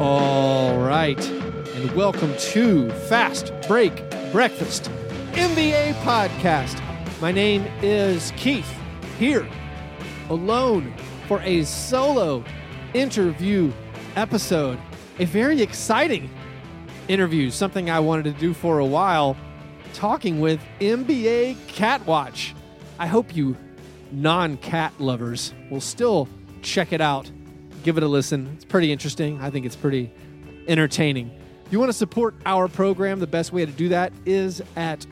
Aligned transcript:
All 0.00 0.78
right, 0.78 1.18
and 1.28 1.90
welcome 1.96 2.32
to 2.36 2.88
Fast 3.08 3.52
Break 3.66 3.96
Breakfast 4.30 4.92
NBA 5.32 5.94
podcast. 6.04 6.80
My 7.20 7.32
name 7.32 7.66
is 7.82 8.32
Keith, 8.36 8.72
here 9.18 9.48
alone 10.30 10.94
for 11.26 11.40
a 11.40 11.64
solo 11.64 12.44
interview 12.94 13.72
episode. 14.14 14.78
A 15.18 15.24
very 15.24 15.60
exciting 15.62 16.30
interview, 17.08 17.50
something 17.50 17.90
I 17.90 17.98
wanted 17.98 18.32
to 18.32 18.40
do 18.40 18.54
for 18.54 18.78
a 18.78 18.86
while, 18.86 19.36
talking 19.94 20.38
with 20.38 20.60
NBA 20.78 21.56
Catwatch. 21.66 22.52
I 23.00 23.08
hope 23.08 23.34
you 23.34 23.56
non 24.12 24.58
cat 24.58 24.92
lovers 25.00 25.54
will 25.72 25.80
still 25.80 26.28
check 26.62 26.92
it 26.92 27.00
out. 27.00 27.32
Give 27.82 27.96
it 27.96 28.02
a 28.02 28.08
listen. 28.08 28.52
It's 28.54 28.64
pretty 28.64 28.92
interesting. 28.92 29.40
I 29.40 29.50
think 29.50 29.66
it's 29.66 29.76
pretty 29.76 30.12
entertaining. 30.66 31.30
If 31.66 31.72
you 31.72 31.78
want 31.78 31.90
to 31.90 31.96
support 31.96 32.34
our 32.46 32.68
program, 32.68 33.20
the 33.20 33.26
best 33.26 33.52
way 33.52 33.64
to 33.64 33.72
do 33.72 33.90
that 33.90 34.12
is 34.24 34.62
at 34.76 35.06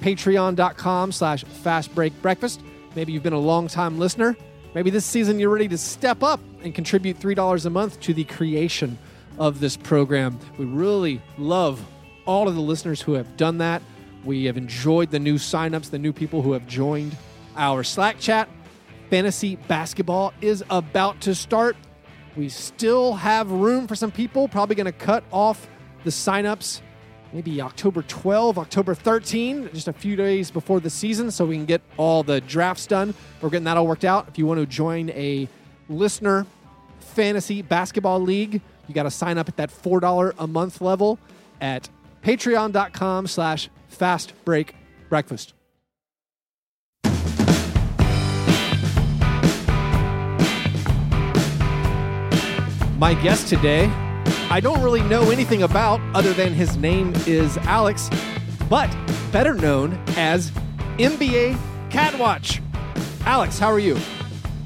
patreon.com 0.00 1.12
slash 1.12 1.44
fastbreakbreakfast. 1.44 2.60
Maybe 2.94 3.12
you've 3.12 3.22
been 3.22 3.32
a 3.32 3.38
long 3.38 3.68
time 3.68 3.98
listener 3.98 4.36
Maybe 4.76 4.90
this 4.90 5.06
season 5.06 5.40
you're 5.40 5.48
ready 5.48 5.68
to 5.68 5.78
step 5.78 6.22
up 6.22 6.38
and 6.62 6.74
contribute 6.74 7.18
$3 7.18 7.64
a 7.64 7.70
month 7.70 7.98
to 8.00 8.12
the 8.12 8.24
creation 8.24 8.98
of 9.38 9.58
this 9.58 9.74
program. 9.74 10.38
We 10.58 10.66
really 10.66 11.22
love 11.38 11.82
all 12.26 12.46
of 12.46 12.54
the 12.54 12.60
listeners 12.60 13.00
who 13.00 13.14
have 13.14 13.38
done 13.38 13.56
that. 13.56 13.80
We 14.22 14.44
have 14.44 14.58
enjoyed 14.58 15.10
the 15.10 15.18
new 15.18 15.36
signups, 15.36 15.88
the 15.88 15.98
new 15.98 16.12
people 16.12 16.42
who 16.42 16.52
have 16.52 16.66
joined 16.66 17.16
our 17.56 17.82
Slack 17.82 18.20
chat. 18.20 18.50
Fantasy 19.08 19.56
basketball 19.56 20.34
is 20.42 20.62
about 20.68 21.22
to 21.22 21.34
start. 21.34 21.74
We 22.36 22.48
still 22.48 23.14
have 23.14 23.50
room 23.50 23.86
for 23.86 23.94
some 23.94 24.10
people, 24.10 24.48
probably 24.48 24.76
going 24.76 24.86
to 24.86 24.92
cut 24.92 25.24
off 25.32 25.68
the 26.04 26.10
signups 26.10 26.82
maybe 27.32 27.60
October 27.60 28.02
12, 28.02 28.58
October 28.58 28.94
13, 28.94 29.68
just 29.74 29.88
a 29.88 29.92
few 29.92 30.16
days 30.16 30.50
before 30.50 30.80
the 30.80 30.88
season, 30.88 31.30
so 31.30 31.44
we 31.44 31.56
can 31.56 31.66
get 31.66 31.82
all 31.96 32.22
the 32.22 32.40
drafts 32.40 32.86
done. 32.86 33.14
We're 33.40 33.50
getting 33.50 33.64
that 33.64 33.76
all 33.76 33.86
worked 33.86 34.04
out. 34.04 34.26
If 34.28 34.38
you 34.38 34.46
want 34.46 34.60
to 34.60 34.66
join 34.66 35.10
a 35.10 35.48
listener 35.88 36.46
fantasy 37.00 37.62
basketball 37.62 38.20
league, 38.20 38.60
you 38.88 38.94
got 38.94 39.04
to 39.04 39.10
sign 39.10 39.36
up 39.38 39.48
at 39.48 39.56
that 39.56 39.70
$4 39.70 40.34
a 40.38 40.46
month 40.46 40.80
level 40.80 41.18
at 41.60 41.88
patreon.com 42.22 43.26
slash 43.26 43.68
fast 43.88 44.32
break 44.44 44.74
breakfast. 45.08 45.55
My 52.98 53.12
guest 53.12 53.48
today 53.48 53.90
I 54.48 54.58
don't 54.58 54.82
really 54.82 55.02
know 55.02 55.30
anything 55.30 55.64
about 55.64 56.00
other 56.14 56.32
than 56.32 56.54
his 56.54 56.78
name 56.78 57.12
is 57.26 57.58
Alex, 57.58 58.08
but 58.70 58.88
better 59.30 59.54
known 59.54 60.02
as 60.16 60.50
NBA 60.96 61.58
Catwatch. 61.90 62.62
Alex, 63.26 63.58
how 63.58 63.68
are 63.68 63.78
you? 63.78 63.98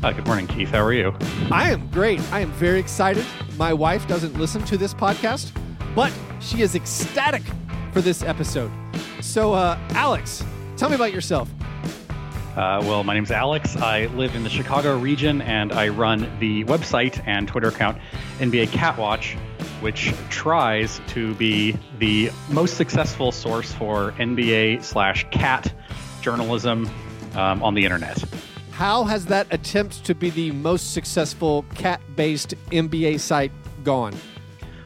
Uh, 0.05 0.13
good 0.13 0.27
morning, 0.27 0.47
Keith. 0.47 0.69
How 0.69 0.85
are 0.85 0.93
you? 0.93 1.13
I 1.51 1.71
am 1.71 1.89
great. 1.91 2.21
I 2.33 2.39
am 2.39 2.53
very 2.53 2.79
excited. 2.79 3.27
My 3.57 3.73
wife 3.73 4.07
doesn't 4.07 4.39
listen 4.39 4.63
to 4.67 4.79
this 4.79 4.95
podcast, 4.95 5.51
but 5.97 6.13
she 6.39 6.63
is 6.63 6.77
ecstatic 6.77 7.43
for 7.93 8.01
this 8.01 8.23
episode. 8.23 8.71
So, 9.21 9.55
uh, 9.55 9.77
Alex, 9.91 10.45
tell 10.77 10.89
me 10.89 10.95
about 10.95 11.13
yourself. 11.13 11.51
Uh, 12.57 12.81
well, 12.83 13.05
my 13.05 13.15
name's 13.15 13.31
Alex. 13.31 13.77
I 13.77 14.07
live 14.07 14.35
in 14.35 14.43
the 14.43 14.51
Chicago 14.51 14.99
region 14.99 15.41
and 15.41 15.73
I 15.73 15.89
run 15.89 16.29
the 16.41 16.65
website 16.65 17.23
and 17.27 17.47
Twitter 17.47 17.69
account 17.69 17.97
NBA 18.41 18.69
Catwatch 18.69 19.37
which 19.81 20.13
tries 20.29 21.01
to 21.09 21.35
be 21.35 21.77
the 21.99 22.31
most 22.51 22.77
successful 22.77 23.33
source 23.33 23.73
for 23.73 24.13
NBA 24.13 24.83
slash 24.83 25.27
cat 25.31 25.73
journalism 26.21 26.89
um, 27.35 27.63
on 27.63 27.75
the 27.75 27.85
internet. 27.85 28.23
How 28.73 29.05
has 29.05 29.27
that 29.27 29.47
attempt 29.51 30.05
to 30.05 30.15
be 30.15 30.31
the 30.31 30.53
most 30.53 30.93
successful 30.93 31.65
cat 31.75 32.01
based 32.15 32.55
NBA 32.71 33.21
site 33.21 33.53
gone? 33.85 34.15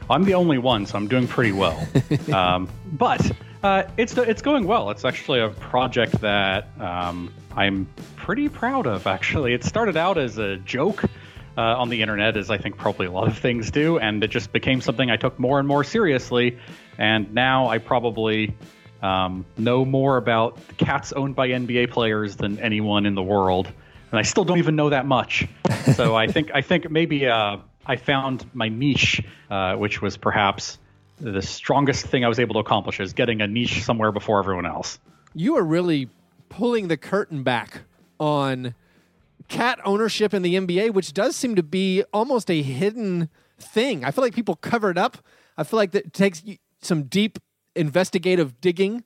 I'm 0.09 0.23
the 0.23 0.33
only 0.33 0.57
one, 0.57 0.85
so 0.85 0.97
I'm 0.97 1.07
doing 1.07 1.27
pretty 1.27 1.51
well. 1.51 1.85
um, 2.33 2.69
but 2.93 3.31
uh, 3.63 3.83
it's 3.97 4.15
it's 4.17 4.41
going 4.41 4.67
well. 4.67 4.91
It's 4.91 5.03
actually 5.03 5.39
a 5.39 5.49
project 5.49 6.21
that 6.21 6.69
um, 6.79 7.33
I'm 7.55 7.87
pretty 8.15 8.47
proud 8.47 8.85
of. 8.85 9.07
Actually, 9.07 9.53
it 9.53 9.63
started 9.63 9.97
out 9.97 10.17
as 10.17 10.37
a 10.37 10.57
joke 10.57 11.05
uh, 11.57 11.61
on 11.61 11.89
the 11.89 12.01
internet, 12.01 12.37
as 12.37 12.49
I 12.49 12.57
think 12.57 12.77
probably 12.77 13.07
a 13.07 13.11
lot 13.11 13.27
of 13.27 13.37
things 13.37 13.71
do, 13.71 13.97
and 13.97 14.23
it 14.23 14.29
just 14.29 14.51
became 14.51 14.81
something 14.81 15.09
I 15.09 15.17
took 15.17 15.39
more 15.39 15.59
and 15.59 15.67
more 15.67 15.83
seriously. 15.83 16.57
And 16.97 17.33
now 17.33 17.67
I 17.67 17.77
probably 17.77 18.55
um, 19.01 19.45
know 19.57 19.85
more 19.85 20.17
about 20.17 20.59
cats 20.77 21.13
owned 21.13 21.35
by 21.35 21.49
NBA 21.49 21.91
players 21.91 22.35
than 22.35 22.59
anyone 22.59 23.05
in 23.05 23.15
the 23.15 23.23
world, 23.23 23.67
and 24.11 24.19
I 24.19 24.23
still 24.23 24.43
don't 24.43 24.59
even 24.59 24.75
know 24.75 24.89
that 24.89 25.05
much. 25.05 25.47
so 25.93 26.15
I 26.15 26.27
think 26.27 26.51
I 26.53 26.61
think 26.61 26.89
maybe 26.89 27.27
uh, 27.27 27.57
I 27.85 27.95
found 27.97 28.45
my 28.53 28.69
niche, 28.69 29.21
uh, 29.49 29.75
which 29.75 30.01
was 30.01 30.17
perhaps 30.17 30.77
the 31.19 31.41
strongest 31.41 32.07
thing 32.07 32.25
I 32.25 32.27
was 32.27 32.39
able 32.39 32.55
to 32.55 32.59
accomplish 32.59 32.99
is 32.99 33.13
getting 33.13 33.41
a 33.41 33.47
niche 33.47 33.83
somewhere 33.83 34.11
before 34.11 34.39
everyone 34.39 34.65
else. 34.65 34.99
You 35.33 35.57
are 35.57 35.63
really 35.63 36.09
pulling 36.49 36.87
the 36.87 36.97
curtain 36.97 37.43
back 37.43 37.81
on 38.19 38.73
cat 39.47 39.79
ownership 39.85 40.33
in 40.33 40.41
the 40.41 40.55
NBA, 40.55 40.93
which 40.93 41.13
does 41.13 41.35
seem 41.35 41.55
to 41.55 41.63
be 41.63 42.03
almost 42.13 42.49
a 42.49 42.61
hidden 42.61 43.29
thing. 43.59 44.03
I 44.03 44.11
feel 44.11 44.23
like 44.23 44.35
people 44.35 44.55
cover 44.55 44.89
it 44.89 44.97
up. 44.97 45.17
I 45.57 45.63
feel 45.63 45.77
like 45.77 45.91
that 45.91 46.13
takes 46.13 46.43
some 46.81 47.03
deep 47.03 47.39
investigative 47.75 48.59
digging 48.61 49.03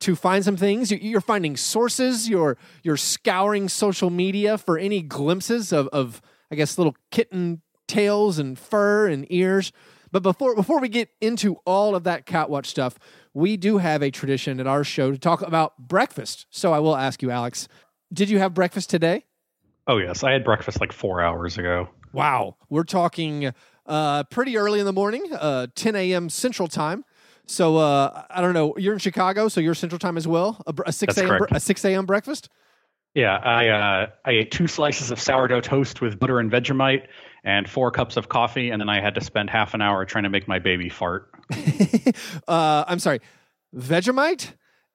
to 0.00 0.16
find 0.16 0.44
some 0.44 0.56
things. 0.56 0.90
You're 0.90 1.20
finding 1.20 1.56
sources. 1.56 2.28
You're 2.28 2.56
you're 2.82 2.96
scouring 2.96 3.68
social 3.68 4.10
media 4.10 4.58
for 4.58 4.78
any 4.78 5.02
glimpses 5.02 5.72
of, 5.72 5.88
of 5.88 6.20
I 6.50 6.54
guess 6.54 6.78
little 6.78 6.96
kitten 7.10 7.60
tails 7.86 8.38
and 8.38 8.58
fur 8.58 9.08
and 9.08 9.26
ears. 9.30 9.72
But 10.12 10.22
before 10.22 10.54
before 10.54 10.80
we 10.80 10.88
get 10.88 11.10
into 11.20 11.56
all 11.66 11.94
of 11.94 12.04
that 12.04 12.26
catwatch 12.26 12.66
stuff, 12.66 12.98
we 13.34 13.56
do 13.56 13.78
have 13.78 14.02
a 14.02 14.10
tradition 14.10 14.58
at 14.58 14.66
our 14.66 14.84
show 14.84 15.10
to 15.10 15.18
talk 15.18 15.42
about 15.42 15.76
breakfast. 15.78 16.46
So 16.50 16.72
I 16.72 16.78
will 16.78 16.96
ask 16.96 17.22
you, 17.22 17.30
Alex, 17.30 17.68
did 18.12 18.30
you 18.30 18.38
have 18.38 18.54
breakfast 18.54 18.90
today? 18.90 19.24
Oh 19.90 19.96
yes, 19.96 20.22
I 20.22 20.30
had 20.30 20.44
breakfast 20.44 20.80
like 20.80 20.92
four 20.92 21.20
hours 21.20 21.58
ago. 21.58 21.88
Wow, 22.12 22.56
we're 22.68 22.84
talking 22.84 23.52
uh, 23.86 24.22
pretty 24.22 24.56
early 24.56 24.78
in 24.78 24.86
the 24.86 24.92
morning, 24.92 25.24
uh, 25.32 25.66
10 25.74 25.96
a.m. 25.96 26.28
Central 26.28 26.68
Time. 26.68 27.04
So 27.46 27.76
uh, 27.76 28.22
I 28.30 28.40
don't 28.40 28.54
know. 28.54 28.76
You're 28.78 28.92
in 28.92 29.00
Chicago, 29.00 29.48
so 29.48 29.60
you're 29.60 29.74
Central 29.74 29.98
Time 29.98 30.16
as 30.16 30.28
well. 30.28 30.62
A, 30.68 30.74
a 30.86 30.92
six 30.92 31.18
a.m. 31.18 31.44
a 31.50 31.58
six 31.58 31.84
a.m. 31.84 32.06
breakfast. 32.06 32.50
Yeah, 33.16 33.38
I 33.38 33.66
uh, 33.66 34.06
I 34.24 34.30
ate 34.30 34.52
two 34.52 34.68
slices 34.68 35.10
of 35.10 35.18
sourdough 35.18 35.62
toast 35.62 36.00
with 36.00 36.20
butter 36.20 36.38
and 36.38 36.52
Vegemite, 36.52 37.08
and 37.42 37.68
four 37.68 37.90
cups 37.90 38.16
of 38.16 38.28
coffee, 38.28 38.70
and 38.70 38.80
then 38.80 38.88
I 38.88 39.00
had 39.00 39.16
to 39.16 39.20
spend 39.20 39.50
half 39.50 39.74
an 39.74 39.82
hour 39.82 40.04
trying 40.04 40.22
to 40.22 40.30
make 40.30 40.46
my 40.46 40.60
baby 40.60 40.88
fart. 40.88 41.32
uh, 42.46 42.84
I'm 42.86 43.00
sorry, 43.00 43.20
Vegemite. 43.74 44.52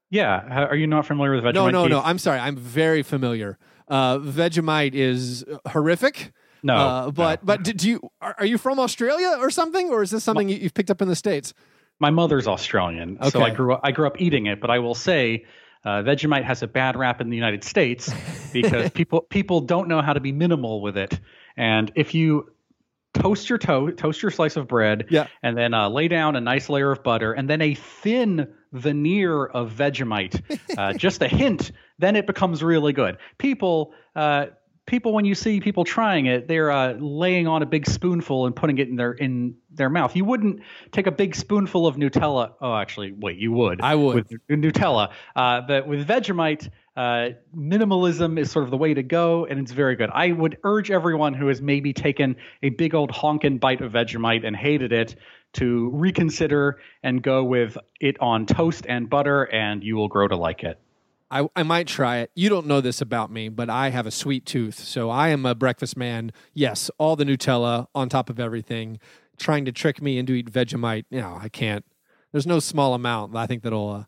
Yeah, 0.09 0.67
are 0.69 0.75
you 0.75 0.87
not 0.87 1.05
familiar 1.05 1.33
with 1.33 1.43
Vegemite? 1.43 1.53
No, 1.55 1.69
no, 1.69 1.83
Keith? 1.83 1.91
no. 1.91 2.01
I'm 2.01 2.19
sorry. 2.19 2.39
I'm 2.39 2.55
very 2.55 3.01
familiar. 3.01 3.57
Uh, 3.87 4.17
Vegemite 4.19 4.93
is 4.93 5.43
horrific. 5.67 6.31
No, 6.63 6.75
uh, 6.75 7.11
but 7.11 7.43
no. 7.43 7.45
but 7.45 7.63
do 7.63 7.89
you 7.89 8.09
are, 8.21 8.35
are, 8.39 8.45
you 8.45 8.57
from 8.57 8.79
Australia 8.79 9.37
or 9.39 9.51
something, 9.51 9.89
or 9.89 10.01
is 10.01 10.11
this 10.11 10.23
something 10.23 10.47
my, 10.47 10.53
you've 10.53 10.73
picked 10.73 10.89
up 10.89 11.01
in 11.01 11.07
the 11.07 11.15
states? 11.15 11.53
My 11.99 12.09
mother's 12.09 12.47
Australian, 12.47 13.17
okay. 13.19 13.29
so 13.29 13.41
I 13.41 13.51
grew 13.51 13.73
up, 13.73 13.81
I 13.83 13.91
grew 13.91 14.07
up 14.07 14.19
eating 14.19 14.47
it. 14.47 14.59
But 14.59 14.71
I 14.71 14.79
will 14.79 14.95
say, 14.95 15.45
uh, 15.83 16.01
Vegemite 16.01 16.43
has 16.43 16.63
a 16.63 16.67
bad 16.67 16.97
rap 16.97 17.21
in 17.21 17.29
the 17.29 17.35
United 17.35 17.63
States 17.63 18.11
because 18.53 18.89
people 18.91 19.21
people 19.21 19.61
don't 19.61 19.87
know 19.87 20.01
how 20.01 20.13
to 20.13 20.19
be 20.19 20.31
minimal 20.31 20.81
with 20.81 20.97
it. 20.97 21.19
And 21.55 21.91
if 21.95 22.15
you 22.15 22.51
toast 23.15 23.49
your 23.49 23.57
to- 23.57 23.91
toast 23.91 24.21
your 24.21 24.31
slice 24.31 24.55
of 24.55 24.67
bread, 24.67 25.05
yeah. 25.09 25.27
and 25.41 25.57
then 25.57 25.73
uh, 25.73 25.89
lay 25.89 26.07
down 26.07 26.35
a 26.35 26.41
nice 26.41 26.69
layer 26.69 26.91
of 26.91 27.03
butter, 27.03 27.33
and 27.33 27.49
then 27.49 27.61
a 27.61 27.73
thin 27.73 28.53
veneer 28.71 29.45
of 29.45 29.71
Vegemite, 29.71 30.41
uh, 30.77 30.93
just 30.93 31.21
a 31.21 31.27
hint, 31.27 31.71
then 31.97 32.15
it 32.15 32.27
becomes 32.27 32.61
really 32.61 32.93
good. 32.93 33.17
People 33.37 33.93
uh, 34.15 34.47
people 34.85 35.13
when 35.13 35.25
you 35.25 35.35
see 35.35 35.59
people 35.59 35.83
trying 35.83 36.27
it, 36.27 36.47
they're 36.47 36.71
uh, 36.71 36.93
laying 36.93 37.47
on 37.47 37.61
a 37.61 37.65
big 37.65 37.87
spoonful 37.87 38.45
and 38.45 38.55
putting 38.55 38.77
it 38.77 38.87
in 38.87 38.95
their 38.95 39.13
in 39.13 39.55
their 39.71 39.89
mouth. 39.89 40.15
You 40.15 40.25
wouldn't 40.25 40.61
take 40.91 41.07
a 41.07 41.11
big 41.11 41.35
spoonful 41.35 41.87
of 41.87 41.95
Nutella. 41.95 42.53
Oh, 42.61 42.75
actually, 42.75 43.11
wait, 43.11 43.37
you 43.37 43.51
would. 43.51 43.81
I 43.81 43.95
would 43.95 44.15
with 44.15 44.41
Nutella, 44.49 45.11
uh, 45.35 45.61
but 45.61 45.87
with 45.87 46.07
Vegemite. 46.07 46.69
Uh, 46.95 47.31
minimalism 47.53 48.39
is 48.39 48.49
sort 48.49 48.63
of 48.63 48.71
the 48.71 48.77
way 48.77 48.93
to 48.93 49.03
go, 49.03 49.45
and 49.45 49.59
it's 49.59 49.73
very 49.73 49.97
good. 49.97 50.09
I 50.13 50.31
would 50.31 50.57
urge 50.63 50.91
everyone 50.91 51.33
who 51.33 51.47
has 51.47 51.61
maybe 51.61 51.91
taken 51.91 52.37
a 52.63 52.69
big 52.69 52.95
old 52.95 53.11
honkin' 53.11 53.59
bite 53.59 53.81
of 53.81 53.91
Vegemite 53.91 54.47
and 54.47 54.55
hated 54.55 54.93
it 54.93 55.13
to 55.55 55.89
reconsider 55.91 56.79
and 57.03 57.21
go 57.21 57.43
with 57.43 57.77
it 57.99 58.15
on 58.21 58.45
toast 58.45 58.85
and 58.87 59.09
butter, 59.09 59.43
and 59.43 59.83
you 59.83 59.97
will 59.97 60.07
grow 60.07 60.29
to 60.29 60.37
like 60.37 60.63
it. 60.63 60.79
I, 61.35 61.49
I 61.53 61.63
might 61.63 61.85
try 61.85 62.19
it. 62.19 62.31
You 62.33 62.47
don't 62.47 62.65
know 62.65 62.79
this 62.79 63.01
about 63.01 63.29
me, 63.29 63.49
but 63.49 63.69
I 63.69 63.89
have 63.89 64.07
a 64.07 64.11
sweet 64.11 64.45
tooth. 64.45 64.79
So 64.79 65.09
I 65.09 65.29
am 65.29 65.45
a 65.45 65.53
breakfast 65.53 65.97
man. 65.97 66.31
Yes, 66.53 66.89
all 66.97 67.17
the 67.17 67.25
Nutella 67.25 67.87
on 67.93 68.07
top 68.07 68.29
of 68.29 68.39
everything, 68.39 68.99
trying 69.37 69.65
to 69.65 69.73
trick 69.73 70.01
me 70.01 70.17
into 70.17 70.31
eat 70.31 70.49
Vegemite. 70.49 71.03
No, 71.11 71.37
I 71.41 71.49
can't. 71.49 71.83
There's 72.31 72.47
no 72.47 72.59
small 72.59 72.93
amount 72.93 73.35
I 73.35 73.47
think 73.47 73.63
that'll 73.63 73.89
uh, 73.89 74.03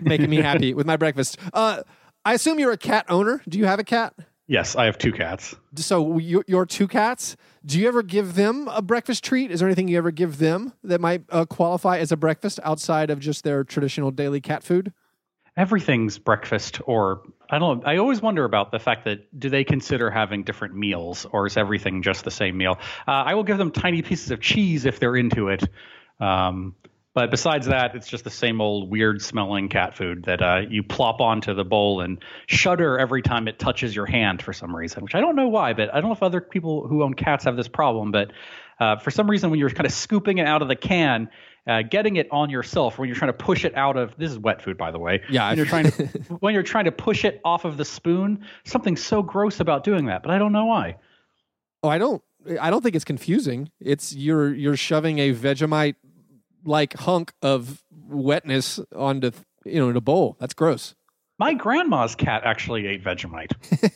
make 0.00 0.20
me 0.20 0.36
happy 0.36 0.72
with 0.74 0.86
my 0.86 0.96
breakfast. 0.96 1.38
Uh, 1.52 1.82
I 2.24 2.34
assume 2.34 2.60
you're 2.60 2.70
a 2.70 2.78
cat 2.78 3.04
owner. 3.08 3.42
Do 3.48 3.58
you 3.58 3.64
have 3.64 3.80
a 3.80 3.84
cat? 3.84 4.14
Yes, 4.46 4.76
I 4.76 4.84
have 4.84 4.96
two 4.96 5.12
cats. 5.12 5.56
So 5.74 6.18
you, 6.18 6.44
your 6.46 6.66
two 6.66 6.86
cats. 6.86 7.36
Do 7.66 7.80
you 7.80 7.88
ever 7.88 8.04
give 8.04 8.36
them 8.36 8.68
a 8.68 8.80
breakfast 8.80 9.24
treat? 9.24 9.50
Is 9.50 9.58
there 9.58 9.68
anything 9.68 9.88
you 9.88 9.98
ever 9.98 10.12
give 10.12 10.38
them 10.38 10.72
that 10.84 11.00
might 11.00 11.24
uh, 11.30 11.46
qualify 11.46 11.98
as 11.98 12.12
a 12.12 12.16
breakfast 12.16 12.60
outside 12.62 13.10
of 13.10 13.18
just 13.18 13.42
their 13.42 13.64
traditional 13.64 14.12
daily 14.12 14.40
cat 14.40 14.62
food? 14.62 14.92
Everything's 15.56 16.18
breakfast 16.18 16.80
or 16.86 17.22
I 17.48 17.58
don't 17.58 17.80
know. 17.80 17.90
I 17.90 17.96
always 17.96 18.22
wonder 18.22 18.44
about 18.44 18.70
the 18.70 18.78
fact 18.78 19.04
that 19.06 19.38
do 19.38 19.50
they 19.50 19.64
consider 19.64 20.10
having 20.10 20.44
different 20.44 20.74
meals 20.74 21.26
or 21.30 21.46
is 21.46 21.56
everything 21.56 22.02
just 22.02 22.24
the 22.24 22.30
same 22.30 22.56
meal? 22.56 22.78
Uh, 23.06 23.10
I 23.10 23.34
will 23.34 23.42
give 23.42 23.58
them 23.58 23.72
tiny 23.72 24.02
pieces 24.02 24.30
of 24.30 24.40
cheese 24.40 24.86
if 24.86 25.00
they're 25.00 25.16
into 25.16 25.48
it. 25.48 25.64
Um, 26.20 26.76
but 27.12 27.32
besides 27.32 27.66
that, 27.66 27.96
it's 27.96 28.06
just 28.06 28.22
the 28.22 28.30
same 28.30 28.60
old 28.60 28.88
weird 28.88 29.20
smelling 29.20 29.68
cat 29.68 29.96
food 29.96 30.24
that 30.26 30.40
uh, 30.40 30.60
you 30.68 30.84
plop 30.84 31.20
onto 31.20 31.54
the 31.54 31.64
bowl 31.64 32.00
and 32.00 32.22
shudder 32.46 32.98
every 32.98 33.20
time 33.20 33.48
it 33.48 33.58
touches 33.58 33.96
your 33.96 34.06
hand 34.06 34.40
for 34.40 34.52
some 34.52 34.74
reason, 34.74 35.02
which 35.02 35.16
I 35.16 35.20
don't 35.20 35.34
know 35.34 35.48
why, 35.48 35.72
but 35.72 35.92
I 35.92 36.00
don't 36.00 36.10
know 36.10 36.14
if 36.14 36.22
other 36.22 36.40
people 36.40 36.86
who 36.86 37.02
own 37.02 37.14
cats 37.14 37.44
have 37.46 37.56
this 37.56 37.66
problem. 37.66 38.12
But 38.12 38.30
uh, 38.78 38.98
for 38.98 39.10
some 39.10 39.28
reason, 39.28 39.50
when 39.50 39.58
you're 39.58 39.70
kind 39.70 39.86
of 39.86 39.92
scooping 39.92 40.38
it 40.38 40.46
out 40.46 40.62
of 40.62 40.68
the 40.68 40.76
can, 40.76 41.30
uh, 41.70 41.82
getting 41.82 42.16
it 42.16 42.26
on 42.32 42.50
yourself 42.50 42.98
when 42.98 43.08
you're 43.08 43.16
trying 43.16 43.28
to 43.28 43.38
push 43.38 43.64
it 43.64 43.74
out 43.76 43.96
of 43.96 44.12
this 44.16 44.32
is 44.32 44.38
wet 44.38 44.60
food 44.60 44.76
by 44.76 44.90
the 44.90 44.98
way 44.98 45.22
yeah 45.30 45.48
when 45.48 45.56
you're 45.56 45.66
trying 45.66 45.90
to 45.90 46.06
when 46.40 46.52
you're 46.52 46.64
trying 46.64 46.84
to 46.84 46.92
push 46.92 47.24
it 47.24 47.40
off 47.44 47.64
of 47.64 47.76
the 47.76 47.84
spoon 47.84 48.44
something 48.64 48.96
so 48.96 49.22
gross 49.22 49.60
about 49.60 49.84
doing 49.84 50.06
that 50.06 50.22
but 50.22 50.32
i 50.32 50.38
don't 50.38 50.52
know 50.52 50.66
why 50.66 50.96
oh 51.84 51.88
i 51.88 51.96
don't 51.96 52.22
i 52.60 52.70
don't 52.70 52.82
think 52.82 52.96
it's 52.96 53.04
confusing 53.04 53.70
it's 53.78 54.12
you're 54.12 54.52
you're 54.52 54.76
shoving 54.76 55.20
a 55.20 55.32
vegemite 55.32 55.94
like 56.64 56.94
hunk 56.94 57.32
of 57.40 57.84
wetness 58.08 58.80
onto 58.94 59.30
you 59.64 59.78
know 59.78 59.88
in 59.88 59.96
a 59.96 60.00
bowl 60.00 60.36
that's 60.40 60.54
gross 60.54 60.96
my 61.38 61.54
grandma's 61.54 62.14
cat 62.14 62.42
actually 62.44 62.86
ate 62.86 63.02
Vegemite. 63.02 63.52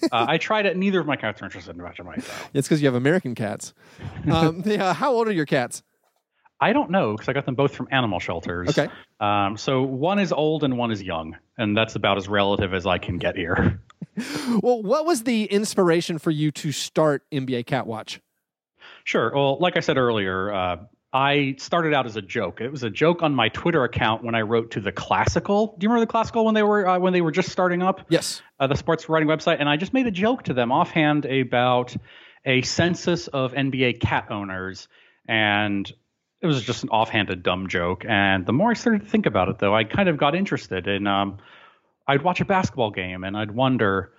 uh, 0.10 0.24
I 0.26 0.38
tried 0.38 0.64
it. 0.64 0.78
Neither 0.78 1.00
of 1.00 1.06
my 1.06 1.14
cats 1.14 1.42
are 1.42 1.44
interested 1.44 1.76
in 1.76 1.82
Vegemite. 1.82 2.24
Though. 2.24 2.48
It's 2.54 2.66
because 2.66 2.80
you 2.80 2.86
have 2.86 2.94
American 2.94 3.34
cats. 3.34 3.74
Um, 4.30 4.62
yeah, 4.64 4.94
how 4.94 5.12
old 5.12 5.28
are 5.28 5.32
your 5.32 5.44
cats? 5.44 5.82
I 6.64 6.72
don't 6.72 6.90
know 6.90 7.12
because 7.12 7.28
I 7.28 7.34
got 7.34 7.44
them 7.44 7.56
both 7.56 7.74
from 7.74 7.88
animal 7.90 8.18
shelters. 8.20 8.70
Okay. 8.70 8.90
Um, 9.20 9.58
so 9.58 9.82
one 9.82 10.18
is 10.18 10.32
old 10.32 10.64
and 10.64 10.78
one 10.78 10.90
is 10.90 11.02
young, 11.02 11.36
and 11.58 11.76
that's 11.76 11.94
about 11.94 12.16
as 12.16 12.26
relative 12.26 12.72
as 12.72 12.86
I 12.86 12.96
can 12.96 13.18
get 13.18 13.36
here. 13.36 13.82
well, 14.62 14.82
what 14.82 15.04
was 15.04 15.24
the 15.24 15.44
inspiration 15.44 16.18
for 16.18 16.30
you 16.30 16.50
to 16.52 16.72
start 16.72 17.22
NBA 17.30 17.66
Cat 17.66 17.86
Watch? 17.86 18.18
Sure. 19.04 19.30
Well, 19.34 19.58
like 19.58 19.76
I 19.76 19.80
said 19.80 19.98
earlier, 19.98 20.54
uh, 20.54 20.76
I 21.12 21.56
started 21.58 21.92
out 21.92 22.06
as 22.06 22.16
a 22.16 22.22
joke. 22.22 22.62
It 22.62 22.72
was 22.72 22.82
a 22.82 22.88
joke 22.88 23.22
on 23.22 23.34
my 23.34 23.50
Twitter 23.50 23.84
account 23.84 24.24
when 24.24 24.34
I 24.34 24.40
wrote 24.40 24.70
to 24.70 24.80
the 24.80 24.90
Classical. 24.90 25.76
Do 25.78 25.84
you 25.84 25.90
remember 25.90 26.06
the 26.06 26.10
Classical 26.10 26.46
when 26.46 26.54
they 26.54 26.62
were 26.62 26.88
uh, 26.88 26.98
when 26.98 27.12
they 27.12 27.20
were 27.20 27.30
just 27.30 27.50
starting 27.50 27.82
up? 27.82 28.06
Yes. 28.08 28.40
Uh, 28.58 28.68
the 28.68 28.76
sports 28.76 29.06
writing 29.10 29.28
website, 29.28 29.58
and 29.60 29.68
I 29.68 29.76
just 29.76 29.92
made 29.92 30.06
a 30.06 30.10
joke 30.10 30.44
to 30.44 30.54
them 30.54 30.72
offhand 30.72 31.26
about 31.26 31.94
a 32.46 32.62
census 32.62 33.28
of 33.28 33.52
NBA 33.52 34.00
cat 34.00 34.30
owners, 34.30 34.88
and 35.28 35.92
it 36.44 36.46
was 36.46 36.62
just 36.62 36.82
an 36.82 36.90
offhanded 36.90 37.42
dumb 37.42 37.68
joke. 37.68 38.04
And 38.06 38.44
the 38.44 38.52
more 38.52 38.70
I 38.70 38.74
started 38.74 39.02
to 39.02 39.08
think 39.08 39.24
about 39.24 39.48
it, 39.48 39.58
though, 39.58 39.74
I 39.74 39.84
kind 39.84 40.10
of 40.10 40.18
got 40.18 40.34
interested. 40.34 40.86
And 40.86 41.08
um, 41.08 41.38
I'd 42.06 42.22
watch 42.22 42.40
a 42.42 42.44
basketball 42.44 42.90
game, 42.90 43.24
and 43.24 43.34
I'd 43.34 43.50
wonder, 43.50 44.12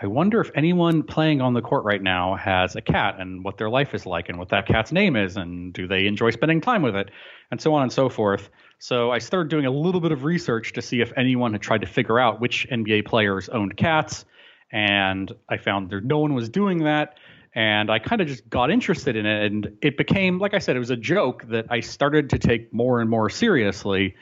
I 0.00 0.06
wonder 0.06 0.40
if 0.40 0.50
anyone 0.54 1.02
playing 1.02 1.42
on 1.42 1.52
the 1.52 1.60
court 1.60 1.84
right 1.84 2.02
now 2.02 2.34
has 2.36 2.76
a 2.76 2.80
cat, 2.80 3.16
and 3.20 3.44
what 3.44 3.58
their 3.58 3.68
life 3.68 3.94
is 3.94 4.06
like, 4.06 4.30
and 4.30 4.38
what 4.38 4.48
that 4.48 4.66
cat's 4.66 4.90
name 4.90 5.16
is, 5.16 5.36
and 5.36 5.72
do 5.74 5.86
they 5.86 6.06
enjoy 6.06 6.30
spending 6.30 6.62
time 6.62 6.80
with 6.80 6.96
it, 6.96 7.10
and 7.50 7.60
so 7.60 7.74
on 7.74 7.82
and 7.82 7.92
so 7.92 8.08
forth. 8.08 8.48
So 8.78 9.10
I 9.10 9.18
started 9.18 9.50
doing 9.50 9.66
a 9.66 9.70
little 9.70 10.00
bit 10.00 10.12
of 10.12 10.24
research 10.24 10.72
to 10.72 10.82
see 10.82 11.02
if 11.02 11.12
anyone 11.16 11.52
had 11.52 11.62
tried 11.62 11.82
to 11.82 11.86
figure 11.86 12.18
out 12.18 12.40
which 12.40 12.66
NBA 12.70 13.04
players 13.04 13.50
owned 13.50 13.76
cats, 13.76 14.24
and 14.72 15.30
I 15.48 15.58
found 15.58 15.90
there 15.90 16.00
no 16.00 16.18
one 16.18 16.32
was 16.32 16.48
doing 16.48 16.84
that 16.84 17.18
and 17.56 17.90
I 17.90 17.98
kind 17.98 18.20
of 18.20 18.28
just 18.28 18.48
got 18.50 18.70
interested 18.70 19.16
in 19.16 19.24
it, 19.24 19.46
and 19.50 19.78
it 19.80 19.96
became, 19.96 20.38
like 20.38 20.52
I 20.52 20.58
said, 20.58 20.76
it 20.76 20.78
was 20.78 20.90
a 20.90 20.96
joke 20.96 21.42
that 21.48 21.64
I 21.70 21.80
started 21.80 22.28
to 22.30 22.38
take 22.38 22.70
more 22.72 23.00
and 23.00 23.08
more 23.08 23.30
seriously. 23.30 24.14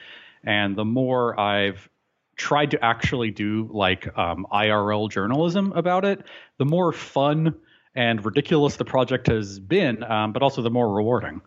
And 0.44 0.76
the 0.76 0.84
more 0.84 1.38
I've 1.38 1.88
tried 2.36 2.70
to 2.70 2.84
actually 2.84 3.32
do 3.32 3.68
like 3.72 4.16
um, 4.16 4.46
IRL 4.52 5.10
journalism 5.10 5.72
about 5.72 6.04
it, 6.04 6.24
the 6.58 6.64
more 6.64 6.92
fun 6.92 7.56
and 7.96 8.24
ridiculous 8.24 8.76
the 8.76 8.84
project 8.84 9.26
has 9.26 9.58
been, 9.58 10.04
um, 10.04 10.32
but 10.32 10.44
also 10.44 10.62
the 10.62 10.70
more 10.70 10.94
rewarding. 10.94 11.40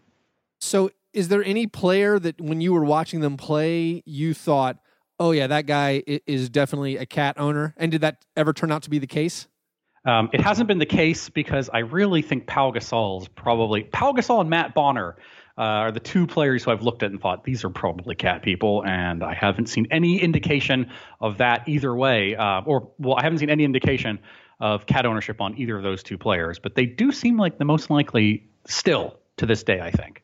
So, 0.59 0.91
is 1.13 1.29
there 1.29 1.43
any 1.43 1.67
player 1.67 2.19
that 2.19 2.41
when 2.41 2.59
you 2.59 2.73
were 2.73 2.83
watching 2.83 3.21
them 3.21 3.37
play, 3.37 4.03
you 4.05 4.33
thought, 4.33 4.77
"Oh 5.19 5.31
yeah, 5.31 5.47
that 5.47 5.67
guy 5.67 6.03
is 6.05 6.49
definitely 6.49 6.97
a 6.97 7.05
cat 7.05 7.39
owner"? 7.39 7.73
And 7.77 7.93
did 7.93 8.01
that 8.01 8.25
ever 8.35 8.51
turn 8.51 8.73
out 8.73 8.83
to 8.83 8.89
be 8.89 8.99
the 8.99 9.07
case? 9.07 9.47
Um, 10.07 10.29
it 10.31 10.39
hasn't 10.39 10.69
been 10.69 10.79
the 10.79 10.85
case 10.85 11.27
because 11.27 11.69
I 11.69 11.79
really 11.79 12.21
think 12.21 12.47
Pau 12.47 12.71
Gasol 12.71 13.21
is 13.23 13.27
probably 13.27 13.83
Pau 13.83 14.13
Gasol 14.13 14.39
and 14.39 14.49
Matt 14.49 14.73
Bonner 14.73 15.17
uh, 15.57 15.61
are 15.61 15.91
the 15.91 15.99
two 15.99 16.25
players 16.25 16.63
who 16.63 16.71
I've 16.71 16.81
looked 16.81 17.03
at 17.03 17.11
and 17.11 17.19
thought 17.19 17.43
these 17.43 17.65
are 17.65 17.69
probably 17.69 18.15
cat 18.15 18.41
people, 18.41 18.85
and 18.85 19.21
I 19.21 19.33
haven't 19.33 19.67
seen 19.67 19.87
any 19.91 20.21
indication 20.21 20.89
of 21.19 21.39
that 21.39 21.67
either 21.67 21.93
way. 21.93 22.35
Uh, 22.35 22.61
or 22.61 22.91
well, 22.99 23.17
I 23.17 23.23
haven't 23.23 23.39
seen 23.39 23.49
any 23.49 23.65
indication 23.65 24.19
of 24.61 24.85
cat 24.85 25.05
ownership 25.05 25.41
on 25.41 25.57
either 25.57 25.75
of 25.75 25.83
those 25.83 26.03
two 26.03 26.17
players, 26.17 26.57
but 26.57 26.75
they 26.75 26.85
do 26.85 27.11
seem 27.11 27.37
like 27.37 27.57
the 27.57 27.65
most 27.65 27.89
likely 27.89 28.47
still 28.65 29.19
to 29.37 29.45
this 29.45 29.63
day. 29.63 29.81
I 29.81 29.91
think. 29.91 30.23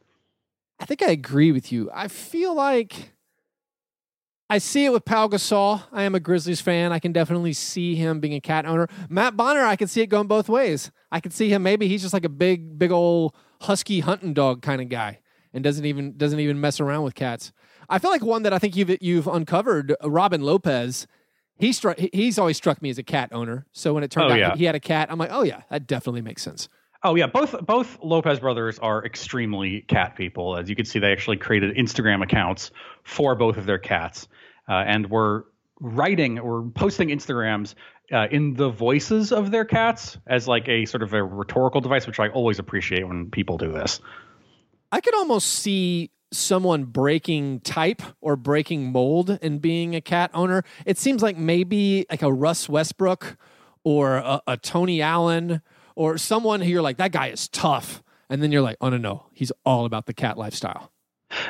I 0.79 0.86
think 0.86 1.01
I 1.01 1.12
agree 1.12 1.51
with 1.51 1.72
you. 1.72 1.89
I 1.93 2.07
feel 2.07 2.55
like 2.55 3.12
I 4.53 4.60
see 4.60 4.86
it 4.86 4.91
with 4.91 5.03
Pau 5.03 5.27
Gasol. 5.27 5.81
I 5.91 6.03
am 6.03 6.13
a 6.13 6.19
Grizzlies 6.19 6.62
fan. 6.62 6.91
I 6.91 7.00
can 7.00 7.12
definitely 7.12 7.53
see 7.53 7.95
him 7.95 8.19
being 8.19 8.36
a 8.36 8.39
cat 8.39 8.67
owner. 8.67 8.88
Matt 9.10 9.36
Bonner, 9.36 9.63
I 9.63 9.75
can 9.75 9.88
see 9.88 10.01
it 10.01 10.07
going 10.10 10.27
both 10.27 10.48
ways. 10.48 10.91
I 11.12 11.22
can 11.22 11.31
see 11.31 11.50
him 11.50 11.63
maybe 11.63 11.88
he's 11.88 12.03
just 12.03 12.13
like 12.13 12.24
a 12.24 12.29
big, 12.29 12.77
big 12.77 12.91
old 12.91 13.33
husky 13.62 14.01
hunting 14.01 14.36
dog 14.36 14.62
kind 14.62 14.79
of 14.79 14.89
guy 14.89 15.22
and 15.55 15.63
doesn't 15.63 15.86
even 15.86 16.17
doesn't 16.17 16.39
even 16.39 16.62
mess 16.62 16.79
around 16.79 17.01
with 17.01 17.15
cats. 17.15 17.51
I 17.89 17.98
feel 17.98 18.12
like 18.12 18.22
one 18.22 18.43
that 18.43 18.53
I 18.53 18.60
think 18.60 18.75
you've 18.75 18.95
you've 19.01 19.25
uncovered, 19.25 19.95
Robin 20.03 20.41
Lopez. 20.41 21.07
He 21.57 21.74
struck. 21.74 21.98
He's 21.98 22.38
always 22.38 22.55
struck 22.55 22.79
me 22.79 22.91
as 22.91 23.00
a 23.00 23.03
cat 23.03 23.29
owner. 23.31 23.65
So 23.72 23.95
when 23.95 24.03
it 24.03 24.12
turned 24.12 24.29
oh, 24.29 24.33
out 24.33 24.39
yeah. 24.39 24.55
he 24.55 24.65
had 24.65 24.75
a 24.75 24.79
cat, 24.79 25.12
I'm 25.12 25.17
like, 25.17 25.31
oh 25.31 25.41
yeah, 25.41 25.62
that 25.72 25.88
definitely 25.88 26.22
makes 26.22 26.43
sense. 26.43 26.69
Oh 27.01 27.15
yeah, 27.15 27.25
both 27.25 27.55
both 27.65 27.98
Lopez 28.03 28.39
brothers 28.39 28.77
are 28.77 29.03
extremely 29.03 29.81
cat 29.81 30.15
people. 30.15 30.55
As 30.55 30.69
you 30.69 30.75
can 30.75 30.86
see, 30.86 31.00
they 31.00 31.12
actually 31.12 31.38
created 31.38 31.75
Instagram 31.75 32.22
accounts 32.22 32.69
for 33.03 33.33
both 33.33 33.57
of 33.57 33.65
their 33.65 33.79
cats 33.79 34.27
and 34.67 35.10
were 35.10 35.46
writing 35.79 36.39
or 36.39 36.70
posting 36.75 37.10
Instagrams 37.10 37.75
uh, 38.12 38.27
in 38.32 38.53
the 38.53 38.70
voices 38.70 39.32
of 39.32 39.51
their 39.51 39.65
cats 39.65 40.17
as 40.27 40.48
like 40.48 40.67
a 40.67 40.86
sort 40.86 41.03
of 41.03 41.13
a 41.13 41.24
rhetorical 41.24 41.82
device, 41.82 42.08
which 42.08 42.20
I 42.20 42.29
always 42.29 42.60
appreciate 42.60 43.08
when 43.08 43.29
people 43.32 43.58
do 43.58 43.72
this. 43.72 44.00
I 44.91 45.01
could 45.01 45.15
almost 45.15 45.50
see 45.50 46.12
someone 46.32 46.86
breaking 46.86 47.60
type 47.62 48.01
or 48.22 48.36
breaking 48.36 48.91
mold 48.91 49.38
and 49.41 49.62
being 49.62 49.96
a 49.96 50.01
cat 50.01 50.32
owner. 50.34 50.63
It 50.86 50.98
seems 50.98 51.22
like 51.22 51.38
maybe 51.38 52.05
like 52.10 52.22
a 52.22 52.32
Russ 52.32 52.67
Westbrook 52.70 53.38
or 53.84 54.17
a, 54.17 54.41
a 54.48 54.58
Tony 54.58 55.01
Allen 55.01 55.62
or 55.96 56.17
someone 56.17 56.62
who 56.62 56.70
you're 56.70 56.82
like, 56.82 56.98
that 56.98 57.12
guy 57.12 57.27
is 57.27 57.48
tough. 57.48 58.01
And 58.29 58.41
then 58.41 58.51
you're 58.51 58.62
like, 58.62 58.77
oh, 58.82 58.89
no, 58.89 58.98
no, 58.98 59.25
he's 59.34 59.51
all 59.65 59.86
about 59.86 60.08
the 60.08 60.13
cat 60.13 60.38
lifestyle. 60.38 60.91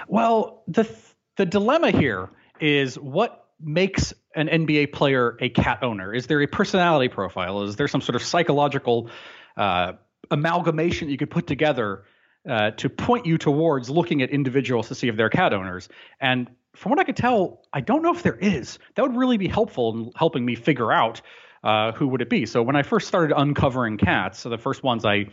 Well, 0.08 0.64
the, 0.68 0.90
the 1.38 1.46
dilemma 1.46 1.92
here 1.92 2.30
is 2.60 2.98
what 2.98 3.48
makes 3.60 4.14
an 4.36 4.48
NBA 4.48 4.92
player 4.92 5.38
a 5.40 5.50
cat 5.50 5.80
owner? 5.84 6.14
Is 6.14 6.28
there 6.28 6.42
a 6.42 6.48
personality 6.48 7.08
profile? 7.08 7.64
Is 7.64 7.76
there 7.76 7.88
some 7.88 8.02
sort 8.02 8.16
of 8.16 8.24
psychological 8.24 9.10
uh, 9.58 9.94
amalgamation 10.32 11.10
you 11.10 11.18
could 11.18 11.32
put 11.32 11.48
together 11.48 12.04
uh, 12.50 12.72
to 12.72 12.90
point 12.90 13.26
you 13.26 13.38
towards 13.38 13.90
looking 13.90 14.22
at 14.22 14.30
individuals 14.30 14.90
to 14.90 14.96
see 14.96 15.08
if 15.08 15.16
they're 15.16 15.30
cat 15.30 15.54
owners? 15.54 15.90
And 16.20 16.50
from 16.76 16.90
what 16.90 17.00
I 17.00 17.04
could 17.04 17.18
tell, 17.18 17.62
I 17.72 17.82
don't 17.82 18.02
know 18.02 18.14
if 18.14 18.24
there 18.24 18.36
is. 18.36 18.80
That 18.96 19.04
would 19.04 19.16
really 19.16 19.38
be 19.38 19.48
helpful 19.48 19.94
in 19.94 20.12
helping 20.16 20.44
me 20.44 20.56
figure 20.56 20.92
out 20.92 21.22
uh, 21.64 21.94
who 21.94 22.08
would 22.08 22.22
it 22.22 22.30
be? 22.30 22.46
So 22.46 22.62
when 22.62 22.76
I 22.76 22.84
first 22.84 23.08
started 23.08 23.38
uncovering 23.38 23.98
cats, 23.98 24.40
so 24.40 24.50
the 24.50 24.58
first 24.58 24.84
ones 24.84 25.06
I, 25.06 25.28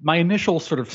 my 0.00 0.16
initial 0.16 0.60
sort 0.60 0.78
of 0.78 0.94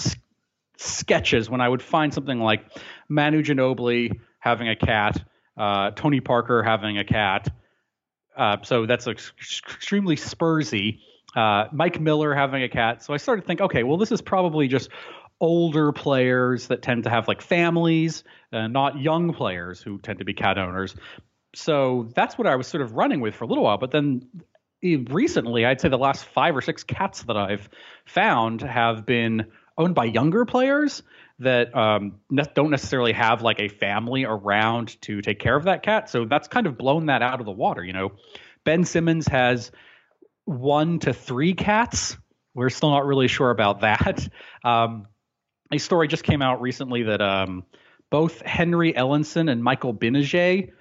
sketches 0.77 1.49
when 1.49 1.59
I 1.59 1.67
would 1.67 1.81
find 1.81 2.13
something 2.13 2.39
like 2.39 2.65
Manu 3.09 3.43
Ginobili 3.43 4.19
having 4.39 4.69
a 4.69 4.75
cat, 4.75 5.21
uh, 5.59 5.91
Tony 5.91 6.21
Parker 6.21 6.63
having 6.63 6.97
a 6.97 7.03
cat. 7.03 7.49
Uh, 8.35 8.57
so 8.63 8.85
that's 8.85 9.05
ex- 9.05 9.33
extremely 9.39 10.15
Spursy. 10.15 10.99
Uh, 11.35 11.65
Mike 11.71 11.99
Miller 11.99 12.33
having 12.33 12.63
a 12.63 12.69
cat. 12.69 13.03
So 13.03 13.13
I 13.13 13.17
started 13.17 13.41
to 13.41 13.47
think, 13.47 13.61
okay, 13.61 13.83
well, 13.83 13.97
this 13.97 14.11
is 14.11 14.21
probably 14.21 14.67
just 14.67 14.89
older 15.41 15.91
players 15.91 16.67
that 16.67 16.81
tend 16.81 17.03
to 17.03 17.09
have 17.09 17.27
like 17.27 17.41
families, 17.41 18.23
uh, 18.51 18.67
not 18.67 18.99
young 18.99 19.33
players 19.33 19.81
who 19.81 19.99
tend 19.99 20.19
to 20.19 20.25
be 20.25 20.33
cat 20.33 20.57
owners. 20.57 20.95
So 21.53 22.09
that's 22.15 22.37
what 22.37 22.47
I 22.47 22.55
was 22.55 22.67
sort 22.67 22.81
of 22.81 22.93
running 22.93 23.21
with 23.21 23.35
for 23.35 23.43
a 23.43 23.47
little 23.47 23.65
while. 23.65 23.77
But 23.77 23.91
then 23.91 24.27
recently, 24.81 25.65
I'd 25.65 25.81
say 25.81 25.89
the 25.89 25.97
last 25.97 26.25
five 26.25 26.55
or 26.55 26.61
six 26.61 26.83
cats 26.83 27.23
that 27.23 27.37
I've 27.37 27.69
found 28.05 28.61
have 28.61 29.05
been 29.05 29.51
owned 29.77 29.95
by 29.95 30.05
younger 30.05 30.45
players 30.45 31.03
that 31.39 31.75
um, 31.75 32.19
ne- 32.29 32.43
don't 32.53 32.69
necessarily 32.69 33.13
have 33.13 33.41
like 33.41 33.60
a 33.60 33.67
family 33.69 34.25
around 34.25 35.01
to 35.01 35.22
take 35.22 35.39
care 35.39 35.55
of 35.55 35.63
that 35.63 35.84
cat. 35.84 36.10
So 36.10 36.25
that's 36.25 36.48
kind 36.48 36.67
of 36.67 36.77
blown 36.77 37.05
that 37.08 37.22
out 37.22 37.39
of 37.39 37.46
the 37.46 37.51
water. 37.51 37.84
You 37.84 37.93
know, 37.93 38.12
Ben 38.65 38.84
Simmons 38.84 39.27
has 39.27 39.72
one 40.46 41.00
to 41.00 41.13
three 41.13 41.53
cats. 41.53 42.17
We're 42.53 42.69
still 42.69 42.91
not 42.91 43.05
really 43.05 43.27
sure 43.27 43.51
about 43.51 43.81
that. 43.81 44.27
Um, 44.65 45.08
a 45.72 45.77
story 45.77 46.10
just 46.10 46.24
came 46.24 46.41
out 46.41 46.60
recently 46.62 47.03
that 47.03 47.22
um, 47.22 47.63
both 48.10 48.41
Henry 48.41 48.91
Ellenson 48.91 49.50
and 49.50 49.63
Michael 49.63 49.93
Gbinije 49.93 50.72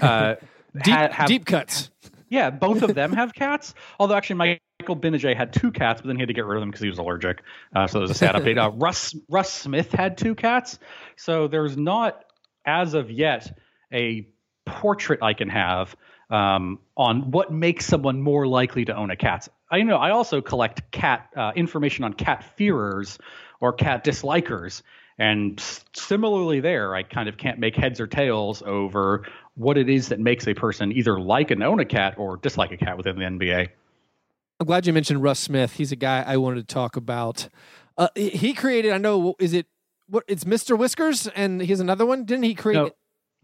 uh, 0.00 0.34
Deep, 0.82 0.94
ha- 0.94 1.08
have 1.12 1.28
deep 1.28 1.44
cuts. 1.44 1.90
yeah, 2.30 2.48
both 2.50 2.82
of 2.82 2.94
them 2.94 3.12
have 3.12 3.34
cats. 3.34 3.74
Although 4.00 4.14
actually, 4.14 4.36
Michael 4.36 4.58
Gbinije 4.86 5.36
had 5.36 5.52
two 5.52 5.70
cats, 5.70 6.00
but 6.00 6.08
then 6.08 6.16
he 6.16 6.22
had 6.22 6.28
to 6.28 6.34
get 6.34 6.44
rid 6.44 6.56
of 6.56 6.62
them 6.62 6.70
because 6.70 6.82
he 6.82 6.88
was 6.88 6.98
allergic. 6.98 7.42
Uh, 7.74 7.86
so 7.86 7.98
there's 7.98 8.10
a 8.10 8.14
sad 8.14 8.34
update. 8.34 8.62
Uh, 8.62 8.70
Russ 8.74 9.14
Russ 9.28 9.52
Smith 9.52 9.92
had 9.92 10.18
two 10.18 10.34
cats. 10.34 10.78
So 11.16 11.48
there's 11.48 11.76
not, 11.76 12.24
as 12.64 12.94
of 12.94 13.10
yet, 13.10 13.58
a 13.92 14.28
portrait 14.64 15.22
I 15.22 15.34
can 15.34 15.48
have 15.48 15.96
um, 16.30 16.78
on 16.96 17.30
what 17.30 17.52
makes 17.52 17.86
someone 17.86 18.20
more 18.20 18.46
likely 18.46 18.84
to 18.86 18.96
own 18.96 19.10
a 19.10 19.16
cat. 19.16 19.48
I 19.70 19.82
know 19.82 19.96
I 19.96 20.10
also 20.10 20.40
collect 20.40 20.90
cat 20.90 21.28
uh, 21.36 21.52
information 21.54 22.04
on 22.04 22.14
cat 22.14 22.44
fearers 22.56 23.18
or 23.60 23.72
cat 23.72 24.04
dislikers. 24.04 24.82
And 25.18 25.62
similarly, 25.94 26.60
there, 26.60 26.94
I 26.94 27.02
kind 27.02 27.28
of 27.28 27.36
can't 27.36 27.58
make 27.58 27.76
heads 27.76 28.00
or 28.00 28.06
tails 28.06 28.62
over 28.62 29.26
what 29.54 29.76
it 29.76 29.88
is 29.88 30.08
that 30.08 30.18
makes 30.18 30.48
a 30.48 30.54
person 30.54 30.92
either 30.92 31.20
like 31.20 31.50
and 31.50 31.62
own 31.62 31.80
a 31.80 31.84
cat 31.84 32.14
or 32.16 32.38
dislike 32.38 32.72
a 32.72 32.76
cat 32.76 32.96
within 32.96 33.16
the 33.18 33.24
NBA. 33.24 33.68
I'm 34.62 34.66
glad 34.66 34.86
you 34.86 34.92
mentioned 34.92 35.24
Russ 35.24 35.40
Smith. 35.40 35.72
He's 35.72 35.90
a 35.90 35.96
guy 35.96 36.22
I 36.24 36.36
wanted 36.36 36.68
to 36.68 36.72
talk 36.72 36.94
about. 36.96 37.48
Uh, 37.98 38.06
he- 38.14 38.54
created. 38.54 38.92
I 38.92 38.98
know. 38.98 39.34
Is 39.40 39.54
it 39.54 39.66
what? 40.06 40.22
It's 40.28 40.44
Mr. 40.44 40.78
Whiskers, 40.78 41.26
and 41.26 41.60
he 41.60 41.66
has 41.66 41.80
another 41.80 42.06
one. 42.06 42.24
Didn't 42.24 42.44
he 42.44 42.54
create 42.54 42.76
No, 42.76 42.90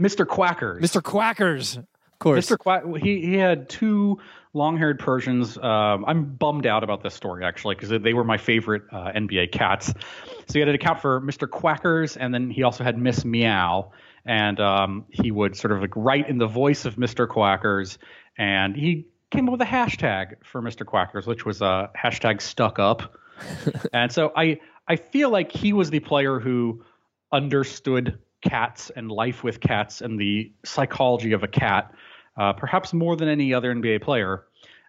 Mr. 0.00 0.24
Quackers. 0.24 0.80
Mr. 0.80 1.02
Quackers? 1.02 1.76
Of 1.76 1.84
course. 2.20 2.46
Mr. 2.46 2.56
Quack, 2.56 2.84
he, 3.02 3.20
he 3.20 3.34
had 3.34 3.68
two 3.68 4.20
long-haired 4.52 5.00
Persians. 5.00 5.58
Um, 5.58 6.04
I'm 6.04 6.36
bummed 6.36 6.66
out 6.66 6.84
about 6.84 7.02
this 7.02 7.14
story 7.14 7.44
actually 7.44 7.74
because 7.74 7.88
they 7.88 8.14
were 8.14 8.22
my 8.22 8.38
favorite 8.38 8.82
uh, 8.92 9.10
NBA 9.10 9.50
cats. 9.50 9.88
So 9.88 10.52
he 10.52 10.60
had 10.60 10.68
an 10.68 10.76
account 10.76 11.00
for 11.00 11.20
Mr. 11.20 11.48
Quackers, 11.50 12.16
and 12.16 12.32
then 12.32 12.48
he 12.48 12.62
also 12.62 12.84
had 12.84 12.96
Miss 12.96 13.24
Meow, 13.24 13.90
and 14.24 14.60
um, 14.60 15.04
he 15.10 15.32
would 15.32 15.56
sort 15.56 15.72
of 15.72 15.80
like 15.80 15.96
write 15.96 16.28
in 16.28 16.38
the 16.38 16.46
voice 16.46 16.84
of 16.84 16.94
Mr. 16.94 17.26
Quackers, 17.26 17.98
and 18.36 18.76
he 18.76 19.08
came 19.30 19.48
up 19.48 19.52
with 19.52 19.60
a 19.60 19.64
hashtag 19.64 20.36
for 20.44 20.62
Mr. 20.62 20.86
Quackers, 20.86 21.26
which 21.26 21.44
was 21.44 21.62
uh, 21.62 21.88
hashtag 21.96 22.40
stuck 22.40 22.78
up. 22.78 23.14
and 23.92 24.10
so 24.10 24.32
I 24.36 24.60
I 24.86 24.96
feel 24.96 25.30
like 25.30 25.52
he 25.52 25.72
was 25.72 25.90
the 25.90 26.00
player 26.00 26.40
who 26.40 26.82
understood 27.32 28.18
cats 28.40 28.90
and 28.94 29.10
life 29.10 29.44
with 29.44 29.60
cats 29.60 30.00
and 30.00 30.18
the 30.18 30.52
psychology 30.64 31.32
of 31.32 31.42
a 31.42 31.48
cat, 31.48 31.92
uh, 32.36 32.52
perhaps 32.52 32.92
more 32.92 33.16
than 33.16 33.28
any 33.28 33.52
other 33.52 33.74
NBA 33.74 34.02
player. 34.02 34.44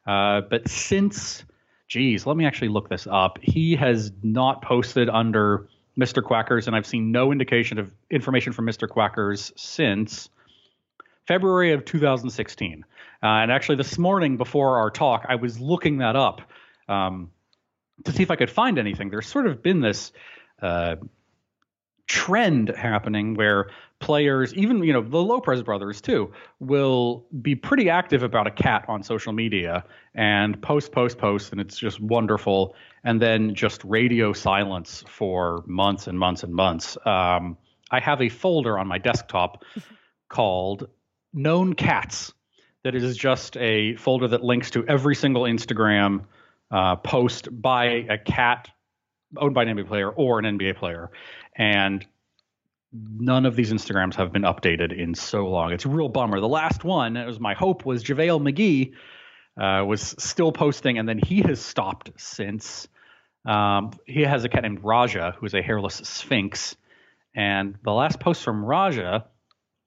Uh, 0.08 0.41
but 0.41 0.67
since, 0.67 1.43
geez, 1.88 2.25
let 2.25 2.38
me 2.38 2.46
actually 2.46 2.69
look 2.69 2.89
this 2.89 3.08
up. 3.10 3.39
He 3.41 3.75
has 3.75 4.12
not 4.24 4.62
posted 4.62 5.10
under 5.10 5.67
Mr. 6.00 6.24
Quackers, 6.24 6.67
and 6.67 6.75
I've 6.75 6.86
seen 6.86 7.12
no 7.12 7.31
indication 7.31 7.77
of 7.77 7.91
information 8.10 8.53
from 8.53 8.65
Mr. 8.65 8.88
Quackers 8.88 9.51
since 9.60 10.29
February 11.29 11.74
of 11.74 11.86
2016. 11.86 12.83
Uh, 13.21 13.27
and 13.27 13.51
actually, 13.51 13.75
this 13.75 14.00
morning 14.00 14.36
before 14.36 14.79
our 14.79 14.89
talk, 14.89 15.27
I 15.29 15.36
was 15.36 15.59
looking 15.59 16.00
that 16.00 16.15
up 16.15 16.41
um, 16.88 17.29
to 18.03 18.12
see 18.12 18.24
if 18.24 18.31
I 18.31 18.36
could 18.36 18.50
find 18.50 18.79
anything. 18.79 19.12
There's 19.12 19.27
sort 19.27 19.45
of 19.45 19.62
been 19.62 19.79
this 19.79 20.12
uh, 20.59 20.95
trend 22.07 22.69
happening 22.69 23.36
where 23.36 23.69
players, 24.00 24.55
even 24.55 24.83
you 24.83 24.91
know 24.91 25.03
the 25.03 25.19
Lopez 25.19 25.62
brothers 25.62 26.01
too, 26.01 26.33
will 26.59 27.27
be 27.43 27.53
pretty 27.53 27.91
active 27.91 28.24
about 28.24 28.48
a 28.48 28.51
cat 28.51 28.86
on 28.88 29.03
social 29.03 29.31
media 29.31 29.86
and 30.15 30.59
post, 30.63 30.91
post, 30.91 31.19
post, 31.19 31.51
and 31.51 31.62
it's 31.62 31.77
just 31.77 32.01
wonderful. 32.01 32.74
And 33.03 33.21
then 33.21 33.53
just 33.53 33.83
radio 33.83 34.33
silence 34.33 35.03
for 35.07 35.63
months 35.67 36.07
and 36.07 36.17
months 36.17 36.41
and 36.41 36.55
months. 36.55 36.98
Um, 37.05 37.55
I 37.91 38.00
have 38.00 38.19
a 38.19 38.29
folder 38.29 38.79
on 38.79 38.88
my 38.88 38.98
desktop 38.98 39.63
called 40.27 40.88
known 41.33 41.74
cats 41.74 42.33
that 42.83 42.95
is 42.95 43.17
just 43.17 43.57
a 43.57 43.95
folder 43.95 44.29
that 44.29 44.43
links 44.43 44.71
to 44.71 44.86
every 44.88 45.15
single 45.15 45.43
Instagram 45.43 46.25
uh, 46.71 46.95
post 46.95 47.50
by 47.51 48.05
a 48.09 48.17
cat 48.17 48.69
owned 49.38 49.53
by 49.53 49.63
an 49.63 49.77
NBA 49.77 49.88
player 49.88 50.09
or 50.09 50.39
an 50.39 50.45
NBA 50.45 50.77
player. 50.77 51.12
And 51.55 52.05
none 52.91 53.45
of 53.45 53.55
these 53.55 53.71
Instagrams 53.71 54.15
have 54.15 54.31
been 54.31 54.43
updated 54.43 54.98
in 54.98 55.13
so 55.13 55.48
long. 55.48 55.71
It's 55.74 55.86
a 55.86 55.89
real 55.89 56.09
bummer. 56.09 56.39
The 56.39 56.48
last 56.48 56.83
one, 56.83 57.17
it 57.17 57.27
was 57.27 57.39
my 57.39 57.53
hope, 57.53 57.86
was 57.86 58.03
JaVale 58.03 58.41
McGee 58.41 58.93
uh, 59.59 59.83
was 59.86 60.15
still 60.17 60.51
posting, 60.51 60.98
and 60.98 61.07
then 61.07 61.19
he 61.19 61.41
has 61.41 61.59
stopped 61.59 62.12
since. 62.17 62.88
Um, 63.45 63.91
he 64.05 64.21
has 64.21 64.43
a 64.43 64.50
cat 64.50 64.63
named 64.63 64.83
Raja, 64.83 65.36
who 65.38 65.45
is 65.45 65.53
a 65.53 65.62
hairless 65.62 66.01
sphynx. 66.01 66.75
And 67.36 67.75
the 67.83 67.91
last 67.91 68.19
post 68.19 68.43
from 68.43 68.63
Raja 68.63 69.25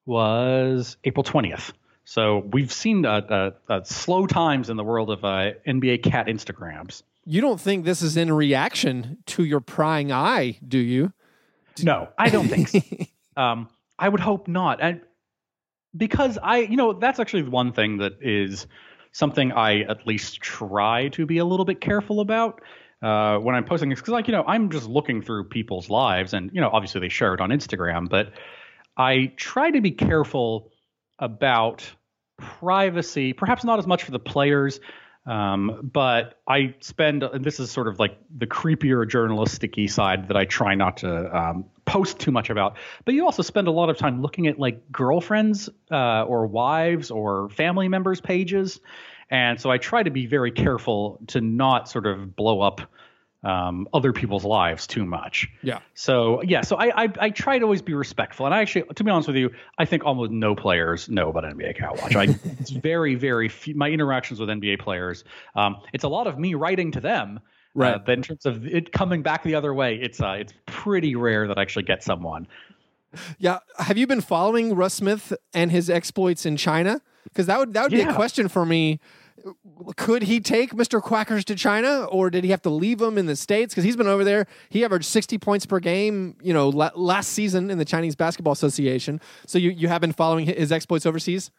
was 0.06 0.97
April 1.04 1.25
20th. 1.25 1.73
So 2.04 2.38
we've 2.52 2.73
seen 2.73 3.06
uh, 3.06 3.11
uh, 3.11 3.50
uh, 3.68 3.82
slow 3.85 4.26
times 4.26 4.71
in 4.71 4.76
the 4.76 4.85
world 4.85 5.11
of 5.11 5.25
uh, 5.25 5.52
NBA 5.66 6.02
cat 6.02 6.26
Instagrams. 6.26 7.02
you 7.25 7.40
don't 7.40 7.61
think 7.61 7.85
this 7.85 8.02
is 8.02 8.16
in 8.16 8.32
reaction 8.32 9.18
to 9.26 9.44
your 9.44 9.61
prying 9.61 10.11
eye, 10.11 10.59
do 10.66 10.78
you? 10.78 11.12
No, 11.82 12.09
I 12.18 12.28
don't 12.28 12.49
think 12.49 12.68
so. 12.68 12.80
um, 13.40 13.68
I 13.99 14.09
would 14.09 14.21
hope 14.21 14.49
not. 14.49 14.80
And 14.82 15.00
because 15.97 16.38
I, 16.42 16.59
you 16.59 16.76
know, 16.76 16.92
that's 16.92 17.21
actually 17.21 17.44
one 17.44 17.73
thing 17.73 17.99
that 17.99 18.14
is 18.21 18.66
something 19.12 19.52
I 19.52 19.82
at 19.82 20.06
least 20.06 20.40
try 20.40 21.09
to 21.09 21.26
be 21.26 21.38
a 21.38 21.44
little 21.44 21.64
bit 21.64 21.80
careful 21.80 22.21
about 22.21 22.61
uh, 23.02 23.37
when 23.38 23.54
I'm 23.54 23.64
posting 23.64 23.90
this. 23.90 24.00
Because, 24.00 24.12
like, 24.12 24.26
you 24.26 24.32
know, 24.32 24.44
I'm 24.47 24.71
just 24.71 24.88
looking 24.88 25.23
through 25.23 25.44
people's 25.44 25.88
lives, 25.90 26.35
and 26.35 26.50
you 26.52 26.61
know, 26.61 26.71
obviously 26.73 27.00
they 27.00 27.09
share 27.09 27.35
it 27.35 27.40
on 27.40 27.50
Instagram, 27.50 28.09
but 28.09 28.32
I 28.96 29.32
try 29.37 29.70
to 29.70 29.80
be 29.80 29.90
careful 29.92 30.70
about 31.18 31.88
privacy. 32.38 33.32
Perhaps 33.32 33.64
not 33.64 33.78
as 33.78 33.87
much 33.87 34.04
for 34.04 34.11
the 34.11 34.18
players. 34.18 34.80
Um, 35.25 35.88
but 35.92 36.40
I 36.49 36.75
spend, 36.80 37.22
and 37.22 37.44
this 37.44 37.61
is 37.61 37.70
sort 37.70 37.87
of 37.87 38.00
like 38.00 38.18
the 38.37 38.46
creepier 38.46 39.08
journalistic 39.08 39.76
side 39.88 40.28
that 40.28 40.37
I 40.37 40.46
try 40.46 40.75
not 40.75 40.99
to 40.99 41.37
um, 41.37 41.66
post 41.84 42.18
too 42.18 42.32
much 42.32 42.50
about. 42.50 42.76
But 43.04 43.14
you 43.14 43.25
also 43.25 43.42
spend 43.42 43.68
a 43.68 43.70
lot 43.70 43.88
of 43.88 43.96
time 43.96 44.20
looking 44.20 44.49
at 44.49 44.58
like 44.58 44.90
girlfriends 44.90 45.68
uh, 45.90 46.25
or 46.25 46.46
wives 46.46 47.11
or 47.11 47.49
family 47.50 47.88
members' 47.88 48.20
pages. 48.20 48.80
And 49.30 49.61
so 49.61 49.70
I 49.70 49.78
try 49.78 50.02
to 50.02 50.11
be 50.11 50.26
very 50.26 50.50
careful 50.50 51.20
to 51.28 51.40
not 51.40 51.88
sort 51.88 52.06
of 52.06 52.34
blow 52.34 52.61
up 52.61 52.80
um, 53.44 53.88
other 53.92 54.12
people's 54.12 54.44
lives 54.44 54.87
too 54.87 55.04
much. 55.04 55.49
Yeah. 55.62 55.80
So 55.94 56.42
yeah, 56.42 56.62
so 56.62 56.76
I, 56.76 57.04
I 57.04 57.08
I 57.20 57.30
try 57.30 57.58
to 57.58 57.64
always 57.64 57.82
be 57.82 57.94
respectful, 57.94 58.46
and 58.46 58.54
I 58.54 58.61
actually, 58.61 58.84
to 58.94 59.04
be 59.04 59.11
honest 59.11 59.28
with 59.28 59.37
you, 59.37 59.50
I 59.78 59.84
think 59.84 60.04
almost 60.04 60.30
no 60.30 60.54
players 60.54 61.08
know 61.08 61.28
about 61.28 61.44
NBA 61.44 61.76
Cat 61.76 62.00
Watch. 62.00 62.14
I 62.14 62.25
it's 62.61 62.70
very 62.70 63.14
very 63.14 63.49
few, 63.49 63.75
my 63.75 63.88
interactions 63.88 64.40
with 64.40 64.49
NBA 64.49 64.80
players. 64.80 65.25
Um, 65.54 65.76
it's 65.92 66.04
a 66.04 66.08
lot 66.08 66.26
of 66.26 66.38
me 66.38 66.54
writing 66.54 66.92
to 66.92 67.00
them. 67.00 67.40
Right. 67.75 67.94
Uh, 67.94 67.99
but 68.04 68.12
in 68.12 68.22
terms 68.22 68.44
of 68.44 68.66
it 68.66 68.92
coming 68.92 69.22
back 69.22 69.42
the 69.42 69.54
other 69.54 69.72
way, 69.72 69.96
it's 69.96 70.20
uh, 70.20 70.37
it's 70.38 70.52
pretty 70.66 71.16
rare 71.16 71.49
that 71.49 71.58
I 71.58 71.62
actually 71.62 71.84
get 71.84 72.02
someone. 72.02 72.46
Yeah. 73.38 73.58
Have 73.78 73.99
you 73.99 74.06
been 74.06 74.20
following 74.20 74.75
Russ 74.75 74.94
Smith 74.94 75.32
and 75.52 75.70
his 75.70 75.90
exploits 75.90 76.46
in 76.46 76.56
China? 76.56 77.00
Because 77.25 77.46
that 77.46 77.58
would 77.58 77.72
that 77.75 77.82
would 77.82 77.92
be 77.92 78.00
a 78.02 78.14
question 78.14 78.49
for 78.49 78.66
me. 78.66 79.00
Could 79.96 80.22
he 80.22 80.40
take 80.40 80.72
Mr. 80.72 81.02
Quackers 81.02 81.44
to 81.46 81.54
China, 81.54 82.04
or 82.04 82.30
did 82.30 82.44
he 82.44 82.50
have 82.50 82.62
to 82.62 82.70
leave 82.70 83.00
him 83.00 83.18
in 83.18 83.26
the 83.26 83.37
states? 83.37 83.75
Because 83.75 83.84
he's 83.84 83.96
been 83.96 84.06
over 84.06 84.25
there. 84.25 84.46
He 84.68 84.84
averaged 84.84 85.06
sixty 85.06 85.38
points 85.38 85.66
per 85.66 85.80
game, 85.80 86.37
you 86.42 86.52
know, 86.52 86.68
la- 86.68 86.90
last 86.94 87.30
season 87.30 87.70
in 87.70 87.78
the 87.78 87.84
Chinese 87.84 88.14
Basketball 88.14 88.52
Association. 88.52 89.20
So 89.46 89.58
you 89.58 89.70
you 89.70 89.88
have 89.88 90.00
been 90.00 90.12
following 90.12 90.46
his 90.46 90.72
exploits 90.72 91.06
overseas. 91.06 91.50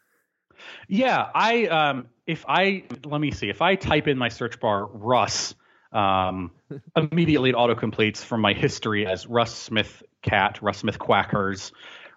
Yeah, 0.88 1.30
I 1.34 1.66
um, 1.68 2.08
if 2.28 2.46
I 2.48 2.84
let 3.06 3.22
me 3.22 3.32
see 3.32 3.50
if 3.50 3.62
I 3.62 3.76
type 3.76 4.08
in 4.08 4.18
my 4.18 4.30
search 4.30 4.60
bar 4.60 4.86
Russ, 4.88 5.56
um, 5.92 6.52
immediately 6.96 7.50
it 7.50 7.56
auto 7.56 7.76
completes 7.76 8.24
from 8.24 8.42
my 8.42 8.54
history 8.54 9.06
as 9.06 9.28
Russ 9.28 9.54
Smith 9.54 10.04
cat, 10.22 10.60
Russ 10.62 10.80
Smith 10.80 11.00
quackers, 11.00 11.72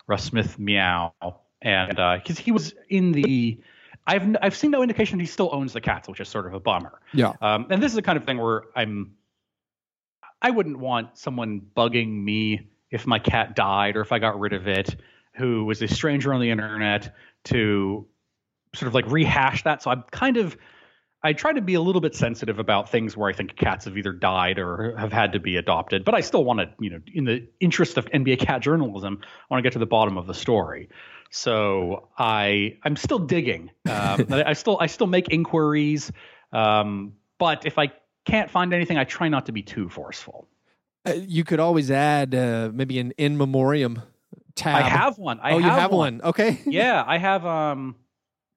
Russ 0.06 0.25
Smith 0.25 0.58
meow, 0.58 1.12
and 1.62 1.96
because 1.96 2.38
uh, 2.38 2.42
he 2.42 2.52
was 2.52 2.75
in 2.88 3.12
the. 3.12 3.61
I've 4.07 4.37
I've 4.41 4.57
seen 4.57 4.71
no 4.71 4.83
indication 4.83 5.19
he 5.19 5.27
still 5.27 5.51
owns 5.53 5.73
the 5.73 5.81
cats, 5.81 6.09
which 6.09 6.21
is 6.21 6.29
sort 6.29 6.47
of 6.47 6.55
a 6.55 6.61
bummer. 6.61 7.01
Yeah. 7.13 7.33
Um, 7.41 7.67
and 7.71 7.83
this 7.83 7.93
is 7.93 7.97
the 7.97 8.03
kind 8.03 8.17
of 8.17 8.25
thing 8.25 8.39
where 8.39 8.65
I'm. 8.75 9.13
I 10.41 10.51
wouldn't 10.51 10.79
want 10.79 11.17
someone 11.19 11.63
bugging 11.77 12.23
me 12.23 12.69
if 12.91 13.07
my 13.07 13.19
cat 13.19 13.57
died 13.57 13.97
or 13.97 14.03
if 14.03 14.13
I 14.13 14.19
got 14.19 14.39
rid 14.39 14.53
of 14.53 14.69
it, 14.69 14.95
who 15.35 15.65
was 15.65 15.81
a 15.83 15.89
stranger 15.89 16.33
on 16.33 16.41
the 16.41 16.51
internet 16.51 17.15
to 17.45 18.07
sort 18.75 18.89
of 18.89 18.95
like 18.95 19.11
rehash 19.11 19.65
that. 19.65 19.83
So 19.83 19.91
I'm 19.91 20.05
kind 20.11 20.37
of 20.37 20.57
I 21.23 21.33
try 21.33 21.53
to 21.53 21.61
be 21.61 21.75
a 21.75 21.81
little 21.81 22.01
bit 22.01 22.15
sensitive 22.15 22.59
about 22.59 22.91
things 22.91 23.17
where 23.17 23.29
I 23.29 23.33
think 23.33 23.57
cats 23.57 23.87
have 23.87 23.99
either 23.99 24.13
died 24.13 24.59
or 24.59 24.97
have 24.97 25.13
had 25.13 25.33
to 25.33 25.41
be 25.41 25.57
adopted, 25.57 26.05
but 26.05 26.15
I 26.15 26.21
still 26.21 26.45
want 26.45 26.61
to, 26.61 26.71
you 26.79 26.91
know, 26.91 27.01
in 27.13 27.25
the 27.25 27.49
interest 27.59 27.97
of 27.97 28.07
NBA 28.07 28.39
cat 28.39 28.61
journalism, 28.61 29.19
I 29.23 29.27
want 29.51 29.59
to 29.59 29.63
get 29.63 29.73
to 29.73 29.79
the 29.79 29.87
bottom 29.87 30.19
of 30.19 30.27
the 30.27 30.35
story. 30.35 30.89
So 31.30 32.09
I 32.18 32.76
I'm 32.85 32.97
still 32.97 33.18
digging. 33.18 33.71
Um, 33.88 34.26
I 34.30 34.52
still 34.52 34.78
I 34.80 34.87
still 34.87 35.06
make 35.06 35.28
inquiries, 35.28 36.12
um, 36.52 37.14
but 37.38 37.66
if 37.66 37.78
I 37.78 37.92
can't 38.25 38.50
find 38.50 38.73
anything, 38.75 38.99
I 38.99 39.04
try 39.04 39.28
not 39.28 39.47
to 39.47 39.52
be 39.52 39.62
too 39.62 39.88
forceful. 39.88 40.49
Uh, 41.06 41.14
you 41.26 41.45
could 41.45 41.61
always 41.61 41.90
add 41.90 42.35
uh, 42.35 42.71
maybe 42.73 42.99
an 42.99 43.12
in 43.12 43.37
memoriam 43.37 44.02
tab. 44.54 44.85
I 44.85 44.88
have 44.88 45.18
one. 45.18 45.38
I 45.40 45.52
oh, 45.52 45.59
have 45.59 45.62
you 45.62 45.71
have 45.71 45.90
one. 45.92 46.18
one. 46.18 46.23
Okay. 46.23 46.61
yeah, 46.66 47.04
I 47.06 47.18
have. 47.18 47.47
Um, 47.47 47.97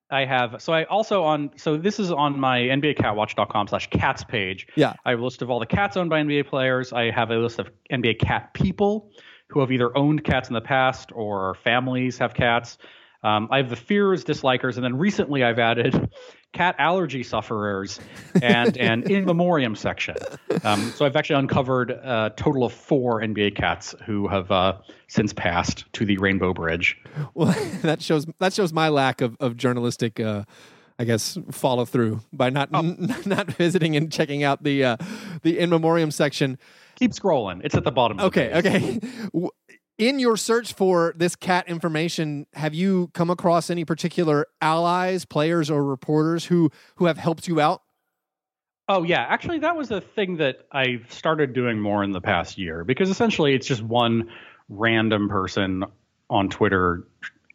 I 0.10 0.26
have. 0.26 0.62
So 0.62 0.74
I 0.74 0.86
also 0.86 1.24
on. 1.24 1.52
So 1.58 1.78
this 1.78 2.00
is 2.00 2.12
on 2.12 2.40
my 2.40 2.60
NBACatWatch.com 2.60 3.68
slash 3.68 3.90
cats 3.92 4.24
page. 4.24 4.68
Yeah. 4.76 4.94
I 5.06 5.12
have 5.12 5.20
a 5.20 5.24
list 5.24 5.44
of 5.44 5.52
all 5.52 5.60
the 5.60 5.68
cats 5.68 5.98
owned 5.98 6.10
by 6.10 6.22
NBA 6.22 6.48
players. 6.48 6.92
I 6.92 7.12
have 7.12 7.30
a 7.30 7.36
list 7.36 7.60
of 7.60 7.70
NBA 7.92 8.20
cat 8.20 8.54
people 8.54 9.12
who 9.50 9.60
have 9.60 9.72
either 9.72 9.96
owned 9.98 10.24
cats 10.24 10.48
in 10.48 10.54
the 10.54 10.62
past 10.62 11.12
or 11.14 11.56
families 11.56 12.18
have 12.20 12.34
cats. 12.34 12.78
Um, 13.22 13.50
I 13.52 13.58
have 13.58 13.70
the 13.70 13.76
fears, 13.76 14.24
dislikers, 14.24 14.76
and 14.76 14.84
then 14.84 14.98
recently 14.98 15.44
I've 15.44 15.60
added 15.60 16.10
cat 16.54 16.76
allergy 16.80 17.22
sufferers 17.24 18.00
and 18.42 18.78
an 18.80 19.04
in 19.12 19.26
memoriam 19.26 19.76
section. 19.76 20.16
Um, 20.64 20.92
so 20.92 21.06
I've 21.06 21.16
actually 21.16 21.40
uncovered 21.40 21.92
a 21.92 22.32
total 22.38 22.64
of 22.64 22.72
four 22.72 23.22
NBA 23.22 23.56
cats 23.56 23.94
who 24.06 24.28
have 24.28 24.50
uh, 24.52 24.78
since 25.08 25.34
passed 25.34 25.86
to 25.94 26.06
the 26.06 26.18
Rainbow 26.18 26.54
Bridge. 26.54 26.98
Well, 27.34 27.54
that 27.82 28.02
shows 28.02 28.26
that 28.40 28.54
shows 28.54 28.72
my 28.72 28.90
lack 28.90 29.22
of 29.22 29.36
of 29.40 29.58
journalistic. 29.58 30.20
Uh, 30.20 30.44
I 31.02 31.06
guess 31.06 31.38
follow 31.52 31.86
through 31.86 32.20
by 32.34 32.50
not 32.50 32.70
oh. 32.74 32.80
n- 32.80 33.16
not 33.26 33.48
visiting 33.52 33.96
and 33.96 34.12
checking 34.12 34.44
out 34.44 34.64
the 34.64 34.84
uh, 34.84 34.98
the 35.44 35.58
in 35.58 35.70
memoriam 35.70 36.12
section. 36.12 36.58
Keep 37.00 37.12
scrolling; 37.12 37.62
it's 37.64 37.76
at 37.76 37.84
the 37.84 37.92
bottom. 37.92 38.20
Okay, 38.20 38.54
okay 38.54 39.00
in 40.00 40.18
your 40.18 40.38
search 40.38 40.74
for 40.74 41.14
this 41.18 41.36
cat 41.36 41.68
information, 41.68 42.48
have 42.54 42.74
you 42.74 43.12
come 43.14 43.30
across 43.30 43.70
any 43.70 43.84
particular 43.86 44.48
allies, 44.62 45.26
players, 45.26 45.70
or 45.70 45.84
reporters 45.84 46.46
who 46.46 46.72
who 46.96 47.06
have 47.06 47.18
helped 47.18 47.48
you 47.48 47.60
out? 47.60 47.84
Oh 48.88 49.04
yeah, 49.04 49.24
actually, 49.30 49.60
that 49.60 49.76
was 49.76 49.92
a 49.92 50.02
thing 50.02 50.38
that 50.38 50.66
I 50.72 51.02
started 51.10 51.54
doing 51.54 51.80
more 51.80 52.04
in 52.04 52.12
the 52.12 52.22
past 52.22 52.58
year 52.58 52.84
because 52.84 53.10
essentially 53.10 53.54
it's 53.54 53.68
just 53.68 53.84
one 53.84 54.32
random 54.70 55.30
person 55.30 55.84
on 56.30 56.50
Twitter 56.50 57.06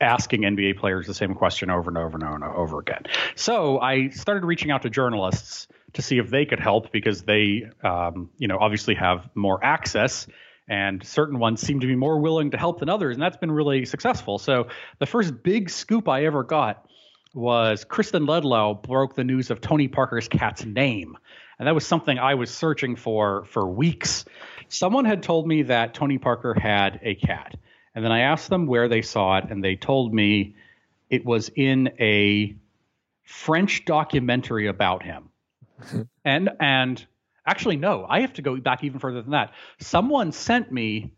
asking 0.01 0.43
NBA 0.43 0.79
players 0.79 1.07
the 1.07 1.15
same 1.15 1.35
question 1.35 1.71
over 1.71 1.89
and 1.89 1.97
over 1.97 2.17
and 2.17 2.25
over 2.25 2.35
and 2.35 2.45
over 2.45 2.79
again. 2.79 3.05
So 3.37 3.81
I 3.81 4.11
started 4.11 4.45
reaching 4.45 4.71
out 4.71 4.83
to 4.83 4.91
journalists 4.91 5.67
to 5.95 6.03
see 6.03 6.19
if 6.19 6.31
they 6.31 6.45
could 6.45 6.61
help 6.61 6.93
because 6.93 7.23
they, 7.23 7.71
um, 7.83 8.31
you 8.39 8.49
know, 8.49 8.59
obviously 8.61 8.95
have 8.95 9.29
more 9.35 9.65
access 9.65 10.27
and 10.69 11.05
certain 11.07 11.39
ones 11.39 11.61
seem 11.61 11.81
to 11.81 11.87
be 11.87 11.97
more 11.97 12.19
willing 12.19 12.50
to 12.52 12.57
help 12.57 12.80
than 12.80 12.89
others, 12.89 13.17
and 13.17 13.23
that's 13.23 13.37
been 13.37 13.52
really 13.52 13.85
successful. 13.85 14.39
So 14.39 14.69
the 14.99 15.07
first 15.07 15.43
big 15.43 15.69
scoop 15.69 16.09
I 16.09 16.25
ever 16.25 16.43
got 16.43 16.87
was 17.35 17.85
Kristen 17.85 18.26
Ledlow 18.26 18.83
broke 18.83 19.15
the 19.15 19.25
news 19.25 19.50
of 19.50 19.61
Tony 19.61 19.89
Parker's 19.89 20.28
cat's 20.28 20.65
name. 20.65 21.19
And 21.59 21.69
that 21.69 21.75
was 21.75 21.87
something 21.87 22.19
I 22.19 22.35
was 22.35 22.50
searching 22.50 22.97
for 22.97 23.45
for 23.45 23.69
weeks. 23.69 24.25
Someone 24.69 25.04
had 25.04 25.23
told 25.23 25.47
me 25.47 25.63
that 25.65 25.95
Tony 25.95 26.19
Parker 26.19 26.54
had 26.54 27.00
a 27.02 27.15
cat. 27.15 27.54
And 27.95 28.04
then 28.04 28.11
I 28.11 28.21
asked 28.21 28.49
them 28.49 28.67
where 28.67 28.89
they 28.89 29.02
saw 29.02 29.39
it, 29.39 29.45
and 29.50 29.63
they 29.63 29.76
told 29.76 30.13
me 30.13 30.57
it 31.11 31.25
was 31.25 31.50
in 31.54 31.91
a 32.00 32.57
French 33.23 33.85
documentary 33.85 34.67
about 34.67 35.02
him. 35.02 35.28
And 36.25 36.50
and 36.60 37.06
Actually, 37.47 37.76
no, 37.76 38.06
I 38.08 38.20
have 38.20 38.32
to 38.34 38.42
go 38.42 38.56
back 38.56 38.84
even 38.84 38.99
further 38.99 39.20
than 39.20 39.32
that. 39.32 39.52
Someone 39.78 40.32
sent 40.32 40.73
me 40.73 41.12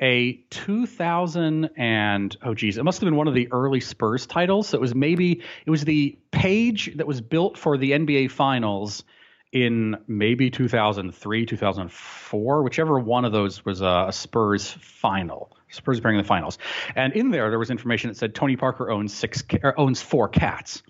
a 0.00 0.44
2000 0.50 1.70
and 1.76 2.36
oh 2.42 2.54
geez, 2.54 2.78
it 2.78 2.84
must 2.84 3.00
have 3.00 3.06
been 3.06 3.16
one 3.16 3.28
of 3.28 3.34
the 3.34 3.48
early 3.50 3.80
Spurs 3.80 4.26
titles. 4.26 4.68
So 4.68 4.78
it 4.78 4.80
was 4.80 4.94
maybe 4.94 5.42
it 5.64 5.70
was 5.70 5.84
the 5.84 6.18
page 6.32 6.96
that 6.96 7.06
was 7.06 7.20
built 7.20 7.56
for 7.56 7.78
the 7.78 7.92
NBA 7.92 8.30
Finals 8.30 9.04
in 9.52 9.96
maybe 10.06 10.50
2003, 10.50 11.46
2004, 11.46 12.62
whichever 12.62 13.00
one 13.00 13.24
of 13.24 13.32
those 13.32 13.64
was 13.64 13.80
a, 13.80 14.08
Spurs 14.12 14.70
final. 14.80 15.56
Spurs 15.70 15.98
appearing 15.98 16.18
in 16.18 16.22
the 16.22 16.28
finals, 16.28 16.58
and 16.96 17.12
in 17.12 17.30
there 17.30 17.48
there 17.48 17.58
was 17.58 17.70
information 17.70 18.10
that 18.10 18.16
said 18.16 18.34
Tony 18.34 18.56
Parker 18.56 18.90
owns 18.90 19.14
six 19.14 19.44
owns 19.76 20.02
four 20.02 20.28
cats. 20.28 20.82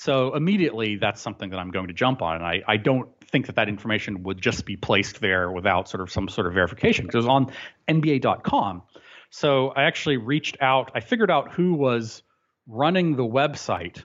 So 0.00 0.34
immediately 0.34 0.96
that's 0.96 1.20
something 1.20 1.50
that 1.50 1.58
I'm 1.58 1.70
going 1.70 1.88
to 1.88 1.92
jump 1.92 2.22
on, 2.22 2.36
and 2.36 2.44
I, 2.46 2.62
I 2.66 2.78
don't 2.78 3.10
think 3.26 3.44
that 3.44 3.56
that 3.56 3.68
information 3.68 4.22
would 4.22 4.40
just 4.40 4.64
be 4.64 4.74
placed 4.74 5.20
there 5.20 5.52
without 5.52 5.90
sort 5.90 6.00
of 6.00 6.10
some 6.10 6.26
sort 6.26 6.46
of 6.46 6.54
verification 6.54 7.04
because 7.04 7.26
it 7.26 7.28
was 7.28 7.28
on 7.28 7.52
NBA.com. 7.86 8.82
So 9.28 9.68
I 9.68 9.82
actually 9.82 10.16
reached 10.16 10.56
out. 10.62 10.90
I 10.94 11.00
figured 11.00 11.30
out 11.30 11.52
who 11.52 11.74
was 11.74 12.22
running 12.66 13.16
the 13.16 13.24
website 13.24 14.02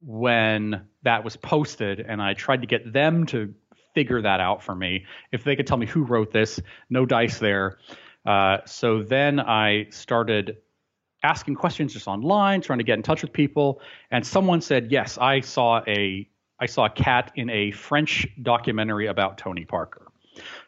when 0.00 0.86
that 1.02 1.24
was 1.24 1.34
posted, 1.34 1.98
and 1.98 2.22
I 2.22 2.34
tried 2.34 2.60
to 2.60 2.68
get 2.68 2.92
them 2.92 3.26
to 3.26 3.52
figure 3.92 4.22
that 4.22 4.38
out 4.38 4.62
for 4.62 4.76
me. 4.76 5.04
If 5.32 5.42
they 5.42 5.56
could 5.56 5.66
tell 5.66 5.78
me 5.78 5.86
who 5.86 6.04
wrote 6.04 6.30
this, 6.30 6.60
no 6.90 7.06
dice 7.06 7.40
there. 7.40 7.78
Uh, 8.24 8.58
so 8.66 9.02
then 9.02 9.40
I 9.40 9.86
started 9.90 10.58
asking 11.24 11.56
questions 11.56 11.92
just 11.92 12.06
online, 12.06 12.60
trying 12.60 12.78
to 12.78 12.84
get 12.84 12.94
in 12.94 13.02
touch 13.02 13.22
with 13.22 13.32
people, 13.32 13.80
and 14.12 14.24
someone 14.24 14.60
said, 14.60 14.92
"Yes, 14.92 15.18
I 15.18 15.40
saw 15.40 15.82
a 15.88 16.28
I 16.60 16.66
saw 16.66 16.86
a 16.86 16.90
cat 16.90 17.32
in 17.34 17.50
a 17.50 17.72
French 17.72 18.26
documentary 18.40 19.06
about 19.06 19.38
Tony 19.38 19.64
Parker. 19.64 20.06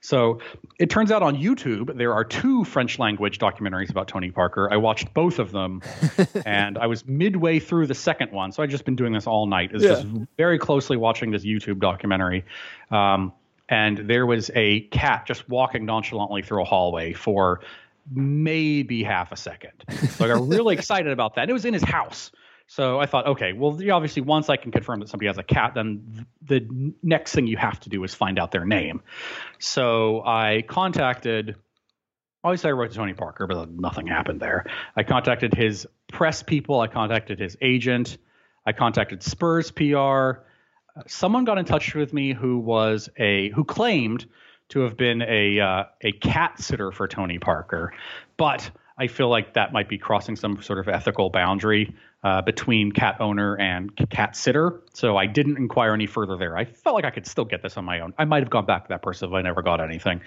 So 0.00 0.40
it 0.78 0.90
turns 0.90 1.10
out 1.10 1.22
on 1.22 1.36
YouTube 1.36 1.96
there 1.96 2.12
are 2.12 2.24
two 2.24 2.64
French 2.64 2.98
language 2.98 3.38
documentaries 3.38 3.90
about 3.90 4.06
Tony 4.08 4.30
Parker. 4.30 4.68
I 4.72 4.76
watched 4.76 5.12
both 5.12 5.38
of 5.38 5.50
them, 5.52 5.82
and 6.46 6.78
I 6.78 6.86
was 6.86 7.06
midway 7.06 7.58
through 7.58 7.86
the 7.86 7.94
second 7.94 8.30
one. 8.32 8.52
So 8.52 8.62
I've 8.62 8.70
just 8.70 8.84
been 8.84 8.96
doing 8.96 9.12
this 9.12 9.26
all 9.26 9.46
night. 9.46 9.74
Is 9.74 9.82
yeah. 9.82 9.88
just 9.90 10.06
very 10.36 10.58
closely 10.58 10.96
watching 10.96 11.30
this 11.30 11.44
YouTube 11.44 11.80
documentary. 11.80 12.44
Um, 12.90 13.32
and 13.68 13.98
there 13.98 14.26
was 14.26 14.50
a 14.54 14.82
cat 14.88 15.26
just 15.26 15.48
walking 15.48 15.84
nonchalantly 15.86 16.42
through 16.42 16.62
a 16.62 16.64
hallway 16.64 17.12
for 17.12 17.60
maybe 18.10 19.02
half 19.02 19.32
a 19.32 19.36
second. 19.36 19.72
So 20.10 20.24
I 20.24 20.28
got 20.28 20.46
really 20.46 20.74
excited 20.78 21.12
about 21.12 21.34
that. 21.34 21.42
And 21.42 21.50
It 21.50 21.54
was 21.54 21.64
in 21.64 21.74
his 21.74 21.82
house. 21.82 22.30
So 22.68 22.98
I 22.98 23.06
thought, 23.06 23.26
okay, 23.26 23.52
well, 23.52 23.78
obviously, 23.92 24.22
once 24.22 24.48
I 24.48 24.56
can 24.56 24.72
confirm 24.72 25.00
that 25.00 25.08
somebody 25.08 25.28
has 25.28 25.38
a 25.38 25.44
cat, 25.44 25.74
then 25.74 26.26
the 26.42 26.92
next 27.02 27.32
thing 27.32 27.46
you 27.46 27.56
have 27.56 27.78
to 27.80 27.88
do 27.88 28.02
is 28.02 28.12
find 28.12 28.38
out 28.38 28.50
their 28.50 28.64
name. 28.64 29.02
So 29.58 30.22
I 30.24 30.64
contacted. 30.66 31.56
Obviously, 32.42 32.70
I 32.70 32.72
wrote 32.72 32.90
to 32.90 32.96
Tony 32.96 33.14
Parker, 33.14 33.46
but 33.46 33.70
nothing 33.70 34.06
happened 34.06 34.40
there. 34.40 34.66
I 34.96 35.04
contacted 35.04 35.54
his 35.54 35.86
press 36.08 36.42
people. 36.42 36.80
I 36.80 36.88
contacted 36.88 37.38
his 37.38 37.56
agent. 37.60 38.18
I 38.64 38.72
contacted 38.72 39.22
Spurs 39.22 39.70
PR. 39.70 40.42
Someone 41.06 41.44
got 41.44 41.58
in 41.58 41.64
touch 41.64 41.94
with 41.94 42.12
me 42.12 42.32
who 42.32 42.58
was 42.58 43.08
a 43.16 43.50
who 43.50 43.64
claimed 43.64 44.26
to 44.70 44.80
have 44.80 44.96
been 44.96 45.22
a 45.22 45.60
uh, 45.60 45.84
a 46.02 46.12
cat 46.12 46.60
sitter 46.60 46.92
for 46.92 47.06
Tony 47.08 47.38
Parker, 47.38 47.92
but 48.36 48.70
I 48.98 49.08
feel 49.08 49.28
like 49.28 49.54
that 49.54 49.72
might 49.72 49.88
be 49.88 49.98
crossing 49.98 50.36
some 50.36 50.62
sort 50.62 50.78
of 50.78 50.88
ethical 50.88 51.28
boundary 51.28 51.94
uh, 52.24 52.40
between 52.40 52.92
cat 52.92 53.16
owner 53.20 53.56
and 53.58 53.94
cat 54.10 54.34
sitter. 54.34 54.82
So 54.94 55.16
I 55.16 55.26
didn't 55.26 55.58
inquire 55.58 55.92
any 55.92 56.06
further 56.06 56.36
there. 56.36 56.56
I 56.56 56.64
felt 56.64 56.94
like 56.94 57.04
I 57.04 57.10
could 57.10 57.26
still 57.26 57.44
get 57.44 57.62
this 57.62 57.76
on 57.76 57.84
my 57.84 58.00
own. 58.00 58.14
I 58.18 58.24
might 58.24 58.42
have 58.42 58.50
gone 58.50 58.64
back 58.64 58.84
to 58.84 58.88
that 58.88 59.02
person 59.02 59.28
if 59.28 59.34
I 59.34 59.42
never 59.42 59.62
got 59.62 59.82
anything. 59.82 60.22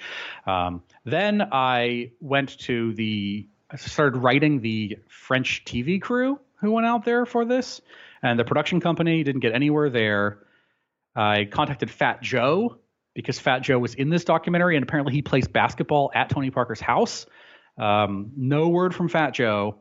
Um, 0.45 0.84
then 1.04 1.41
I 1.52 2.12
went 2.21 2.60
to 2.60 2.93
the, 2.93 3.47
I 3.71 3.78
started 3.78 4.19
writing 4.19 4.62
the 4.62 4.99
French 5.08 5.65
TV 5.65 5.99
crew 5.99 6.39
who 6.62 6.71
went 6.71 6.86
out 6.86 7.06
there 7.06 7.25
for 7.25 7.45
this, 7.45 7.82
and 8.21 8.39
the 8.39 8.45
production 8.45 8.80
company 8.80 9.23
didn't 9.23 9.41
get 9.41 9.54
anywhere 9.54 9.89
there. 9.89 10.39
I 11.15 11.45
contacted 11.45 11.89
Fat 11.89 12.21
Joe 12.21 12.78
because 13.19 13.38
Fat 13.38 13.60
Joe 13.60 13.77
was 13.79 13.93
in 13.95 14.10
this 14.10 14.23
documentary, 14.23 14.77
and 14.77 14.84
apparently 14.84 15.12
he 15.13 15.21
plays 15.21 15.47
basketball 15.47 16.10
at 16.15 16.29
Tony 16.29 16.49
Parker's 16.51 16.79
house. 16.79 17.25
Um, 17.77 18.32
no 18.38 18.69
word 18.69 18.95
from 18.95 19.10
Fat 19.10 19.32
Joe. 19.34 19.79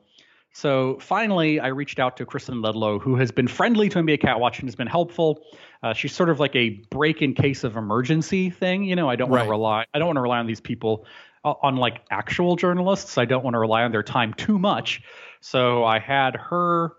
So 0.53 0.99
finally, 1.01 1.61
I 1.61 1.69
reached 1.69 1.99
out 2.01 2.17
to 2.17 2.27
Kristen 2.27 2.57
Ledlow, 2.63 3.01
who 3.01 3.15
has 3.17 3.31
been 3.31 3.47
friendly 3.47 3.89
to 3.91 3.99
NBA 3.99 4.21
Catwatch 4.21 4.59
and 4.59 4.69
has 4.69 4.75
been 4.75 4.87
helpful. 4.89 5.43
Uh, 5.83 5.93
she's 5.93 6.13
sort 6.13 6.31
of 6.31 6.41
like 6.41 6.57
a 6.57 6.71
break 6.91 7.23
in 7.23 7.35
case 7.35 7.63
of 7.63 7.77
emergency 7.77 8.51
thing. 8.51 8.83
You 8.83 8.97
know, 8.97 9.09
I 9.09 9.15
don't 9.15 9.29
want 9.31 9.41
Right. 9.41 9.45
to 9.45 9.51
rely. 9.51 9.85
I 9.95 9.99
don't 9.99 10.07
want 10.09 10.17
to 10.17 10.23
rely 10.23 10.39
on 10.39 10.47
these 10.47 10.61
people, 10.61 11.07
uh, 11.45 11.55
on 11.63 11.77
like 11.77 12.01
actual 12.11 12.57
journalists. 12.57 13.19
I 13.19 13.25
don't 13.25 13.45
want 13.45 13.55
to 13.55 13.59
rely 13.61 13.85
on 13.85 13.93
their 13.93 14.03
time 14.03 14.35
too 14.35 14.59
much. 14.59 15.03
So 15.41 15.85
I 15.85 16.01
had 16.01 16.35
her. 16.35 16.93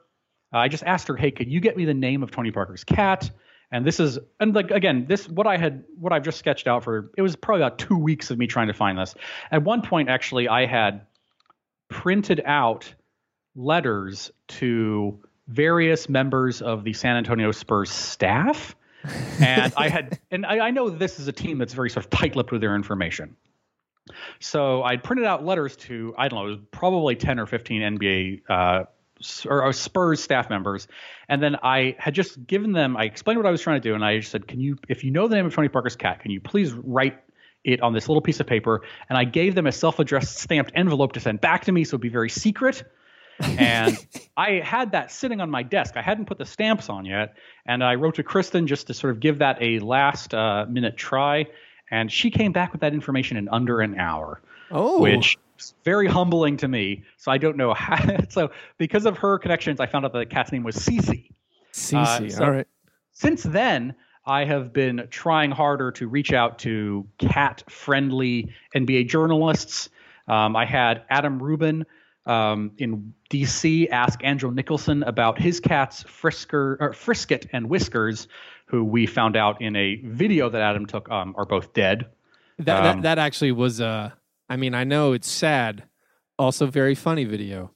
I 0.54 0.67
just 0.69 0.84
asked 0.84 1.08
her, 1.10 1.15
"Hey, 1.17 1.32
could 1.32 1.49
you 1.52 1.60
get 1.60 1.75
me 1.75 1.86
the 1.86 1.93
name 1.93 2.23
of 2.23 2.32
Tony 2.32 2.52
Parker's 2.52 2.84
cat?" 2.84 3.30
And 3.72 3.86
this 3.86 4.00
is, 4.00 4.18
and 4.40 4.56
like 4.56 4.72
again, 4.72 5.06
this 5.08 5.30
what 5.30 5.46
I 5.46 5.58
had, 5.58 5.84
what 6.00 6.12
I've 6.12 6.24
just 6.24 6.40
sketched 6.40 6.68
out 6.68 6.84
for. 6.84 7.12
It 7.18 7.22
was 7.22 7.36
probably 7.36 7.64
about 7.64 7.78
two 7.78 7.98
weeks 7.98 8.32
of 8.32 8.38
me 8.38 8.48
trying 8.48 8.68
to 8.68 8.74
find 8.74 8.98
this. 8.98 9.16
At 9.52 9.64
one 9.64 9.82
point, 9.82 10.10
actually, 10.10 10.48
I 10.48 10.66
had 10.66 11.02
printed 11.88 12.42
out 12.46 12.92
letters 13.56 14.32
to 14.48 15.20
various 15.48 16.10
members 16.10 16.62
of 16.62 16.84
the 16.84 16.94
San 16.94 17.16
Antonio 17.16 17.52
Spurs 17.52 17.92
staff. 17.92 18.76
and 19.40 19.72
I 19.78 19.88
had, 19.88 20.20
and 20.30 20.46
I, 20.46 20.68
I 20.68 20.72
know 20.72 20.90
this 20.90 21.20
is 21.20 21.28
a 21.28 21.32
team 21.32 21.58
that's 21.58 21.74
very 21.74 21.90
sort 21.90 22.06
of 22.06 22.10
tight-lipped 22.10 22.52
with 22.52 22.60
their 22.60 22.76
information. 22.76 23.36
So 24.40 24.84
I 24.84 24.98
printed 24.98 25.26
out 25.26 25.46
letters 25.46 25.76
to 25.78 26.14
I 26.18 26.28
don't 26.28 26.40
know, 26.40 26.46
it 26.48 26.50
was 26.50 26.60
probably 26.72 27.16
ten 27.16 27.40
or 27.40 27.46
fifteen 27.46 27.82
NBA 27.82 28.42
uh, 28.50 28.86
or, 29.48 29.72
Spurs 29.74 30.22
staff 30.22 30.50
members, 30.50 30.88
and 31.28 31.42
then 31.42 31.56
I 31.62 31.96
had 31.98 32.14
just 32.14 32.46
given 32.48 32.72
them. 32.72 32.98
I 32.98 33.04
explained 33.06 33.40
what 33.40 33.46
I 33.46 33.52
was 33.52 33.62
trying 33.62 33.82
to 33.82 33.88
do, 33.90 33.96
and 33.96 34.04
I 34.04 34.20
just 34.20 34.32
said, 34.32 34.48
"Can 34.48 34.60
you, 34.60 34.78
if 34.88 35.04
you 35.04 35.12
know 35.12 35.28
the 35.28 35.36
name 35.36 35.46
of 35.46 35.54
Tony 35.54 35.68
Parker's 35.68 35.96
cat, 35.96 36.22
can 36.22 36.32
you 36.32 36.40
please 36.42 36.74
write 36.74 37.18
it 37.64 37.82
on 37.82 37.94
this 37.94 38.08
little 38.08 38.22
piece 38.22 38.40
of 38.40 38.48
paper?" 38.48 38.82
And 39.10 39.18
I 39.18 39.24
gave 39.26 39.56
them 39.56 39.68
a 39.68 39.72
self-addressed 39.72 40.38
stamped 40.38 40.72
envelope 40.76 41.14
to 41.14 41.20
send 41.20 41.42
back 41.42 41.66
to 41.66 41.72
me, 41.72 41.84
so 41.84 41.96
it'd 41.96 42.02
be 42.02 42.10
very 42.10 42.30
secret. 42.30 42.84
and 43.42 43.98
I 44.38 44.62
had 44.64 44.92
that 44.92 45.12
sitting 45.12 45.40
on 45.42 45.50
my 45.50 45.64
desk. 45.64 45.96
I 45.98 46.02
hadn't 46.02 46.26
put 46.26 46.38
the 46.38 46.46
stamps 46.46 46.90
on 46.90 47.06
yet, 47.06 47.36
and 47.66 47.84
I 47.84 47.96
wrote 47.96 48.16
to 48.16 48.24
Kristen 48.24 48.68
just 48.68 48.88
to 48.88 48.94
sort 48.94 49.12
of 49.14 49.20
give 49.20 49.40
that 49.40 49.58
a 49.62 49.80
last 49.80 50.34
uh, 50.34 50.66
minute 50.70 50.98
try, 50.98 51.46
and 51.92 52.12
she 52.12 52.32
came 52.32 52.52
back 52.52 52.72
with 52.72 52.82
that 52.82 52.94
information 52.94 53.38
in 53.38 53.48
under 53.50 53.82
an 53.82 53.98
hour, 53.98 54.42
Oh, 54.72 55.02
which 55.02 55.38
very 55.84 56.08
humbling 56.08 56.58
to 56.58 56.67
me. 56.67 57.04
So 57.17 57.32
I 57.32 57.38
don't 57.38 57.58
know 57.58 57.74
how. 57.74 57.98
so 58.30 58.52
because 58.78 59.06
of 59.06 59.17
her 59.17 59.38
connections, 59.38 59.80
I 59.80 59.86
found 59.86 60.06
out 60.06 60.13
that 60.13 60.19
the 60.19 60.26
cat's 60.26 60.52
name 60.52 60.63
was 60.63 60.76
Cece. 60.76 61.30
CC. 61.74 61.95
uh, 61.95 62.30
so- 62.30 62.43
All 62.43 62.52
right. 62.52 62.67
Since 63.12 63.43
then, 63.43 63.95
I 64.26 64.45
have 64.45 64.72
been 64.72 65.08
trying 65.10 65.52
harder 65.52 65.91
to 65.93 66.08
reach 66.08 66.32
out 66.34 66.60
to 66.60 67.06
cat 67.17 67.63
friendly 67.69 68.54
NBA 68.76 69.08
journalists. 69.10 69.89
Um, 70.28 70.56
I 70.56 70.65
had 70.65 71.04
Adam 71.10 71.41
Rubin 71.41 71.86
um, 72.26 72.72
in 72.78 73.13
DC 73.32 73.89
ask 73.89 74.24
Andrew 74.24 74.52
Nicholson 74.52 75.04
about 75.04 75.39
his 75.41 75.60
cats, 75.60 76.04
Frisker, 76.04 76.78
or 76.80 76.93
Frisket 76.93 77.48
and 77.52 77.69
Whiskers, 77.69 78.28
who 78.65 78.84
we 78.84 79.06
found 79.08 79.36
out 79.36 79.62
in 79.62 79.76
a 79.76 79.95
video 80.06 80.48
that 80.50 80.62
Adam 80.62 80.86
took 80.86 81.10
um, 81.10 81.34
are 81.38 81.45
both 81.45 81.74
dead. 81.74 82.06
That, 82.60 82.78
Um, 82.86 83.02
that 83.02 83.17
that 83.17 83.19
actually 83.19 83.52
was 83.54 83.82
uh 83.82 84.12
I 84.50 84.56
mean, 84.58 84.74
I 84.74 84.84
know 84.84 85.14
it's 85.14 85.30
sad, 85.30 85.84
also 86.38 86.66
very 86.68 86.96
funny 86.96 87.26
video. 87.26 87.72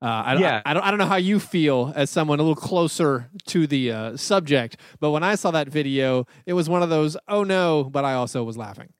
Uh, 0.00 0.22
I, 0.26 0.32
don't- 0.34 0.42
Yeah. 0.42 0.62
I, 0.64 0.74
don't 0.74 0.82
I 0.84 0.90
don't 0.90 0.98
know 0.98 1.06
how 1.06 1.16
you 1.16 1.40
feel 1.40 1.92
as 1.96 2.08
someone 2.10 2.38
a 2.38 2.42
little 2.42 2.54
closer 2.54 3.30
to 3.46 3.66
the 3.66 3.90
uh, 3.92 4.16
subject, 4.16 4.76
but 5.00 5.10
when 5.10 5.22
I 5.24 5.34
saw 5.34 5.50
that 5.52 5.68
video, 5.68 6.26
it 6.46 6.52
was 6.52 6.68
one 6.68 6.82
of 6.82 6.88
those 6.90 7.16
oh 7.26 7.42
no, 7.42 7.84
but 7.84 8.04
I 8.04 8.14
also 8.14 8.44
was 8.44 8.56
laughing. 8.56 8.92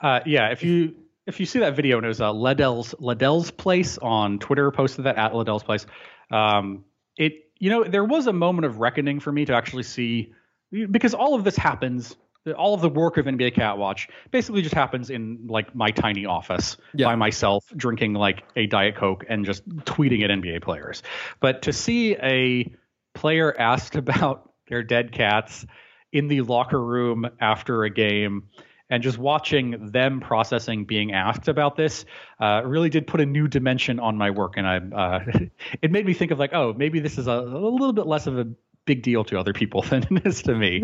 Uh, 0.00 0.20
yeah, 0.26 0.50
if 0.50 0.62
you 0.62 0.94
if 1.26 1.40
you 1.40 1.46
see 1.46 1.58
that 1.58 1.74
video 1.74 1.96
and 1.96 2.04
it 2.04 2.08
was 2.08 2.20
uh, 2.20 2.32
Ledell's 2.32 2.94
Ledell's 3.00 3.50
place 3.50 3.98
on 3.98 4.38
Twitter 4.38 4.70
posted 4.70 5.06
that 5.06 5.16
at 5.16 5.32
Ledell's 5.32 5.64
place. 5.64 5.86
Um, 6.30 6.84
it 7.16 7.32
you 7.58 7.70
know 7.70 7.82
there 7.82 8.04
was 8.04 8.28
a 8.28 8.32
moment 8.32 8.64
of 8.66 8.78
reckoning 8.78 9.18
for 9.18 9.32
me 9.32 9.44
to 9.46 9.54
actually 9.54 9.82
see 9.82 10.32
because 10.70 11.14
all 11.14 11.34
of 11.34 11.42
this 11.42 11.56
happens. 11.56 12.14
All 12.56 12.72
of 12.74 12.80
the 12.80 12.88
work 12.88 13.18
of 13.18 13.26
NBA 13.26 13.54
Catwatch 13.54 14.08
basically 14.30 14.62
just 14.62 14.74
happens 14.74 15.10
in 15.10 15.46
like 15.48 15.74
my 15.74 15.90
tiny 15.90 16.24
office 16.24 16.76
Yeah. 16.94 17.06
by 17.06 17.14
myself, 17.14 17.64
drinking 17.76 18.14
like 18.14 18.42
a 18.56 18.66
diet 18.66 18.96
coke 18.96 19.24
and 19.28 19.44
just 19.44 19.68
tweeting 19.68 20.24
at 20.24 20.30
NBA 20.30 20.62
players. 20.62 21.02
But 21.40 21.62
to 21.62 21.72
see 21.72 22.16
a 22.16 22.72
player 23.14 23.54
asked 23.58 23.96
about 24.02 24.50
their 24.68 24.82
dead 24.82 25.12
cats 25.12 25.66
in 26.12 26.28
the 26.28 26.40
locker 26.42 26.82
room 26.82 27.28
after 27.40 27.84
a 27.84 27.90
game 27.90 28.48
and 28.90 29.02
just 29.02 29.18
watching 29.18 29.90
them 29.92 30.20
processing 30.20 30.84
being 30.86 31.12
asked 31.12 31.48
about 31.48 31.76
this 31.76 32.06
uh, 32.40 32.62
really 32.64 32.88
did 32.88 33.06
put 33.06 33.20
a 33.20 33.26
new 33.26 33.46
dimension 33.46 34.00
on 34.00 34.16
my 34.16 34.30
work 34.30 34.54
and 34.56 34.66
i 34.66 34.76
uh, 34.78 35.20
it 35.82 35.90
made 35.90 36.06
me 36.06 36.14
think 36.14 36.30
of 36.30 36.38
like 36.38 36.54
oh 36.54 36.72
maybe 36.74 36.98
this 36.98 37.18
is 37.18 37.26
a, 37.26 37.32
a 37.32 37.42
little 37.68 37.92
bit 37.92 38.06
less 38.06 38.26
of 38.26 38.38
a 38.38 38.46
big 38.88 39.02
deal 39.02 39.22
to 39.22 39.38
other 39.38 39.52
people 39.52 39.82
than 39.90 40.02
it 40.10 40.26
is 40.26 40.42
to 40.42 40.54
me 40.54 40.82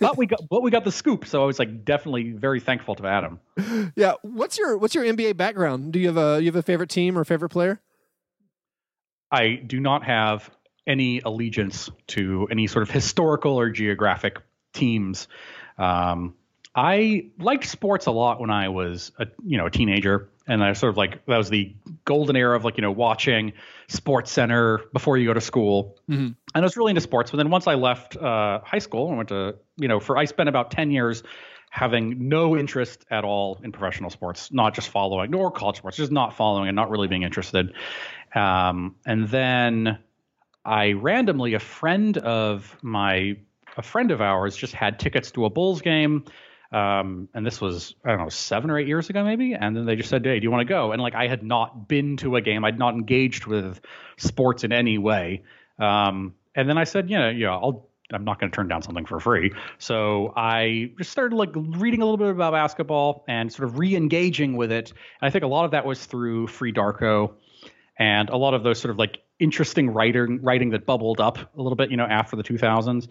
but 0.00 0.16
we 0.16 0.26
got 0.26 0.40
but 0.48 0.62
we 0.62 0.70
got 0.70 0.84
the 0.84 0.92
scoop 0.92 1.26
so 1.26 1.42
i 1.42 1.46
was 1.46 1.58
like 1.58 1.84
definitely 1.84 2.32
very 2.32 2.58
thankful 2.58 2.94
to 2.94 3.06
adam 3.06 3.38
Yeah, 3.94 4.14
what's 4.22 4.58
your 4.58 4.78
what's 4.78 4.94
your 4.94 5.04
NBA 5.04 5.36
background? 5.36 5.92
Do 5.92 5.98
you 5.98 6.06
have 6.08 6.16
a 6.16 6.40
you 6.40 6.46
have 6.46 6.56
a 6.56 6.62
favorite 6.62 6.90
team 6.90 7.18
or 7.18 7.24
favorite 7.24 7.50
player? 7.50 7.80
I 9.30 9.54
do 9.54 9.80
not 9.80 10.04
have 10.04 10.50
any 10.86 11.20
allegiance 11.20 11.90
to 12.08 12.48
any 12.50 12.66
sort 12.66 12.82
of 12.82 12.90
historical 12.90 13.58
or 13.58 13.70
geographic 13.70 14.38
teams. 14.72 15.28
Um, 15.78 16.34
I 16.74 17.30
liked 17.38 17.66
sports 17.66 18.06
a 18.06 18.10
lot 18.10 18.40
when 18.40 18.50
I 18.50 18.68
was 18.68 19.12
a 19.18 19.26
you 19.44 19.58
know 19.58 19.66
a 19.66 19.70
teenager, 19.70 20.28
and 20.46 20.62
I 20.64 20.72
sort 20.72 20.90
of 20.90 20.96
like 20.96 21.24
that 21.26 21.36
was 21.38 21.48
the 21.50 21.74
golden 22.04 22.36
era 22.36 22.56
of 22.56 22.64
like 22.64 22.76
you 22.76 22.82
know 22.82 22.90
watching 22.90 23.52
Sports 23.88 24.30
Center 24.30 24.80
before 24.92 25.16
you 25.18 25.26
go 25.26 25.34
to 25.34 25.40
school, 25.40 25.96
Mhm. 26.08 26.34
and 26.54 26.56
I 26.56 26.60
was 26.60 26.76
really 26.76 26.90
into 26.90 27.00
sports. 27.00 27.30
But 27.30 27.36
then 27.38 27.50
once 27.50 27.66
I 27.66 27.74
left 27.74 28.16
uh, 28.16 28.60
high 28.64 28.78
school, 28.80 29.10
I 29.10 29.14
went 29.16 29.28
to 29.30 29.54
you 29.76 29.88
know 29.88 30.00
for 30.00 30.16
I 30.16 30.24
spent 30.24 30.48
about 30.48 30.70
ten 30.70 30.90
years 30.90 31.22
having 31.70 32.28
no 32.28 32.54
interest 32.56 33.06
at 33.10 33.24
all 33.24 33.58
in 33.64 33.72
professional 33.72 34.10
sports, 34.10 34.52
not 34.52 34.74
just 34.74 34.90
following, 34.90 35.30
nor 35.30 35.50
college 35.50 35.78
sports, 35.78 35.96
just 35.96 36.12
not 36.12 36.36
following 36.36 36.68
and 36.68 36.76
not 36.76 36.90
really 36.90 37.08
being 37.08 37.22
interested. 37.22 37.72
Um, 38.34 38.94
and 39.06 39.28
then 39.28 39.98
I 40.66 40.92
randomly, 40.92 41.54
a 41.54 41.58
friend 41.58 42.18
of 42.18 42.76
my, 42.82 43.36
a 43.78 43.82
friend 43.82 44.10
of 44.10 44.20
ours 44.20 44.54
just 44.54 44.74
had 44.74 44.98
tickets 44.98 45.30
to 45.32 45.46
a 45.46 45.50
Bulls 45.50 45.80
game. 45.80 46.24
Um, 46.72 47.28
and 47.34 47.44
this 47.44 47.60
was, 47.60 47.94
I 48.04 48.10
don't 48.10 48.20
know, 48.20 48.28
seven 48.30 48.70
or 48.70 48.78
eight 48.78 48.86
years 48.86 49.10
ago, 49.10 49.22
maybe. 49.24 49.54
And 49.54 49.76
then 49.76 49.84
they 49.84 49.94
just 49.94 50.08
said, 50.08 50.24
Hey, 50.24 50.40
do 50.40 50.44
you 50.44 50.50
want 50.50 50.66
to 50.66 50.72
go? 50.72 50.92
And 50.92 51.02
like, 51.02 51.14
I 51.14 51.28
had 51.28 51.42
not 51.42 51.86
been 51.86 52.16
to 52.18 52.36
a 52.36 52.40
game. 52.40 52.64
I'd 52.64 52.78
not 52.78 52.94
engaged 52.94 53.46
with 53.46 53.80
sports 54.16 54.64
in 54.64 54.72
any 54.72 54.96
way. 54.96 55.42
Um, 55.78 56.34
and 56.54 56.68
then 56.68 56.78
I 56.78 56.84
said, 56.84 57.08
yeah, 57.10 57.30
yeah, 57.30 57.50
I'll, 57.50 57.88
I'm 58.12 58.24
not 58.24 58.38
going 58.38 58.50
to 58.50 58.54
turn 58.54 58.68
down 58.68 58.82
something 58.82 59.06
for 59.06 59.20
free. 59.20 59.52
So 59.78 60.32
I 60.36 60.92
just 60.98 61.10
started 61.10 61.34
like 61.34 61.50
reading 61.54 62.02
a 62.02 62.04
little 62.04 62.18
bit 62.18 62.28
about 62.28 62.52
basketball 62.52 63.24
and 63.26 63.52
sort 63.52 63.68
of 63.68 63.78
re-engaging 63.78 64.56
with 64.56 64.70
it. 64.70 64.90
And 64.90 65.28
I 65.28 65.30
think 65.30 65.44
a 65.44 65.48
lot 65.48 65.64
of 65.64 65.70
that 65.70 65.86
was 65.86 66.04
through 66.04 66.48
Free 66.48 66.72
Darko 66.72 67.32
and 67.98 68.28
a 68.28 68.36
lot 68.36 68.54
of 68.54 68.62
those 68.62 68.80
sort 68.80 68.90
of 68.90 68.98
like 68.98 69.18
interesting 69.38 69.90
writing 69.90 70.40
writing 70.42 70.70
that 70.70 70.86
bubbled 70.86 71.20
up 71.20 71.38
a 71.38 71.62
little 71.62 71.76
bit, 71.76 71.90
you 71.90 71.96
know, 71.96 72.04
after 72.04 72.36
the 72.36 72.42
2000s. 72.42 73.08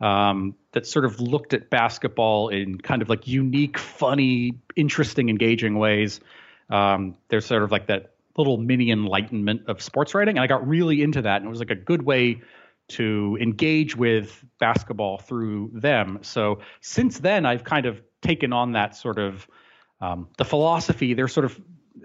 Um, 0.00 0.56
that 0.72 0.86
sort 0.86 1.04
of 1.04 1.20
looked 1.20 1.54
at 1.54 1.70
basketball 1.70 2.48
in 2.48 2.78
kind 2.78 3.00
of 3.00 3.08
like 3.08 3.26
unique, 3.28 3.78
funny, 3.78 4.58
interesting, 4.76 5.28
engaging 5.28 5.78
ways. 5.78 6.20
Um, 6.68 7.16
there's 7.28 7.46
sort 7.46 7.62
of 7.62 7.70
like 7.70 7.86
that 7.86 8.14
little 8.36 8.56
mini 8.56 8.90
enlightenment 8.90 9.62
of 9.68 9.80
sports 9.80 10.14
writing, 10.14 10.36
and 10.36 10.42
I 10.42 10.46
got 10.46 10.66
really 10.66 11.02
into 11.02 11.22
that, 11.22 11.36
and 11.36 11.46
it 11.46 11.48
was 11.48 11.60
like 11.60 11.70
a 11.70 11.76
good 11.76 12.02
way 12.02 12.42
to 12.88 13.38
engage 13.40 13.96
with 13.96 14.44
basketball 14.58 15.18
through 15.18 15.70
them. 15.74 16.18
So 16.22 16.60
since 16.80 17.18
then, 17.20 17.46
I've 17.46 17.64
kind 17.64 17.86
of 17.86 18.02
taken 18.20 18.52
on 18.52 18.72
that 18.72 18.96
sort 18.96 19.18
of 19.18 19.46
um, 20.00 20.28
the 20.36 20.44
philosophy. 20.44 21.14
Their 21.14 21.28
sort 21.28 21.46
of 21.46 21.60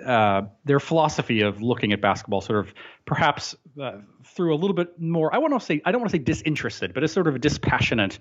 uh, 0.05 0.43
their 0.63 0.79
philosophy 0.79 1.41
of 1.41 1.61
looking 1.61 1.91
at 1.91 2.01
basketball, 2.01 2.41
sort 2.41 2.59
of 2.59 2.73
perhaps 3.05 3.55
uh, 3.79 3.97
through 4.25 4.53
a 4.53 4.57
little 4.57 4.75
bit 4.75 4.99
more. 4.99 5.33
I 5.33 5.37
want 5.37 5.53
to 5.53 5.59
say 5.59 5.81
I 5.85 5.91
don't 5.91 6.01
want 6.01 6.11
to 6.11 6.17
say 6.17 6.23
disinterested, 6.23 6.93
but 6.93 7.03
a 7.03 7.07
sort 7.07 7.27
of 7.27 7.35
a 7.35 7.39
dispassionate 7.39 8.19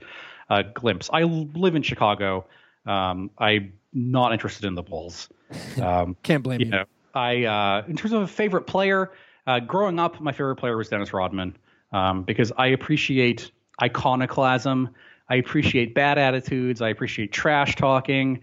uh, 0.51 0.63
glimpse. 0.75 1.11
I 1.13 1.23
live 1.23 1.75
in 1.75 1.83
Chicago. 1.83 2.47
Um, 2.87 3.31
I'm 3.39 3.73
not 3.93 4.33
interested 4.33 4.65
in 4.65 4.75
the 4.75 4.83
Bulls. 4.83 5.29
Um, 5.81 6.15
Can't 6.23 6.43
blame 6.43 6.61
you 6.61 6.67
you. 6.67 6.73
know, 6.73 6.85
I 7.15 7.45
uh, 7.45 7.85
in 7.89 7.97
terms 7.97 8.13
of 8.13 8.23
a 8.23 8.27
favorite 8.27 8.67
player, 8.67 9.13
uh, 9.47 9.61
growing 9.61 9.99
up, 9.99 10.21
my 10.21 10.33
favorite 10.33 10.57
player 10.57 10.77
was 10.77 10.91
Dennis 10.91 11.13
Rodman 11.15 11.57
um, 11.93 12.23
because 12.23 12.53
I 12.59 12.67
appreciate 12.69 13.51
iconoclasm. 13.83 14.91
I 15.31 15.37
appreciate 15.37 15.95
bad 15.95 16.19
attitudes. 16.19 16.83
I 16.83 16.91
appreciate 16.91 17.33
trash 17.33 17.77
talking. 17.77 18.41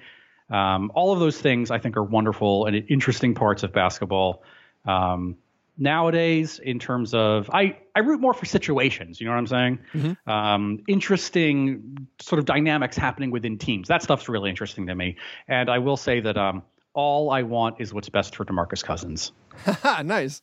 Um, 0.49 0.91
all 0.95 1.13
of 1.13 1.19
those 1.19 1.39
things 1.39 1.71
I 1.71 1.77
think 1.77 1.97
are 1.97 2.03
wonderful 2.03 2.65
and 2.65 2.75
interesting 2.89 3.35
parts 3.35 3.63
of 3.63 3.71
basketball. 3.71 4.43
Um, 4.85 5.37
nowadays, 5.77 6.59
in 6.59 6.79
terms 6.79 7.13
of, 7.13 7.49
I, 7.53 7.77
I 7.95 7.99
root 7.99 8.19
more 8.21 8.33
for 8.33 8.45
situations. 8.45 9.19
You 9.19 9.27
know 9.27 9.33
what 9.33 9.39
I'm 9.53 9.79
saying? 9.93 10.17
Um, 10.27 10.83
interesting 10.87 12.07
sort 12.19 12.39
of 12.39 12.45
dynamics 12.45 12.97
happening 12.97 13.31
within 13.31 13.57
teams. 13.57 13.87
That 13.87 14.01
stuff's 14.03 14.27
really 14.29 14.49
interesting 14.49 14.87
to 14.87 14.95
me. 14.95 15.17
And 15.47 15.69
I 15.69 15.79
will 15.79 15.97
say 15.97 16.19
that 16.21 16.37
um, 16.37 16.63
all 16.93 17.31
I 17.31 17.43
want 17.43 17.79
is 17.79 17.93
what's 17.93 18.09
best 18.09 18.35
for 18.35 18.45
Demarcus 18.45 18.83
Cousins. 18.83 19.31
nice. 20.03 20.41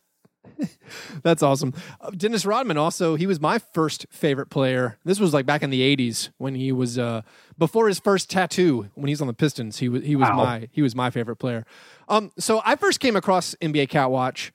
That's 1.23 1.43
awesome. 1.43 1.73
Uh, 2.01 2.11
Dennis 2.11 2.45
Rodman 2.45 2.77
also, 2.77 3.15
he 3.15 3.27
was 3.29 3.41
my 3.41 3.59
first 3.61 4.07
favorite 4.11 4.51
player. 4.51 4.99
This 5.05 5.21
was 5.21 5.33
like 5.33 5.47
back 5.47 5.63
in 5.63 5.71
the 5.71 5.97
80s 5.97 6.31
when 6.39 6.57
he 6.57 6.73
was 6.73 6.99
uh 6.99 7.23
before 7.59 7.87
his 7.87 8.01
first 8.01 8.29
tattoo 8.29 8.91
when 8.95 9.07
he's 9.07 9.21
on 9.21 9.29
the 9.29 9.35
Pistons. 9.35 9.79
He 9.79 9.89
was 9.89 10.03
he 10.03 10.17
was 10.17 10.29
Wow. 10.31 10.37
my 10.37 10.69
he 10.73 10.83
was 10.83 10.97
my 10.97 11.11
favorite 11.11 11.37
player. 11.37 11.65
Um 12.09 12.33
so 12.39 12.61
I 12.65 12.75
first 12.75 12.99
came 12.99 13.15
across 13.15 13.55
NBA 13.63 13.89
Catwatch 13.89 14.51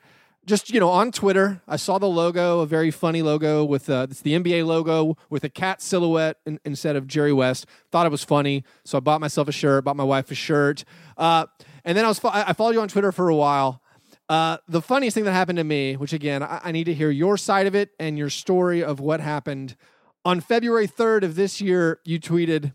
just 0.48 0.72
you 0.74 0.80
know 0.80 0.90
on 0.90 1.12
Twitter. 1.12 1.62
I 1.68 1.76
saw 1.76 2.00
the 2.00 2.08
logo, 2.08 2.62
a 2.62 2.66
very 2.66 2.90
funny 2.90 3.22
logo 3.22 3.64
with 3.64 3.90
uh 3.90 4.08
it's 4.10 4.22
the 4.22 4.34
NBA 4.34 4.66
logo 4.66 5.18
with 5.30 5.44
a 5.44 5.50
cat 5.50 5.82
silhouette 5.82 6.38
in, 6.46 6.60
instead 6.66 6.96
of 6.96 7.06
Jerry 7.06 7.34
West. 7.34 7.68
Thought 7.92 8.08
it 8.08 8.12
was 8.12 8.24
funny, 8.24 8.64
so 8.84 8.98
I 8.98 9.02
bought 9.02 9.22
myself 9.22 9.48
a 9.48 9.52
shirt, 9.52 9.84
bought 9.84 9.98
my 9.98 10.04
wife 10.04 10.32
a 10.32 10.36
shirt. 10.36 10.84
Uh 11.18 11.46
and 11.86 11.98
then 11.98 12.06
I 12.06 12.08
was 12.08 12.18
fo- 12.18 12.32
I 12.34 12.54
followed 12.54 12.74
you 12.74 12.82
on 12.82 12.88
Twitter 12.88 13.12
for 13.12 13.30
a 13.30 13.36
while. 13.36 13.82
Uh, 14.30 14.58
the 14.68 14.82
funniest 14.82 15.16
thing 15.16 15.24
that 15.24 15.32
happened 15.32 15.58
to 15.58 15.64
me, 15.64 15.96
which 15.96 16.12
again, 16.12 16.44
I, 16.44 16.60
I 16.66 16.72
need 16.74 16.84
to 16.86 16.94
hear 16.94 17.10
your 17.10 17.38
side 17.38 17.66
of 17.66 17.76
it 17.76 17.92
and 17.98 18.18
your 18.18 18.30
story 18.30 18.84
of 18.84 19.00
what 19.00 19.22
happened. 19.22 19.78
On 20.26 20.42
February 20.42 20.88
3rd 20.88 21.24
of 21.24 21.36
this 21.36 21.62
year, 21.62 22.02
you 22.04 22.20
tweeted, 22.20 22.74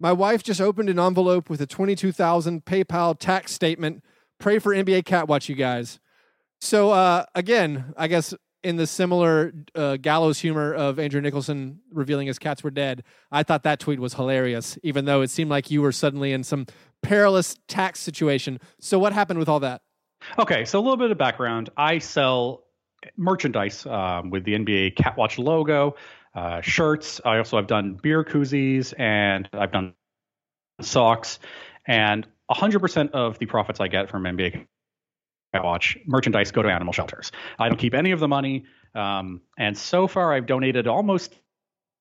My 0.00 0.12
wife 0.12 0.42
just 0.42 0.62
opened 0.62 0.88
an 0.88 0.98
envelope 0.98 1.50
with 1.50 1.60
a 1.60 1.66
22,000 1.66 2.64
PayPal 2.64 3.18
tax 3.18 3.52
statement. 3.52 4.02
Pray 4.40 4.58
for 4.58 4.74
NBA 4.74 5.02
Catwatch, 5.02 5.50
you 5.50 5.54
guys. 5.54 6.00
So, 6.60 6.90
uh, 6.90 7.24
again, 7.34 7.94
I 7.96 8.08
guess 8.08 8.34
in 8.64 8.76
the 8.76 8.86
similar 8.86 9.52
uh, 9.74 9.96
gallows 9.96 10.40
humor 10.40 10.74
of 10.74 10.98
Andrew 10.98 11.20
Nicholson 11.20 11.80
revealing 11.92 12.26
his 12.26 12.38
cats 12.38 12.64
were 12.64 12.70
dead, 12.70 13.04
I 13.30 13.42
thought 13.42 13.62
that 13.62 13.78
tweet 13.78 14.00
was 14.00 14.14
hilarious, 14.14 14.76
even 14.82 15.04
though 15.04 15.22
it 15.22 15.30
seemed 15.30 15.50
like 15.50 15.70
you 15.70 15.82
were 15.82 15.92
suddenly 15.92 16.32
in 16.32 16.42
some 16.42 16.66
perilous 17.02 17.56
tax 17.68 18.00
situation. 18.00 18.58
So, 18.80 18.98
what 18.98 19.12
happened 19.12 19.38
with 19.38 19.48
all 19.48 19.60
that? 19.60 19.82
Okay, 20.38 20.64
so 20.64 20.78
a 20.78 20.82
little 20.82 20.96
bit 20.96 21.10
of 21.10 21.18
background. 21.18 21.70
I 21.76 21.98
sell 21.98 22.64
merchandise 23.16 23.86
um, 23.86 24.30
with 24.30 24.44
the 24.44 24.54
NBA 24.54 24.96
Catwatch 24.96 25.38
logo, 25.38 25.94
uh, 26.34 26.60
shirts. 26.60 27.20
I 27.24 27.38
also 27.38 27.56
have 27.56 27.66
done 27.66 27.94
beer 27.94 28.24
koozies 28.24 28.92
and 28.98 29.48
I've 29.52 29.72
done 29.72 29.94
socks. 30.80 31.38
And 31.86 32.26
100% 32.50 33.10
of 33.12 33.38
the 33.38 33.46
profits 33.46 33.80
I 33.80 33.88
get 33.88 34.10
from 34.10 34.24
NBA 34.24 34.66
Catwatch 35.54 35.96
merchandise 36.06 36.50
go 36.50 36.62
to 36.62 36.68
animal 36.68 36.92
shelters. 36.92 37.32
I 37.58 37.68
don't 37.68 37.78
keep 37.78 37.94
any 37.94 38.10
of 38.10 38.20
the 38.20 38.28
money. 38.28 38.64
Um, 38.94 39.40
and 39.58 39.76
so 39.76 40.06
far, 40.06 40.32
I've 40.34 40.46
donated 40.46 40.86
almost 40.86 41.38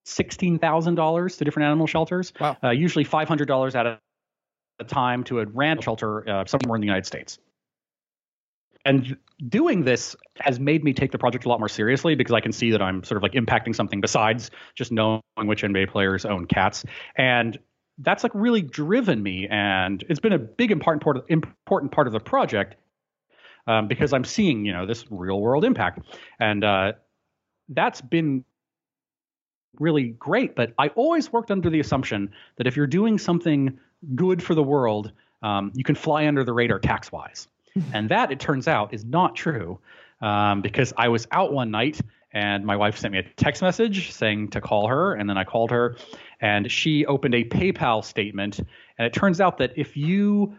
$16,000 0.08 1.38
to 1.38 1.44
different 1.44 1.66
animal 1.66 1.88
shelters, 1.88 2.34
Wow. 2.40 2.58
uh, 2.64 2.70
usually 2.70 3.06
$500 3.06 3.76
at 3.76 3.86
a, 3.86 4.00
a 4.80 4.84
time 4.84 5.24
to 5.26 5.40
a 5.40 5.46
random 5.46 5.84
shelter 5.84 6.28
uh, 6.30 6.46
somewhere 6.46 6.76
in 6.76 6.82
the 6.82 6.88
United 6.88 7.06
States 7.06 7.40
and 8.88 9.18
doing 9.50 9.84
this 9.84 10.16
has 10.40 10.60
made 10.60 10.84
me 10.84 10.94
take 10.94 11.12
the 11.12 11.18
project 11.18 11.46
a 11.46 11.50
lot 11.50 11.60
more 11.60 11.68
seriously 11.68 12.16
because 12.16 12.34
I 12.34 12.40
can 12.40 12.54
see 12.54 12.72
that 12.72 12.82
I'm 12.82 13.04
sort 13.04 13.18
of 13.18 13.24
like 13.24 13.34
impacting 13.34 13.76
something 13.76 14.00
besides 14.00 14.50
just 14.76 14.92
knowing 14.92 15.22
which 15.44 15.62
NBA 15.62 15.90
players 15.90 16.26
own 16.26 16.46
cats. 16.48 16.86
And 17.18 17.60
that's 18.00 18.24
like 18.24 18.32
really 18.34 18.62
driven 18.62 19.22
me. 19.22 19.48
And 19.50 20.04
it's 20.10 20.22
been 20.22 20.32
a 20.32 20.40
big 20.40 20.72
important 20.72 21.04
part 21.04 21.18
of, 21.18 21.26
important 21.28 21.92
part 21.92 22.08
of 22.08 22.14
the 22.14 22.20
project 22.20 22.76
um, 23.68 23.88
because 23.88 24.14
I'm 24.14 24.24
seeing, 24.24 24.66
you 24.66 24.74
know, 24.74 24.86
this 24.86 25.06
real 25.10 25.40
world 25.40 25.64
impact. 25.64 26.00
And 26.40 26.64
uh, 26.64 26.94
that's 27.70 28.02
been 28.02 28.44
really 29.80 30.10
great. 30.10 30.56
But 30.56 30.74
I 30.80 30.88
always 30.90 31.32
worked 31.32 31.52
under 31.52 31.70
the 31.70 31.80
assumption 31.80 32.32
that 32.58 32.68
if 32.68 32.76
you're 32.76 32.88
doing 32.88 33.18
something 33.18 33.78
good 34.16 34.42
for 34.42 34.56
the 34.56 34.64
world, 34.64 35.12
um, 35.44 35.72
you 35.76 35.84
can 35.84 35.96
fly 35.96 36.28
under 36.28 36.44
the 36.44 36.54
radar 36.54 36.80
tax 36.80 37.12
wise. 37.12 37.48
and 37.94 38.10
that, 38.10 38.32
it 38.32 38.40
turns 38.40 38.68
out, 38.68 38.94
is 38.94 39.06
not 39.06 39.36
true 39.36 39.80
um, 40.22 40.62
because 40.62 40.94
I 40.98 41.10
was 41.10 41.28
out 41.32 41.54
one 41.54 41.70
night 41.70 42.02
and 42.34 42.66
my 42.66 42.76
wife 42.76 42.98
sent 42.98 43.14
me 43.14 43.20
a 43.20 43.24
text 43.24 43.62
message 43.62 44.12
saying 44.12 44.50
to 44.50 44.62
call 44.62 44.88
her. 44.88 45.14
And 45.14 45.30
then 45.30 45.38
I 45.38 45.44
called 45.44 45.72
her 45.72 45.98
and 46.42 46.72
she 46.72 47.06
opened 47.06 47.36
a 47.36 47.44
PayPal 47.44 48.04
statement. 48.04 48.60
And 48.60 49.06
it 49.06 49.14
turns 49.14 49.40
out 49.40 49.58
that 49.60 49.74
if 49.76 49.96
you 49.96 50.56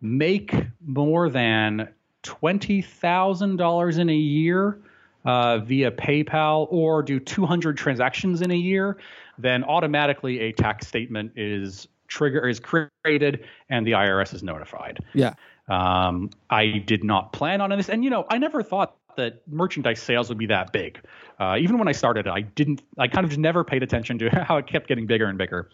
make 0.00 0.54
more 0.80 1.28
than 1.28 1.88
$20,000 2.22 3.98
in 3.98 4.10
a 4.10 4.14
year 4.14 4.80
uh, 5.24 5.58
via 5.58 5.90
PayPal 5.90 6.66
or 6.70 7.02
do 7.02 7.20
200 7.20 7.76
transactions 7.76 8.42
in 8.42 8.50
a 8.50 8.56
year, 8.56 8.98
then 9.38 9.64
automatically 9.64 10.40
a 10.40 10.52
tax 10.52 10.86
statement 10.86 11.32
is 11.36 11.88
trigger 12.08 12.48
is 12.48 12.60
created 12.60 13.44
and 13.68 13.86
the 13.86 13.92
IRS 13.92 14.34
is 14.34 14.42
notified. 14.42 14.98
Yeah. 15.14 15.34
Um, 15.68 16.30
I 16.48 16.78
did 16.78 17.04
not 17.04 17.32
plan 17.32 17.60
on 17.60 17.70
this, 17.70 17.90
and 17.90 18.02
you 18.02 18.08
know, 18.08 18.24
I 18.30 18.38
never 18.38 18.62
thought 18.62 18.96
that 19.16 19.42
merchandise 19.46 20.00
sales 20.00 20.30
would 20.30 20.38
be 20.38 20.46
that 20.46 20.72
big. 20.72 20.98
Uh, 21.38 21.56
even 21.60 21.76
when 21.76 21.88
I 21.88 21.92
started, 21.92 22.26
I 22.26 22.40
didn't. 22.40 22.82
I 22.96 23.06
kind 23.08 23.24
of 23.24 23.30
just 23.30 23.40
never 23.40 23.64
paid 23.64 23.82
attention 23.82 24.18
to 24.20 24.30
how 24.48 24.56
it 24.56 24.66
kept 24.66 24.88
getting 24.88 25.06
bigger 25.06 25.26
and 25.26 25.36
bigger. 25.36 25.68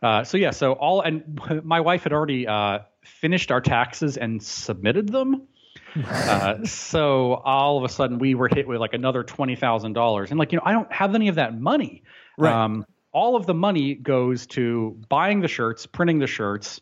Uh, 0.00 0.22
so 0.22 0.36
yeah, 0.36 0.50
so 0.50 0.74
all 0.74 1.00
and 1.00 1.40
my 1.64 1.80
wife 1.80 2.04
had 2.04 2.12
already 2.12 2.46
uh, 2.46 2.80
finished 3.02 3.50
our 3.50 3.60
taxes 3.60 4.16
and 4.16 4.40
submitted 4.40 5.08
them. 5.08 5.48
Uh, 6.04 6.64
so 6.64 7.34
all 7.44 7.78
of 7.78 7.84
a 7.84 7.88
sudden 7.88 8.18
we 8.18 8.34
were 8.34 8.48
hit 8.48 8.66
with 8.66 8.80
like 8.80 8.94
another 8.94 9.22
twenty 9.22 9.56
thousand 9.56 9.92
dollars, 9.92 10.30
and 10.30 10.38
like 10.38 10.52
you 10.52 10.56
know, 10.56 10.62
I 10.64 10.72
don't 10.72 10.90
have 10.92 11.14
any 11.14 11.28
of 11.28 11.34
that 11.36 11.58
money. 11.58 12.02
Right. 12.38 12.52
Um, 12.52 12.86
all 13.12 13.36
of 13.36 13.46
the 13.46 13.54
money 13.54 13.94
goes 13.94 14.46
to 14.48 14.98
buying 15.08 15.40
the 15.40 15.48
shirts, 15.48 15.86
printing 15.86 16.18
the 16.18 16.26
shirts, 16.26 16.80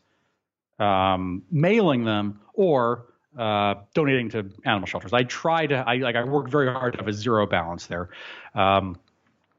um, 0.78 1.42
mailing 1.50 2.04
them, 2.04 2.40
or 2.54 3.06
uh, 3.36 3.74
donating 3.94 4.28
to 4.30 4.50
animal 4.64 4.86
shelters. 4.86 5.12
I 5.12 5.24
try 5.24 5.66
to, 5.66 5.76
I 5.76 5.96
like, 5.96 6.16
I 6.16 6.24
work 6.24 6.48
very 6.48 6.72
hard 6.72 6.94
to 6.94 6.98
have 6.98 7.08
a 7.08 7.12
zero 7.12 7.46
balance 7.46 7.86
there. 7.86 8.10
Um, 8.54 8.96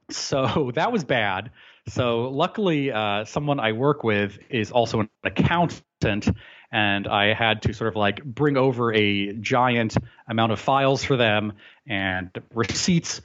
so 0.09 0.71
that 0.75 0.91
was 0.91 1.03
bad. 1.03 1.51
So 1.87 2.29
luckily, 2.29 2.91
uh, 2.91 3.25
someone 3.25 3.59
I 3.59 3.71
work 3.71 4.03
with 4.03 4.37
is 4.49 4.71
also 4.71 5.01
an 5.01 5.09
accountant, 5.23 6.29
and 6.71 7.07
I 7.07 7.33
had 7.33 7.63
to 7.63 7.73
sort 7.73 7.89
of 7.89 7.95
like 7.95 8.23
bring 8.23 8.57
over 8.57 8.93
a 8.93 9.33
giant 9.33 9.97
amount 10.27 10.51
of 10.51 10.59
files 10.59 11.03
for 11.03 11.17
them 11.17 11.53
and 11.87 12.29
receipts 12.53 13.21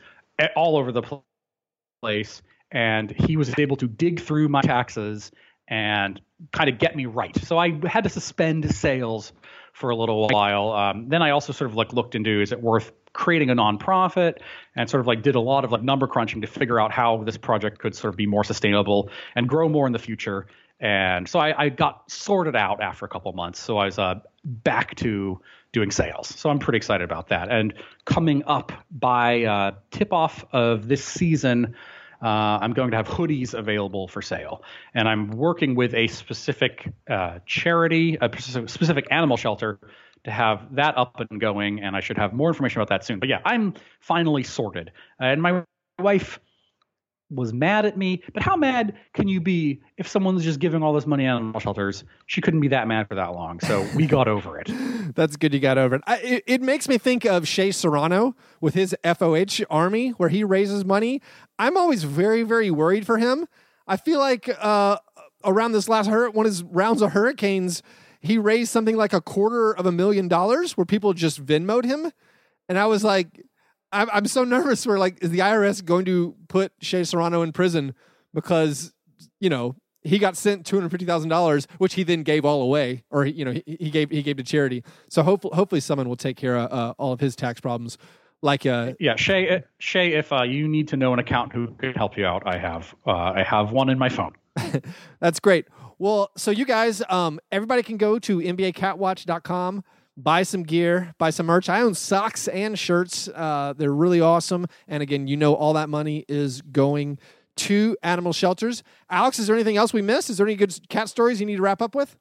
all 0.56 0.76
over 0.76 0.92
the 0.92 1.02
place. 2.02 2.42
And 2.72 3.10
he 3.10 3.36
was 3.36 3.56
able 3.58 3.76
to 3.76 3.86
dig 3.86 4.20
through 4.20 4.48
my 4.48 4.62
taxes 4.62 5.30
and 5.68 6.20
kind 6.52 6.68
of 6.68 6.78
get 6.78 6.96
me 6.96 7.06
right. 7.06 7.36
So 7.44 7.58
I 7.58 7.80
had 7.86 8.04
to 8.04 8.10
suspend 8.10 8.74
sales 8.74 9.32
for 9.72 9.90
a 9.90 9.96
little 9.96 10.26
while. 10.28 10.72
Um, 10.72 11.08
then 11.08 11.22
I 11.22 11.30
also 11.30 11.52
sort 11.52 11.70
of 11.70 11.76
like 11.76 11.92
looked 11.92 12.14
into 12.14 12.40
is 12.40 12.52
it 12.52 12.60
worth 12.60 12.92
creating 13.12 13.50
a 13.50 13.54
nonprofit 13.54 14.38
and 14.74 14.90
sort 14.90 15.00
of 15.00 15.06
like 15.06 15.22
did 15.22 15.34
a 15.34 15.40
lot 15.40 15.64
of 15.64 15.72
like 15.72 15.82
number 15.82 16.06
crunching 16.06 16.42
to 16.42 16.46
figure 16.46 16.78
out 16.78 16.92
how 16.92 17.22
this 17.24 17.36
project 17.36 17.78
could 17.78 17.94
sort 17.94 18.12
of 18.12 18.16
be 18.16 18.26
more 18.26 18.44
sustainable 18.44 19.10
and 19.34 19.48
grow 19.48 19.68
more 19.68 19.86
in 19.86 19.92
the 19.92 19.98
future. 19.98 20.46
And 20.80 21.28
so 21.28 21.38
I, 21.38 21.64
I 21.64 21.68
got 21.70 22.10
sorted 22.10 22.54
out 22.56 22.82
after 22.82 23.04
a 23.04 23.08
couple 23.08 23.32
months. 23.32 23.58
So 23.60 23.78
I 23.78 23.86
was 23.86 23.98
uh, 23.98 24.20
back 24.44 24.94
to 24.96 25.40
doing 25.72 25.90
sales. 25.90 26.28
So 26.28 26.50
I'm 26.50 26.58
pretty 26.58 26.76
excited 26.76 27.04
about 27.04 27.28
that. 27.28 27.50
And 27.50 27.74
coming 28.04 28.44
up 28.46 28.72
by 28.90 29.44
uh, 29.44 29.70
tip 29.90 30.12
off 30.12 30.44
of 30.52 30.88
this 30.88 31.04
season, 31.04 31.74
uh, 32.22 32.58
I'm 32.60 32.72
going 32.72 32.90
to 32.92 32.96
have 32.96 33.08
hoodies 33.08 33.52
available 33.52 34.08
for 34.08 34.22
sale, 34.22 34.62
and 34.94 35.06
I'm 35.06 35.30
working 35.30 35.74
with 35.74 35.92
a 35.94 36.06
specific 36.06 36.90
uh, 37.10 37.40
charity, 37.44 38.16
a 38.20 38.30
specific 38.40 39.06
animal 39.10 39.36
shelter, 39.36 39.78
to 40.24 40.30
have 40.30 40.74
that 40.76 40.96
up 40.96 41.20
and 41.20 41.38
going. 41.38 41.80
And 41.82 41.94
I 41.94 42.00
should 42.00 42.16
have 42.16 42.32
more 42.32 42.48
information 42.48 42.80
about 42.80 42.88
that 42.88 43.04
soon. 43.04 43.18
But 43.18 43.28
yeah, 43.28 43.40
I'm 43.44 43.74
finally 44.00 44.44
sorted, 44.44 44.92
and 45.20 45.42
my 45.42 45.62
wife 45.98 46.40
was 47.30 47.52
mad 47.52 47.86
at 47.86 47.96
me. 47.96 48.22
But 48.32 48.42
how 48.42 48.56
mad 48.56 48.94
can 49.14 49.28
you 49.28 49.40
be 49.40 49.80
if 49.96 50.06
someone's 50.08 50.44
just 50.44 50.60
giving 50.60 50.82
all 50.82 50.92
this 50.92 51.06
money 51.06 51.24
to 51.24 51.28
animal 51.30 51.60
shelters? 51.60 52.04
She 52.26 52.40
couldn't 52.40 52.60
be 52.60 52.68
that 52.68 52.86
mad 52.86 53.08
for 53.08 53.14
that 53.16 53.32
long, 53.34 53.60
so 53.60 53.86
we 53.94 54.06
got 54.06 54.28
over 54.28 54.58
it. 54.58 54.70
That's 55.14 55.36
good 55.36 55.52
you 55.52 55.60
got 55.60 55.78
over 55.78 55.96
it. 55.96 56.02
I, 56.06 56.16
it. 56.18 56.44
It 56.46 56.62
makes 56.62 56.88
me 56.88 56.98
think 56.98 57.24
of 57.24 57.48
Shea 57.48 57.70
Serrano 57.72 58.36
with 58.60 58.74
his 58.74 58.94
FOH 59.04 59.64
army 59.70 60.10
where 60.10 60.28
he 60.28 60.44
raises 60.44 60.84
money. 60.84 61.20
I'm 61.58 61.76
always 61.76 62.04
very, 62.04 62.42
very 62.42 62.70
worried 62.70 63.06
for 63.06 63.18
him. 63.18 63.46
I 63.88 63.96
feel 63.96 64.18
like 64.18 64.50
uh, 64.60 64.98
around 65.44 65.72
this 65.72 65.88
last 65.88 66.08
hur- 66.08 66.30
one 66.30 66.46
of 66.46 66.52
his 66.52 66.62
rounds 66.64 67.02
of 67.02 67.12
hurricanes, 67.12 67.82
he 68.20 68.38
raised 68.38 68.70
something 68.70 68.96
like 68.96 69.12
a 69.12 69.20
quarter 69.20 69.72
of 69.72 69.86
a 69.86 69.92
million 69.92 70.28
dollars 70.28 70.76
where 70.76 70.84
people 70.84 71.12
just 71.12 71.44
Venmoed 71.44 71.84
him. 71.84 72.12
And 72.68 72.78
I 72.78 72.86
was 72.86 73.04
like, 73.04 73.45
I'm, 73.92 74.08
I'm 74.12 74.26
so 74.26 74.44
nervous 74.44 74.86
where 74.86 74.98
like, 74.98 75.22
is 75.22 75.30
the 75.30 75.38
IRS 75.38 75.84
going 75.84 76.04
to 76.06 76.34
put 76.48 76.72
Shea 76.80 77.04
Serrano 77.04 77.42
in 77.42 77.52
prison 77.52 77.94
because, 78.34 78.92
you 79.40 79.50
know, 79.50 79.76
he 80.02 80.18
got 80.18 80.36
sent 80.36 80.64
two 80.64 80.76
hundred 80.76 80.90
fifty 80.90 81.04
thousand 81.04 81.30
dollars, 81.30 81.66
which 81.78 81.94
he 81.94 82.04
then 82.04 82.22
gave 82.22 82.44
all 82.44 82.62
away, 82.62 83.02
or 83.10 83.26
you 83.26 83.44
know, 83.44 83.50
he, 83.50 83.76
he 83.80 83.90
gave 83.90 84.10
he 84.10 84.22
gave 84.22 84.36
to 84.36 84.44
charity. 84.44 84.84
So 85.10 85.22
hopefully, 85.24 85.56
hopefully, 85.56 85.80
someone 85.80 86.08
will 86.08 86.16
take 86.16 86.36
care 86.36 86.56
of 86.56 86.72
uh, 86.72 86.94
all 86.96 87.12
of 87.12 87.18
his 87.18 87.34
tax 87.34 87.60
problems. 87.60 87.98
Like, 88.42 88.66
uh, 88.66 88.92
Yeah, 89.00 89.16
Shea. 89.16 89.64
Shea, 89.78 90.12
if 90.12 90.32
uh, 90.32 90.42
you 90.42 90.68
need 90.68 90.88
to 90.88 90.96
know 90.96 91.12
an 91.12 91.18
accountant 91.18 91.54
who 91.54 91.74
could 91.74 91.96
help 91.96 92.16
you 92.16 92.24
out, 92.24 92.44
I 92.46 92.58
have. 92.58 92.94
Uh, 93.06 93.10
I 93.10 93.42
have 93.42 93.72
one 93.72 93.88
in 93.88 93.98
my 93.98 94.08
phone. 94.08 94.32
that's 95.20 95.40
great. 95.40 95.66
Well, 95.98 96.30
so 96.36 96.50
you 96.50 96.66
guys, 96.66 97.02
um, 97.08 97.40
everybody 97.50 97.82
can 97.82 97.96
go 97.96 98.18
to 98.20 98.38
NBACatwatch.com. 98.38 99.82
buy 100.16 100.42
some 100.42 100.62
gear, 100.62 101.14
buy 101.18 101.30
some 101.30 101.46
merch. 101.46 101.68
I 101.68 101.82
own 101.82 101.94
socks 101.94 102.48
and 102.48 102.78
shirts. 102.78 103.28
Uh, 103.28 103.74
they're 103.76 103.92
really 103.92 104.20
awesome. 104.20 104.66
And 104.88 105.02
again, 105.02 105.26
you 105.26 105.36
know, 105.36 105.54
all 105.54 105.74
that 105.74 105.88
money 105.88 106.24
is 106.28 106.62
going 106.62 107.18
to 107.56 107.96
animal 108.02 108.32
shelters. 108.32 108.82
Alex, 109.10 109.38
is 109.38 109.46
there 109.46 109.56
anything 109.56 109.76
else 109.76 109.92
we 109.92 110.02
missed? 110.02 110.30
Is 110.30 110.38
there 110.38 110.46
any 110.46 110.56
good 110.56 110.78
cat 110.88 111.08
stories 111.08 111.40
you 111.40 111.46
need 111.46 111.56
to 111.56 111.62
wrap 111.62 111.82
up 111.82 111.94
with? 111.94 112.16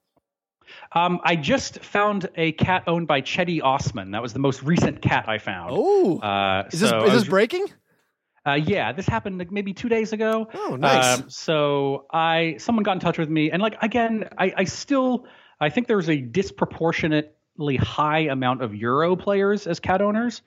Um, 0.93 1.19
I 1.23 1.35
just 1.35 1.83
found 1.83 2.29
a 2.35 2.51
cat 2.53 2.83
owned 2.87 3.07
by 3.07 3.21
Cedi 3.21 3.61
Osman. 3.61 4.11
That 4.11 4.21
was 4.21 4.33
the 4.33 4.39
most 4.39 4.63
recent 4.63 5.01
cat 5.01 5.29
I 5.29 5.37
found. 5.37 5.71
Oh, 5.73 6.19
uh, 6.19 6.67
is 6.71 6.79
this 6.79 6.89
so 6.89 7.05
is 7.05 7.13
this 7.13 7.27
breaking? 7.27 7.67
Uh, 8.47 8.53
yeah, 8.53 8.91
this 8.91 9.07
happened 9.07 9.37
like 9.37 9.51
maybe 9.51 9.73
two 9.73 9.89
days 9.89 10.11
ago. 10.13 10.47
Oh, 10.53 10.75
nice. 10.75 11.19
Um, 11.19 11.29
so 11.29 12.05
I 12.11 12.55
someone 12.57 12.83
got 12.83 12.93
in 12.93 12.99
touch 12.99 13.17
with 13.17 13.29
me, 13.29 13.51
and 13.51 13.61
like 13.61 13.75
again, 13.83 14.27
I, 14.37 14.53
I 14.57 14.63
still 14.63 15.27
I 15.59 15.69
think 15.69 15.87
there's 15.87 16.09
a 16.09 16.17
disproportionately 16.17 17.31
high 17.77 18.21
amount 18.21 18.61
of 18.61 18.75
Euro 18.75 19.15
players 19.15 19.67
as 19.67 19.79
cat 19.79 20.01
owners. 20.01 20.41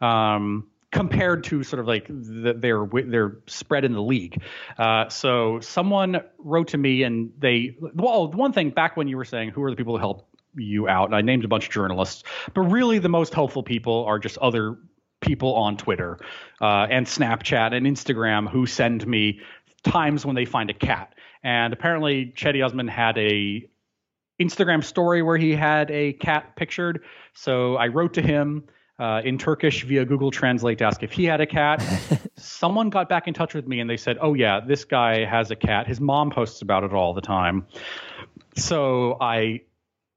Um, 0.00 0.66
compared 0.94 1.42
to 1.42 1.64
sort 1.64 1.80
of 1.80 1.88
like 1.88 2.06
the, 2.06 2.54
their 2.56 2.86
their 3.04 3.38
spread 3.48 3.84
in 3.84 3.92
the 3.92 4.02
league. 4.02 4.40
Uh, 4.78 5.08
so 5.08 5.58
someone 5.58 6.20
wrote 6.38 6.68
to 6.68 6.78
me 6.78 7.02
and 7.02 7.32
they 7.38 7.76
well 7.94 8.30
one 8.30 8.52
thing 8.52 8.70
back 8.70 8.96
when 8.96 9.08
you 9.08 9.16
were 9.16 9.24
saying 9.24 9.50
who 9.50 9.62
are 9.64 9.70
the 9.70 9.76
people 9.76 9.94
who 9.94 9.98
help 9.98 10.28
you 10.54 10.88
out 10.88 11.06
and 11.06 11.16
I 11.16 11.20
named 11.20 11.44
a 11.44 11.48
bunch 11.48 11.66
of 11.66 11.72
journalists, 11.72 12.22
but 12.54 12.60
really 12.62 13.00
the 13.00 13.08
most 13.08 13.34
helpful 13.34 13.64
people 13.64 14.04
are 14.04 14.20
just 14.20 14.38
other 14.38 14.78
people 15.20 15.54
on 15.54 15.76
Twitter 15.76 16.18
uh, 16.60 16.86
and 16.88 17.06
Snapchat 17.06 17.74
and 17.74 17.86
Instagram 17.86 18.48
who 18.48 18.64
send 18.66 19.04
me 19.04 19.40
times 19.82 20.24
when 20.24 20.36
they 20.36 20.44
find 20.44 20.70
a 20.70 20.74
cat. 20.74 21.14
And 21.42 21.72
apparently 21.72 22.32
Cedi 22.36 22.64
Osman 22.64 22.88
had 22.88 23.18
a 23.18 23.68
Instagram 24.40 24.82
story 24.82 25.22
where 25.22 25.36
he 25.36 25.52
had 25.52 25.90
a 25.90 26.14
cat 26.14 26.56
pictured. 26.56 27.02
So 27.34 27.76
I 27.76 27.88
wrote 27.88 28.14
to 28.14 28.22
him 28.22 28.64
uh, 28.98 29.22
in 29.24 29.38
Turkish 29.38 29.84
via 29.84 30.04
Google 30.04 30.30
Translate 30.30 30.78
to 30.78 30.84
ask 30.84 31.02
if 31.02 31.12
he 31.12 31.24
had 31.24 31.40
a 31.40 31.46
cat. 31.46 31.82
Someone 32.36 32.90
got 32.90 33.08
back 33.08 33.26
in 33.26 33.34
touch 33.34 33.54
with 33.54 33.66
me 33.66 33.80
and 33.80 33.88
they 33.88 33.96
said, 33.96 34.18
"Oh 34.20 34.34
yeah, 34.34 34.60
this 34.60 34.84
guy 34.84 35.24
has 35.24 35.50
a 35.50 35.56
cat. 35.56 35.86
His 35.86 36.00
mom 36.00 36.30
posts 36.30 36.62
about 36.62 36.84
it 36.84 36.92
all 36.92 37.14
the 37.14 37.20
time." 37.20 37.66
So 38.56 39.16
I 39.20 39.62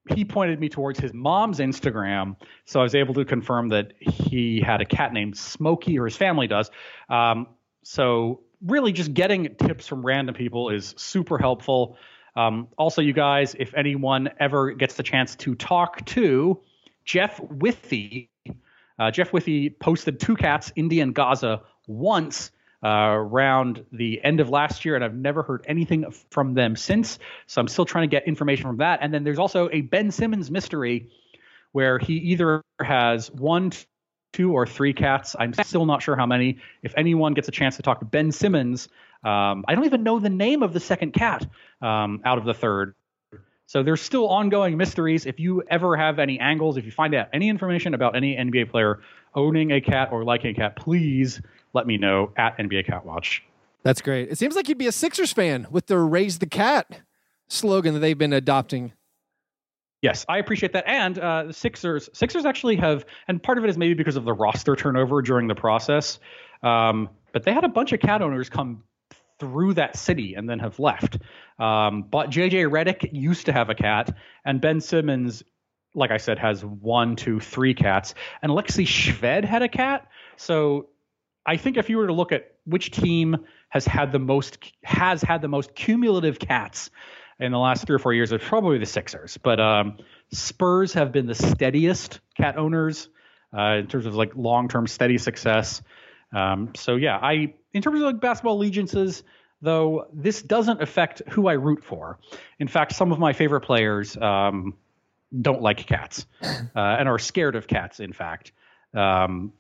he 0.10 0.24
pointed 0.26 0.60
me 0.60 0.70
towards 0.70 1.00
his 1.00 1.14
mom's 1.14 1.60
Instagram, 1.60 2.38
so 2.66 2.80
I 2.80 2.84
was 2.84 2.96
able 2.96 3.14
to 3.16 3.26
confirm 3.26 3.70
that 3.70 3.94
he 4.00 4.62
had 4.62 4.82
a 4.82 4.86
cat 4.86 5.12
named 5.12 5.38
Smokey, 5.38 6.00
or 6.00 6.06
his 6.06 6.16
family 6.16 6.48
does. 6.48 6.72
Um, 7.10 7.48
so 7.84 8.42
really, 8.66 8.92
just 8.92 9.14
getting 9.14 9.56
tips 9.56 9.88
from 9.88 10.06
random 10.06 10.36
people 10.36 10.70
is 10.70 10.94
super 10.98 11.38
helpful. 11.38 11.98
Um, 12.38 12.68
also, 12.78 13.02
you 13.02 13.14
guys, 13.14 13.56
if 13.58 13.74
anyone 13.74 14.30
ever 14.40 14.72
gets 14.72 14.94
the 14.94 15.02
chance 15.02 15.36
to 15.38 15.56
talk 15.56 16.06
to 16.06 16.62
Jeff 17.04 17.40
Withey, 17.40 18.30
uh, 19.00 19.10
Jeff 19.10 19.32
Withey 19.32 19.72
posted 19.80 20.20
two 20.20 20.36
cats, 20.36 20.72
India 20.76 21.02
and 21.02 21.16
Gaza, 21.16 21.64
once 21.88 22.52
uh, 22.84 22.90
around 22.90 23.84
the 23.92 24.24
end 24.24 24.40
of 24.40 24.50
last 24.50 24.86
year, 24.86 24.94
and 24.94 25.04
I've 25.04 25.16
never 25.16 25.42
heard 25.42 25.66
anything 25.68 26.06
from 26.30 26.54
them 26.54 26.76
since. 26.76 27.18
So 27.48 27.60
I'm 27.60 27.68
still 27.68 27.86
trying 27.86 28.08
to 28.08 28.16
get 28.16 28.28
information 28.28 28.66
from 28.66 28.78
that. 28.78 29.00
And 29.02 29.12
then 29.12 29.24
there's 29.24 29.40
also 29.40 29.68
a 29.72 29.82
Ben 29.82 30.12
Simmons 30.12 30.52
mystery 30.52 31.10
where 31.72 31.98
he 31.98 32.14
either 32.14 32.62
has 32.80 33.32
one, 33.32 33.72
two, 34.34 34.54
or 34.54 34.68
three 34.68 34.94
cats. 34.94 35.36
I'm 35.40 35.54
still 35.54 35.88
not 35.88 36.04
sure 36.04 36.16
how 36.16 36.28
many. 36.28 36.60
If 36.84 36.94
anyone 36.96 37.34
gets 37.34 37.48
a 37.48 37.52
chance 37.52 37.78
to 37.78 37.82
talk 37.82 38.00
to 38.00 38.06
Ben 38.06 38.32
Simmons, 38.32 38.90
um, 39.24 39.66
I 39.68 39.76
don't 39.76 39.86
even 39.86 40.04
know 40.04 40.20
the 40.20 40.30
name 40.30 40.64
of 40.64 40.74
the 40.74 40.80
second 40.80 41.14
cat 41.14 41.46
um, 41.82 42.22
out 42.26 42.38
of 42.38 42.46
the 42.46 42.54
third. 42.54 42.96
So 43.66 43.84
there's 43.84 44.02
still 44.02 44.30
ongoing 44.30 44.78
mysteries. 44.78 45.26
If 45.26 45.40
you 45.40 45.62
ever 45.70 45.98
have 45.98 46.20
any 46.20 46.40
angles, 46.40 46.78
if 46.78 46.86
you 46.86 46.92
find 46.92 47.14
out 47.14 47.28
any 47.34 47.50
information 47.50 47.94
about 47.94 48.16
any 48.16 48.36
NBA 48.36 48.72
player 48.72 49.02
owning 49.36 49.72
a 49.72 49.82
cat 49.82 50.10
or 50.12 50.24
liking 50.24 50.52
a 50.52 50.54
cat, 50.54 50.78
please 50.78 51.42
let 51.74 51.86
me 51.86 51.98
know 51.98 52.32
at 52.38 52.58
NBA 52.58 52.88
Cat 52.88 53.06
Watch. 53.06 53.44
That's 53.84 54.02
great. 54.02 54.30
It 54.30 54.38
seems 54.38 54.56
like 54.56 54.70
you'd 54.70 54.78
be 54.78 54.88
a 54.88 54.92
Sixers 54.92 55.34
fan 55.34 55.68
with 55.70 55.88
their 55.88 56.06
"Raise 56.06 56.40
the 56.40 56.46
Cat" 56.46 57.02
slogan 57.48 57.94
that 57.94 58.00
they've 58.00 58.18
been 58.18 58.34
adopting. 58.34 58.94
Yes, 60.02 60.26
I 60.30 60.38
appreciate 60.38 60.74
that. 60.74 60.88
And 60.88 61.18
uh, 61.18 61.44
the 61.46 61.54
Sixers, 61.54 62.10
Sixers 62.14 62.46
actually 62.46 62.76
have, 62.78 63.06
and 63.28 63.42
part 63.42 63.58
of 63.58 63.64
it 63.64 63.70
is 63.70 63.78
maybe 63.78 63.96
because 63.96 64.16
of 64.16 64.26
the 64.26 64.34
roster 64.34 64.76
turnover 64.76 65.22
during 65.22 65.48
the 65.48 65.56
process. 65.56 66.20
Um, 66.64 67.10
but 67.34 67.44
they 67.44 67.54
had 67.54 67.64
a 67.64 67.70
bunch 67.70 67.94
of 67.94 68.00
cat 68.00 68.22
owners 68.22 68.50
come 68.50 68.84
through 69.40 69.76
that 69.76 69.96
city 69.98 70.36
and 70.36 70.50
then 70.50 70.60
have 70.60 70.80
left. 70.80 71.18
Um, 71.60 72.04
but 72.04 72.30
JJ 72.30 72.70
Redick 72.70 73.10
used 73.12 73.46
to 73.48 73.54
have 73.54 73.70
a 73.70 73.76
cat, 73.76 74.16
and 74.46 74.62
Ben 74.62 74.82
Simmons, 74.82 75.44
like 75.94 76.12
I 76.12 76.18
said, 76.18 76.40
has 76.40 76.64
one, 76.64 77.16
two, 77.16 77.40
three 77.40 77.74
cats, 77.74 78.14
and 78.42 78.52
Lexi 78.52 78.86
Shved 78.86 79.44
had 79.44 79.62
a 79.62 79.70
cat. 79.70 80.08
So 80.38 80.90
I 81.46 81.58
think 81.58 81.78
if 81.78 81.90
you 81.90 81.98
were 81.98 82.08
to 82.08 82.14
look 82.14 82.32
at 82.32 82.52
which 82.66 82.92
team 82.92 83.46
has 83.70 83.86
had 83.86 84.12
the 84.12 84.20
most 84.20 84.58
has 84.84 85.22
had 85.22 85.42
the 85.42 85.48
most 85.48 85.74
cumulative 85.74 86.40
cats 86.40 86.90
in 87.40 87.52
the 87.52 87.60
last 87.60 87.86
three 87.86 87.96
or 87.96 88.00
four 88.00 88.14
years, 88.14 88.32
it's 88.32 88.48
probably 88.48 88.78
the 88.78 88.86
Sixers. 88.86 89.38
But 89.38 89.60
um, 89.60 89.98
Spurs 90.32 90.94
have 90.94 91.12
been 91.12 91.28
the 91.28 91.36
steadiest 91.36 92.20
cat 92.36 92.58
owners 92.58 93.10
uh, 93.58 93.78
in 93.80 93.88
terms 93.88 94.06
of 94.06 94.16
like 94.16 94.36
long 94.36 94.68
term 94.68 94.88
steady 94.88 95.18
success. 95.18 95.82
Um, 96.34 96.72
so 96.76 96.96
yeah, 96.96 97.18
I 97.18 97.54
in 97.78 97.84
terms 97.84 98.00
of 98.02 98.06
like 98.06 98.20
basketball 98.20 98.56
allegiances, 98.56 99.24
though 99.62 100.08
this 100.12 100.42
doesn't 100.42 100.82
affect 100.82 101.22
who 101.30 101.48
I 101.48 101.54
root 101.54 101.84
for. 101.84 102.20
In 102.60 102.68
fact, 102.68 102.94
some 102.94 103.12
of 103.12 103.20
my 103.20 103.34
favorite 103.34 103.62
players 103.62 104.18
um, 104.18 104.76
don't 105.40 105.62
like 105.62 105.86
cats 105.86 106.26
uh, 106.44 106.58
and 106.76 107.08
are 107.08 107.20
scared 107.20 107.56
of 107.56 107.68
cats. 107.68 108.00
In 108.00 108.14
fact, 108.14 108.52
um, 108.94 109.54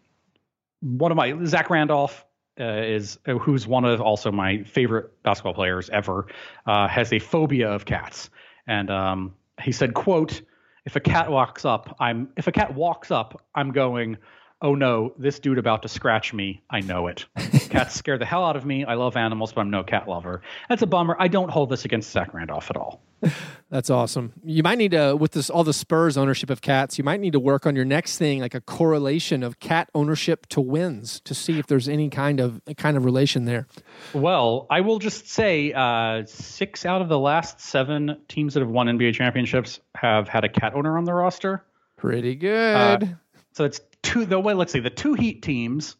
one 0.82 1.12
of 1.12 1.15
my 1.15 1.45
Zach 1.45 1.69
Randolph 1.69 2.25
uh, 2.60 2.63
is 2.63 3.19
who's 3.41 3.67
one 3.67 3.86
of 3.86 4.01
also 4.01 4.32
my 4.32 4.63
favorite 4.63 5.21
basketball 5.23 5.53
players 5.53 5.89
ever 5.89 6.27
uh, 6.65 6.88
has 6.88 7.13
a 7.13 7.19
phobia 7.19 7.69
of 7.71 7.86
cats, 7.86 8.30
and 8.65 8.89
um, 8.89 9.36
he 9.62 9.71
said, 9.71 9.93
"quote 9.93 10.41
If 10.86 10.95
a 10.95 10.99
cat 10.99 11.30
walks 11.30 11.65
up, 11.65 11.95
I'm 11.99 12.30
if 12.36 12.47
a 12.47 12.51
cat 12.51 12.73
walks 12.73 13.12
up, 13.12 13.45
I'm 13.53 13.71
going." 13.71 14.17
Oh 14.60 14.74
no, 14.74 15.13
this 15.20 15.39
dude 15.39 15.60
about 15.60 15.84
to 15.84 15.88
scratch 15.88 16.34
me. 16.34 16.63
I 16.70 16.80
know 16.80 17.08
it. 17.08 17.26
Cats 17.70 17.93
scare 17.93 18.17
the 18.17 18.26
hell 18.26 18.43
out 18.43 18.56
of 18.56 18.65
me. 18.65 18.86
I 18.86 18.96
love 18.96 19.15
animals, 19.15 19.54
but 19.54 19.62
I'm 19.62 19.70
no 19.70 19.84
cat 19.84 20.08
lover. 20.08 20.41
That's 20.67 20.82
a 20.82 20.88
bummer. 20.88 21.15
I 21.20 21.28
don't 21.28 21.50
hold 21.50 21.70
this 21.70 21.86
against 21.86 22.10
Zach 22.10 22.34
Randolph 22.34 22.72
at 22.72 22.78
all. 22.78 23.04
That's 23.70 23.89
awesome. 23.89 24.34
You 24.43 24.63
might 24.63 24.78
need 24.80 24.91
to, 24.91 25.15
with 25.15 25.32
this 25.34 25.50
all 25.52 25.63
the 25.63 25.74
Spurs 25.74 26.17
ownership 26.17 26.50
of 26.50 26.62
cats, 26.62 26.98
you 26.98 27.04
might 27.04 27.20
need 27.20 27.34
to 27.34 27.39
work 27.39 27.67
on 27.67 27.76
your 27.76 27.86
next 27.86 28.17
thing, 28.17 28.39
like 28.39 28.56
a 28.56 28.62
correlation 28.62 29.43
of 29.43 29.60
cat 29.60 29.89
ownership 29.93 30.48
to 30.48 30.62
wins, 30.62 31.20
to 31.22 31.36
see 31.36 31.60
if 31.60 31.67
there's 31.67 31.88
any 31.88 32.10
kind 32.10 32.39
of 32.39 32.60
kind 32.78 32.98
of 32.98 33.06
relation 33.06 33.46
there. 33.46 33.67
Well, 34.13 34.65
I 34.72 34.82
will 34.82 34.98
just 34.98 35.28
say 35.30 35.72
uh, 35.74 36.26
six 36.26 36.86
out 36.86 37.02
of 37.02 37.10
the 37.10 37.20
last 37.20 37.62
seven 37.62 38.17
teams 38.28 38.56
that 38.56 38.62
have 38.62 38.70
won 38.70 38.88
NBA 38.88 39.13
championships 39.13 39.82
have 39.96 40.28
had 40.28 40.43
a 40.43 40.50
cat 40.50 40.74
owner 40.74 40.98
on 40.98 41.04
their 41.06 41.15
roster. 41.15 41.63
Pretty 41.98 42.36
good. 42.36 43.04
Uh, 43.04 43.08
So 43.58 43.63
it's 43.63 43.82
two. 44.04 44.26
The 44.26 44.39
way 44.39 44.54
let's 44.54 44.72
see 44.72 44.82
the 44.82 44.91
two 44.91 45.15
Heat 45.15 45.41
teams, 45.41 45.96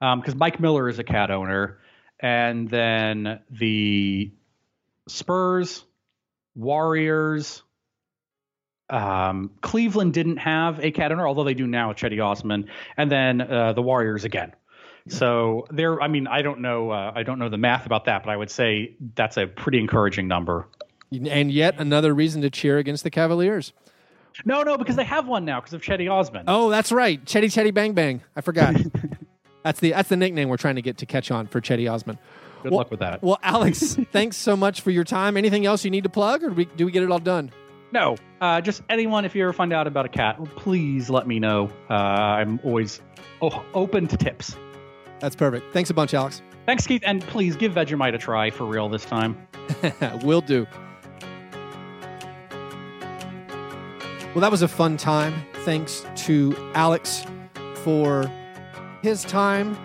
because 0.00 0.34
Mike 0.34 0.60
Miller 0.60 0.86
is 0.86 0.98
a 0.98 1.02
cat 1.02 1.30
owner, 1.30 1.78
and 2.20 2.68
then 2.68 3.40
the 3.50 4.30
Spurs, 5.08 5.82
Warriors. 6.54 7.62
Um, 8.90 9.52
Cleveland 9.62 10.12
didn't 10.12 10.36
have 10.38 10.78
a 10.80 10.90
cat 10.90 11.10
owner, 11.10 11.26
although 11.26 11.44
they 11.44 11.54
do 11.54 11.66
now 11.66 11.88
with 11.88 11.96
Cedi 11.96 12.22
Osman, 12.22 12.68
and 12.98 13.10
then 13.10 13.40
uh, 13.40 13.72
the 13.72 13.80
Warriors 13.80 14.24
again. 14.24 14.52
So 15.08 15.68
there, 15.70 16.02
I 16.02 16.08
mean, 16.08 16.26
I 16.26 16.42
don't 16.42 16.60
know, 16.60 16.90
uh, 16.90 17.12
I 17.14 17.22
don't 17.22 17.38
know 17.38 17.48
the 17.48 17.56
math 17.56 17.86
about 17.86 18.04
that, 18.04 18.24
but 18.24 18.30
I 18.30 18.36
would 18.36 18.50
say 18.50 18.96
that's 19.14 19.38
a 19.38 19.46
pretty 19.46 19.78
encouraging 19.78 20.28
number. 20.28 20.68
and 21.10 21.50
yet 21.50 21.76
another 21.78 22.12
reason 22.14 22.42
to 22.42 22.50
cheer 22.50 22.76
against 22.76 23.04
the 23.04 23.10
Cavaliers. 23.10 23.72
No, 24.44 24.62
no, 24.62 24.76
because 24.76 24.96
they 24.96 25.04
have 25.04 25.26
one 25.26 25.44
now 25.44 25.60
because 25.60 25.74
of 25.74 25.82
Cedi 25.82 26.10
Osman. 26.10 26.44
Oh, 26.48 26.70
that's 26.70 26.92
right. 26.92 27.22
Chetty 27.24 27.44
Chetty 27.44 27.72
Bang 27.72 27.92
Bang. 27.92 28.22
I 28.36 28.40
forgot. 28.40 28.74
that's 29.64 29.80
the 29.80 29.90
that's 29.90 30.08
the 30.08 30.16
nickname 30.16 30.48
we're 30.48 30.56
trying 30.56 30.76
to 30.76 30.82
get 30.82 30.98
to 30.98 31.06
catch 31.06 31.30
on 31.30 31.46
for 31.46 31.60
Cedi 31.60 31.90
Osman. 31.90 32.18
Good 32.62 32.72
well- 32.72 32.78
luck 32.78 32.90
with 32.90 33.00
that. 33.00 33.22
Well, 33.22 33.38
Alex, 33.42 33.96
thanks 34.12 34.36
so 34.36 34.56
much 34.56 34.80
for 34.80 34.90
your 34.90 35.04
time. 35.04 35.36
Anything 35.36 35.66
else 35.66 35.84
you 35.84 35.90
need 35.90 36.04
to 36.04 36.10
plug, 36.10 36.42
or 36.42 36.50
do 36.50 36.54
we, 36.54 36.64
do 36.64 36.86
we 36.86 36.92
get 36.92 37.02
it 37.02 37.10
all 37.10 37.18
done? 37.18 37.50
No, 37.92 38.16
uh, 38.40 38.60
just 38.60 38.82
anyone. 38.88 39.24
If 39.24 39.34
you 39.34 39.42
ever 39.42 39.52
find 39.52 39.72
out 39.72 39.86
about 39.86 40.06
a 40.06 40.10
cat, 40.10 40.38
please 40.56 41.10
let 41.10 41.26
me 41.26 41.38
know. 41.38 41.70
Uh, 41.88 41.94
I'm 41.94 42.60
always 42.62 43.00
oh, 43.42 43.64
open 43.74 44.06
to 44.08 44.16
tips. 44.16 44.56
That's 45.18 45.34
perfect. 45.36 45.72
Thanks 45.72 45.90
a 45.90 45.94
bunch, 45.94 46.14
Alex. 46.14 46.42
Thanks, 46.66 46.86
Keith, 46.86 47.02
and 47.04 47.20
please 47.22 47.56
give 47.56 47.72
Vegemite 47.72 48.14
a 48.14 48.18
try 48.18 48.50
for 48.50 48.64
real 48.64 48.88
this 48.88 49.04
time. 49.04 49.36
Will 50.22 50.40
do. 50.40 50.66
Well, 54.34 54.42
that 54.42 54.50
was 54.52 54.62
a 54.62 54.68
fun 54.68 54.96
time. 54.96 55.34
Thanks 55.64 56.06
to 56.16 56.54
Alex 56.74 57.24
for 57.82 58.30
his 59.02 59.24
time. 59.24 59.76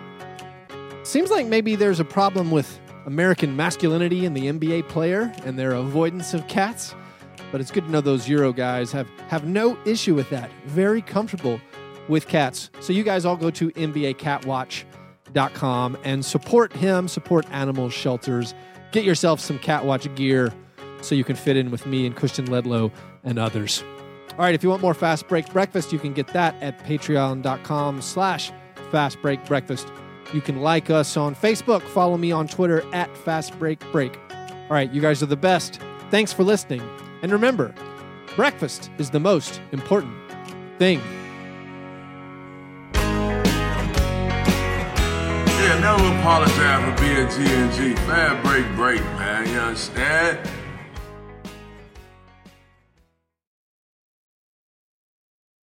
Seems 1.02 1.30
like 1.30 1.46
maybe 1.46 1.74
there's 1.74 1.98
a 1.98 2.04
problem 2.04 2.52
with 2.52 2.78
American 3.06 3.56
masculinity 3.56 4.24
in 4.24 4.34
the 4.34 4.42
NBA 4.42 4.88
player 4.88 5.32
and 5.44 5.58
their 5.58 5.72
avoidance 5.72 6.32
of 6.32 6.46
cats. 6.46 6.94
but 7.50 7.60
it's 7.60 7.72
good 7.72 7.86
to 7.86 7.90
know 7.90 8.00
those 8.00 8.28
Euro 8.28 8.52
guys 8.52 8.92
have, 8.92 9.08
have 9.28 9.44
no 9.46 9.76
issue 9.84 10.14
with 10.14 10.30
that. 10.30 10.48
Very 10.66 11.02
comfortable 11.02 11.60
with 12.08 12.28
cats. 12.28 12.70
So 12.80 12.92
you 12.92 13.02
guys 13.02 13.24
all 13.24 13.36
go 13.36 13.50
to 13.50 13.70
NBACatwatch.com 13.70 15.98
and 16.04 16.24
support 16.24 16.72
him, 16.72 17.08
support 17.08 17.46
animal 17.50 17.90
shelters. 17.90 18.54
Get 18.92 19.02
yourself 19.04 19.40
some 19.40 19.58
Catwatch 19.58 20.14
gear 20.14 20.52
so 21.02 21.16
you 21.16 21.24
can 21.24 21.34
fit 21.36 21.56
in 21.56 21.72
with 21.72 21.84
me 21.86 22.06
and 22.06 22.14
Kristen 22.14 22.46
Ledlow 22.46 22.92
and 23.24 23.38
others. 23.38 23.82
All 24.38 24.44
right, 24.44 24.54
if 24.54 24.62
you 24.62 24.68
want 24.68 24.82
more 24.82 24.92
Fast 24.92 25.28
Break 25.28 25.50
Breakfast, 25.50 25.94
you 25.94 25.98
can 25.98 26.12
get 26.12 26.26
that 26.28 26.54
at 26.62 26.78
patreon.com 26.80 28.02
slash 28.02 28.52
Fast 28.90 29.22
Break 29.22 29.42
Breakfast. 29.46 29.88
You 30.34 30.42
can 30.42 30.60
like 30.60 30.90
us 30.90 31.16
on 31.16 31.34
Facebook, 31.34 31.80
follow 31.80 32.18
me 32.18 32.32
on 32.32 32.46
Twitter 32.46 32.82
at 32.92 33.16
Fast 33.16 33.58
Break 33.58 33.80
Break. 33.92 34.18
All 34.30 34.66
right, 34.68 34.92
you 34.92 35.00
guys 35.00 35.22
are 35.22 35.26
the 35.26 35.36
best. 35.36 35.80
Thanks 36.10 36.34
for 36.34 36.44
listening. 36.44 36.82
And 37.22 37.32
remember, 37.32 37.74
breakfast 38.34 38.90
is 38.98 39.08
the 39.08 39.20
most 39.20 39.62
important 39.72 40.14
thing. 40.78 41.00
Yeah, 45.66 45.78
never 45.80 46.18
apologize 46.18 46.84
for 46.84 46.94
being 47.02 47.28
G 47.30 47.54
and 47.54 47.72
G. 47.72 47.94
Bad 48.06 48.42
break, 48.44 48.66
break, 48.76 49.00
man. 49.18 49.48
You 49.48 49.60
understand? 49.60 50.38